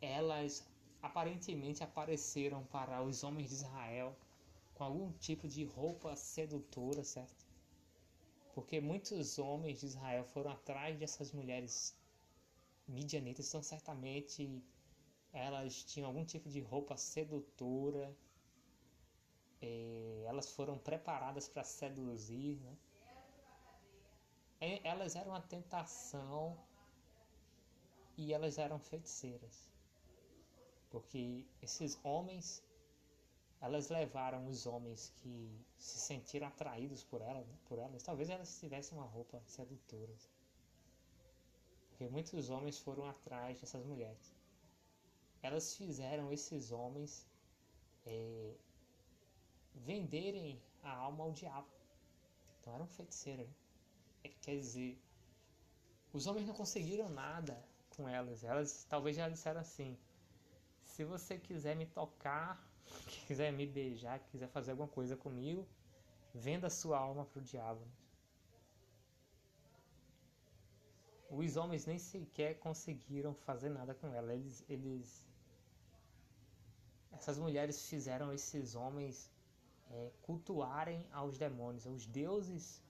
elas 0.00 0.64
aparentemente 1.02 1.82
apareceram 1.82 2.64
para 2.66 3.02
os 3.02 3.24
homens 3.24 3.48
de 3.48 3.56
Israel 3.56 4.16
com 4.74 4.84
algum 4.84 5.12
tipo 5.14 5.48
de 5.48 5.64
roupa 5.64 6.14
sedutora, 6.14 7.02
certo? 7.02 7.51
Porque 8.54 8.80
muitos 8.80 9.38
homens 9.38 9.80
de 9.80 9.86
Israel 9.86 10.24
foram 10.24 10.50
atrás 10.50 10.98
dessas 10.98 11.32
mulheres 11.32 11.96
midianitas, 12.86 13.48
então 13.48 13.62
certamente 13.62 14.62
elas 15.32 15.82
tinham 15.84 16.08
algum 16.08 16.24
tipo 16.24 16.48
de 16.50 16.60
roupa 16.60 16.96
sedutora, 16.96 18.14
é, 19.62 20.24
elas 20.26 20.50
foram 20.52 20.76
preparadas 20.78 21.48
para 21.48 21.64
seduzir, 21.64 22.58
né? 22.60 22.76
Elas 24.84 25.16
eram 25.16 25.30
uma 25.30 25.40
tentação 25.40 26.56
e 28.16 28.32
elas 28.32 28.58
eram 28.58 28.78
feiticeiras, 28.78 29.68
porque 30.90 31.44
esses 31.60 31.98
homens, 32.04 32.62
elas 33.62 33.88
levaram 33.88 34.48
os 34.48 34.66
homens 34.66 35.12
que 35.18 35.64
se 35.78 36.00
sentiram 36.00 36.48
atraídos 36.48 37.04
por 37.04 37.22
elas, 37.22 37.46
por 37.68 37.78
elas, 37.78 38.02
talvez 38.02 38.28
elas 38.28 38.58
tivessem 38.58 38.98
uma 38.98 39.06
roupa 39.06 39.40
sedutora, 39.46 40.12
porque 41.88 42.08
muitos 42.08 42.50
homens 42.50 42.80
foram 42.80 43.08
atrás 43.08 43.60
dessas 43.60 43.84
mulheres. 43.86 44.34
Elas 45.40 45.76
fizeram 45.76 46.32
esses 46.32 46.72
homens 46.72 47.24
é, 48.04 48.54
venderem 49.74 50.60
a 50.82 50.92
alma 50.92 51.22
ao 51.22 51.32
diabo. 51.32 51.68
Então 52.60 52.74
eram 52.74 52.86
feiticeiros. 52.86 53.48
É, 54.24 54.28
quer 54.28 54.56
dizer, 54.56 55.00
os 56.12 56.26
homens 56.26 56.46
não 56.46 56.54
conseguiram 56.54 57.08
nada 57.08 57.64
com 57.90 58.08
elas. 58.08 58.42
Elas 58.42 58.84
talvez 58.88 59.16
já 59.16 59.28
disseram 59.28 59.60
assim: 59.60 59.96
se 60.84 61.04
você 61.04 61.38
quiser 61.38 61.76
me 61.76 61.86
tocar, 61.86 62.71
quiser 63.26 63.52
me 63.52 63.66
beijar, 63.66 64.18
quiser 64.30 64.48
fazer 64.48 64.72
alguma 64.72 64.88
coisa 64.88 65.16
comigo, 65.16 65.66
venda 66.34 66.68
sua 66.70 66.98
alma 66.98 67.24
para 67.24 67.40
o 67.40 67.42
diabo. 67.42 67.80
Os 71.30 71.56
homens 71.56 71.86
nem 71.86 71.98
sequer 71.98 72.58
conseguiram 72.58 73.34
fazer 73.34 73.70
nada 73.70 73.94
com 73.94 74.12
ela. 74.12 74.34
Eles, 74.34 74.64
eles, 74.68 75.26
essas 77.10 77.38
mulheres 77.38 77.88
fizeram 77.88 78.32
esses 78.32 78.74
homens 78.74 79.30
é, 79.90 80.10
cultuarem 80.22 81.06
aos 81.10 81.38
demônios, 81.38 81.86
aos 81.86 82.04
deuses 82.06 82.82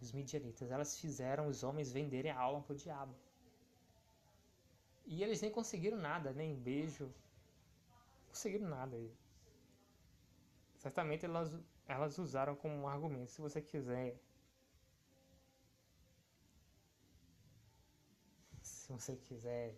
dos 0.00 0.10
midianitas. 0.10 0.70
Elas 0.70 0.98
fizeram 0.98 1.46
os 1.46 1.62
homens 1.62 1.92
venderem 1.92 2.32
a 2.32 2.38
alma 2.38 2.62
para 2.62 2.74
o 2.74 2.76
diabo. 2.76 3.14
E 5.06 5.22
eles 5.22 5.40
nem 5.40 5.50
conseguiram 5.50 5.98
nada, 5.98 6.32
nem 6.32 6.54
beijo. 6.56 7.04
Não 7.04 8.28
conseguiram 8.28 8.68
nada. 8.68 8.96
Certamente 10.84 11.24
elas, 11.24 11.50
elas 11.86 12.18
usaram 12.18 12.54
como 12.54 12.74
um 12.74 12.86
argumento. 12.86 13.30
Se 13.30 13.40
você 13.40 13.62
quiser. 13.62 14.20
Se 18.60 18.92
você 18.92 19.16
quiser. 19.16 19.74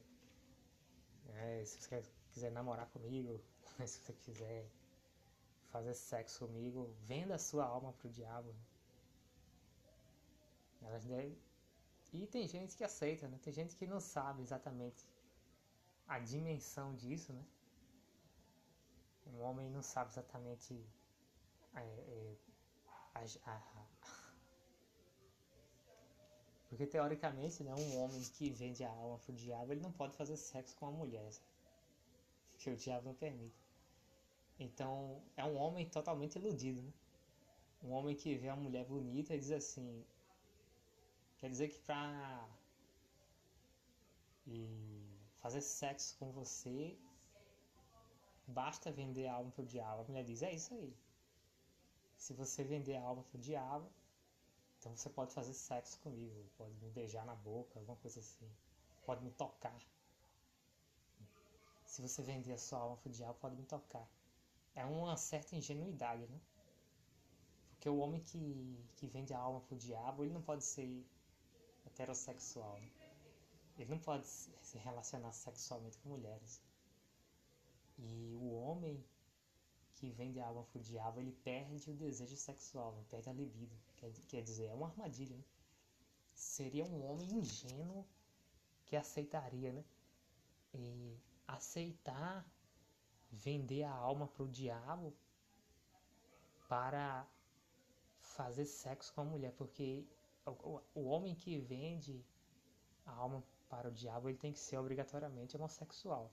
É, 1.29 1.65
se 1.65 1.81
você 1.81 2.03
quiser 2.33 2.51
namorar 2.51 2.89
comigo. 2.89 3.41
Se 3.87 4.01
você 4.01 4.13
quiser 4.15 4.67
fazer 5.71 5.95
sexo 5.95 6.47
comigo, 6.47 6.91
venda 7.07 7.37
a 7.37 7.39
sua 7.39 7.65
alma 7.65 7.93
pro 7.93 8.09
diabo. 8.09 8.53
Elas 10.83 11.05
devem... 11.05 11.39
E 12.13 12.27
tem 12.27 12.49
gente 12.49 12.77
que 12.77 12.83
aceita, 12.83 13.29
né? 13.29 13.39
Tem 13.43 13.53
gente 13.53 13.77
que 13.77 13.87
não 13.87 14.01
sabe 14.01 14.43
exatamente 14.43 15.07
a 16.09 16.19
dimensão 16.19 16.95
disso, 16.95 17.33
né? 17.33 17.45
Um 19.27 19.43
homem 19.43 19.69
não 19.71 19.83
sabe 19.83 20.11
exatamente 20.11 20.85
é, 21.75 21.81
é, 21.81 22.37
a, 23.15 23.21
a, 23.51 23.87
porque 26.69 26.87
teoricamente, 26.87 27.63
né, 27.63 27.75
um 27.75 27.99
homem 27.99 28.23
que 28.23 28.51
vende 28.51 28.85
a 28.85 28.91
alma 28.91 29.19
pro 29.19 29.33
diabo, 29.33 29.73
ele 29.73 29.81
não 29.81 29.93
pode 29.93 30.17
fazer 30.17 30.37
sexo 30.37 30.77
com 30.77 30.87
uma 30.87 30.99
mulher, 30.99 31.31
que 32.59 32.71
o 32.71 32.77
diabo 32.77 33.07
não 33.07 33.15
permite. 33.15 33.67
Então, 34.59 35.23
é 35.37 35.45
um 35.45 35.57
homem 35.57 35.87
totalmente 35.89 36.37
iludido, 36.37 36.83
né? 36.83 36.93
Um 37.83 37.93
homem 37.93 38.17
que 38.17 38.35
vê 38.37 38.49
uma 38.49 38.57
mulher 38.57 38.85
bonita 38.87 39.35
e 39.35 39.39
diz 39.39 39.51
assim: 39.51 40.05
quer 41.39 41.51
dizer 41.51 41.69
que 41.69 41.79
pra 41.81 42.49
e 44.47 44.67
fazer 45.41 45.61
sexo 45.61 46.17
com 46.19 46.31
você 46.33 46.97
basta 48.47 48.91
vender 48.91 49.27
a 49.27 49.35
alma 49.35 49.51
pro 49.51 49.65
diabo. 49.65 50.03
A 50.03 50.05
mulher 50.05 50.25
diz: 50.25 50.43
é 50.43 50.53
isso 50.53 50.75
aí. 50.75 50.97
Se 52.17 52.33
você 52.33 52.65
vender 52.65 52.97
a 52.97 53.03
alma 53.03 53.23
pro 53.25 53.39
diabo, 53.39 53.89
então 54.79 54.97
você 54.97 55.11
pode 55.11 55.33
fazer 55.33 55.53
sexo 55.53 55.99
comigo, 56.01 56.45
pode 56.57 56.75
me 56.77 56.91
beijar 56.91 57.25
na 57.27 57.35
boca, 57.35 57.79
alguma 57.79 57.97
coisa 57.99 58.21
assim, 58.21 58.51
pode 59.05 59.23
me 59.23 59.31
tocar. 59.33 59.79
Se 61.85 62.03
você 62.03 62.23
vender 62.23 62.53
a 62.53 62.59
sua 62.59 62.79
alma 62.79 62.97
pro 62.97 63.11
diabo, 63.11 63.35
pode 63.41 63.57
me 63.57 63.65
tocar 63.65 64.09
é 64.77 64.85
uma 64.85 65.17
certa 65.17 65.57
ingenuidade, 65.57 66.27
né? 66.27 66.41
Porque 67.71 67.89
o 67.89 67.97
homem 67.97 68.21
que, 68.21 68.79
que 68.97 69.07
vende 69.07 69.33
a 69.33 69.39
alma 69.39 69.61
pro 69.63 69.77
diabo, 69.77 70.23
ele 70.23 70.33
não 70.35 70.43
pode 70.43 70.63
ser 70.63 71.05
heterossexual, 71.87 72.79
né? 72.79 72.91
Ele 73.79 73.91
não 73.91 73.99
pode 73.99 74.27
se 74.27 74.79
relacionar 74.79 75.33
sexualmente 75.33 75.99
com 75.99 76.11
mulheres. 76.11 76.61
E 77.99 78.35
o 78.35 78.53
homem 78.53 79.03
que 79.95 80.11
vende 80.11 80.39
a 80.39 80.47
alma 80.47 80.65
pro 80.65 80.81
diabo, 80.81 81.21
ele 81.21 81.33
perde 81.33 81.91
o 81.91 81.95
desejo 81.95 82.37
sexual, 82.37 83.05
perde 83.09 83.29
a 83.31 83.33
libido. 83.33 83.75
Quer, 83.97 84.13
quer 84.29 84.43
dizer, 84.43 84.67
é 84.67 84.75
uma 84.75 84.89
armadilha, 84.89 85.37
né? 85.37 85.45
Seria 86.35 86.85
um 86.85 87.05
homem 87.07 87.27
ingênuo 87.33 88.07
que 88.85 88.95
aceitaria, 88.95 89.73
né? 89.73 89.85
E 90.75 91.19
aceitar 91.47 92.47
vender 93.31 93.85
a 93.85 93.93
alma 93.93 94.27
para 94.29 94.43
o 94.43 94.49
diabo 94.49 95.15
para 96.69 97.27
fazer 98.21 98.67
sexo 98.67 99.15
com 99.15 99.23
a 99.23 99.25
mulher, 99.25 99.53
porque 99.53 100.07
o, 100.45 100.81
o 100.95 101.05
homem 101.07 101.35
que 101.35 101.59
vende 101.59 102.25
a 103.07 103.13
alma 103.13 103.43
para 103.69 103.89
o 103.89 103.93
diabo, 103.93 104.29
ele 104.29 104.39
tem 104.39 104.53
que 104.53 104.59
ser 104.59 104.77
obrigatoriamente 104.77 105.57
homossexual. 105.57 106.31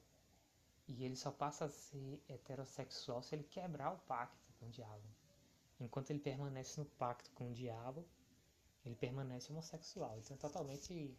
E 0.87 1.03
ele 1.03 1.15
só 1.15 1.31
passa 1.31 1.65
a 1.65 1.69
ser 1.69 2.21
heterossexual 2.27 3.23
se 3.23 3.35
ele 3.35 3.43
quebrar 3.43 3.93
o 3.93 3.97
pacto 3.99 4.51
com 4.59 4.65
o 4.67 4.69
diabo. 4.69 5.07
Enquanto 5.79 6.09
ele 6.11 6.19
permanece 6.19 6.79
no 6.79 6.85
pacto 6.85 7.31
com 7.31 7.49
o 7.49 7.53
diabo, 7.53 8.05
ele 8.85 8.95
permanece 8.95 9.51
homossexual. 9.51 10.17
Então 10.19 10.35
é 10.35 10.39
totalmente 10.39 11.17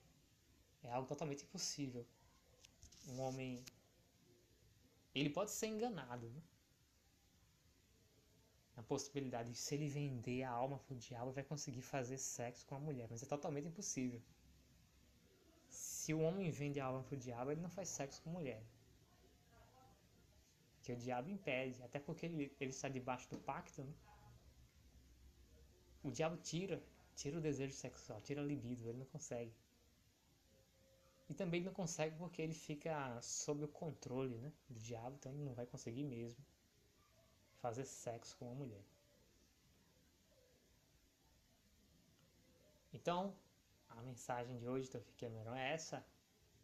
é 0.83 0.93
algo 0.93 1.09
totalmente 1.09 1.45
impossível. 1.45 2.07
Um 3.09 3.21
homem 3.21 3.65
ele 5.15 5.31
pode 5.31 5.51
ser 5.51 5.69
enganado, 5.69 6.29
né? 6.29 6.43
A 8.77 8.83
possibilidade 8.83 9.53
de 9.53 9.57
se 9.57 9.75
ele 9.75 9.89
vender 9.89 10.43
a 10.43 10.51
alma 10.51 10.79
pro 10.81 10.97
diabo, 10.97 11.31
vai 11.31 11.45
conseguir 11.45 11.83
fazer 11.83 12.19
sexo 12.19 12.67
com 12.67 12.75
a 12.75 12.81
mulher, 12.81 13.07
mas 13.09 13.23
é 13.23 13.27
totalmente 13.27 13.69
impossível. 13.69 14.21
Se 15.69 16.13
o 16.13 16.21
homem 16.21 16.51
vende 16.51 16.81
a 16.81 16.87
alma 16.87 17.05
pro 17.05 17.17
diabo, 17.17 17.53
ele 17.53 17.61
não 17.61 17.71
faz 17.71 17.89
sexo 17.89 18.21
com 18.23 18.31
mulher. 18.31 18.63
Que 20.85 20.93
o 20.93 20.97
diabo 20.97 21.31
impede, 21.31 21.83
até 21.83 21.99
porque 21.99 22.27
ele, 22.27 22.55
ele 22.61 22.71
está 22.71 22.89
debaixo 22.89 23.29
do 23.31 23.39
pacto, 23.39 23.83
né? 23.83 23.93
O 26.03 26.11
diabo 26.11 26.37
tira, 26.37 26.81
tira 27.17 27.39
o 27.39 27.41
desejo 27.41 27.75
sexual, 27.75 28.21
tira 28.21 28.43
a 28.43 28.45
libido, 28.45 28.87
ele 28.87 28.99
não 28.99 29.07
consegue. 29.07 29.53
E 31.31 31.35
também 31.35 31.63
não 31.63 31.73
consegue 31.73 32.15
porque 32.19 32.43
ele 32.43 32.53
fica 32.53 33.19
sob 33.23 33.65
o 33.65 33.69
controle 33.69 34.37
né, 34.37 34.53
do 34.69 34.79
diabo, 34.79 35.17
então 35.17 35.33
ele 35.33 35.43
não 35.43 35.55
vai 35.55 35.65
conseguir 35.65 36.05
mesmo 36.05 36.45
fazer 37.63 37.87
sexo 37.87 38.37
com 38.37 38.45
uma 38.45 38.55
mulher. 38.55 38.85
Então, 42.93 43.35
a 43.89 44.03
mensagem 44.03 44.59
de 44.59 44.69
hoje 44.69 44.91
do 44.91 45.01
Cameron 45.19 45.55
é 45.55 45.73
essa, 45.73 46.05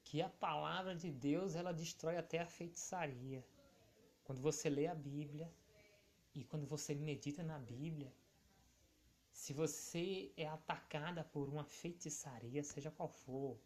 que 0.04 0.20
a 0.20 0.28
palavra 0.28 0.94
de 0.94 1.10
Deus 1.10 1.54
ela 1.54 1.72
destrói 1.72 2.18
até 2.18 2.40
a 2.40 2.46
feitiçaria. 2.46 3.42
Quando 4.30 4.42
você 4.42 4.70
lê 4.70 4.86
a 4.86 4.94
Bíblia 4.94 5.52
e 6.36 6.44
quando 6.44 6.64
você 6.64 6.94
medita 6.94 7.42
na 7.42 7.58
Bíblia, 7.58 8.14
se 9.32 9.52
você 9.52 10.32
é 10.36 10.46
atacada 10.46 11.24
por 11.24 11.48
uma 11.48 11.64
feitiçaria, 11.64 12.62
seja 12.62 12.92
qual 12.92 13.08
for, 13.08 13.58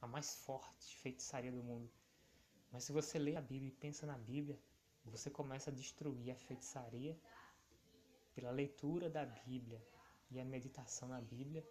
a 0.00 0.06
mais 0.08 0.34
forte 0.34 0.96
feitiçaria 0.96 1.52
do 1.52 1.62
mundo, 1.62 1.88
mas 2.72 2.82
se 2.82 2.90
você 2.90 3.20
lê 3.20 3.36
a 3.36 3.40
Bíblia 3.40 3.68
e 3.68 3.80
pensa 3.84 4.04
na 4.04 4.18
Bíblia, 4.18 4.58
você 5.04 5.30
começa 5.30 5.70
a 5.70 5.72
destruir 5.72 6.32
a 6.32 6.34
feitiçaria 6.34 7.16
pela 8.34 8.50
leitura 8.50 9.08
da 9.08 9.24
Bíblia 9.24 9.80
e 10.28 10.40
a 10.40 10.44
meditação 10.44 11.08
na 11.08 11.20
Bíblia. 11.20 11.64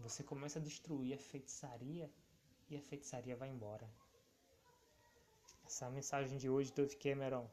Você 0.00 0.24
começa 0.24 0.58
a 0.58 0.62
destruir 0.62 1.14
a 1.14 1.18
feitiçaria 1.18 2.12
e 2.68 2.76
a 2.76 2.82
feitiçaria 2.82 3.36
vai 3.36 3.50
embora. 3.50 3.88
Essa 5.72 5.88
mensagem 5.88 6.36
de 6.36 6.50
hoje, 6.50 6.70
Dove 6.70 6.94
Cameron. 6.96 7.48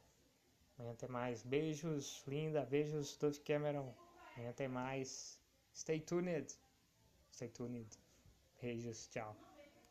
Amanhã 0.78 0.94
tem 0.94 1.08
mais. 1.08 1.42
Beijos, 1.42 2.22
linda. 2.28 2.66
Beijos, 2.66 3.16
Dove 3.16 3.40
Cameron. 3.40 3.96
Amanhã 4.36 4.52
tem 4.52 4.68
mais. 4.68 5.40
Stay 5.74 6.02
tuned. 6.02 6.54
Stay 7.32 7.48
tuned. 7.48 7.98
Beijos, 8.62 9.08
tchau. 9.08 9.34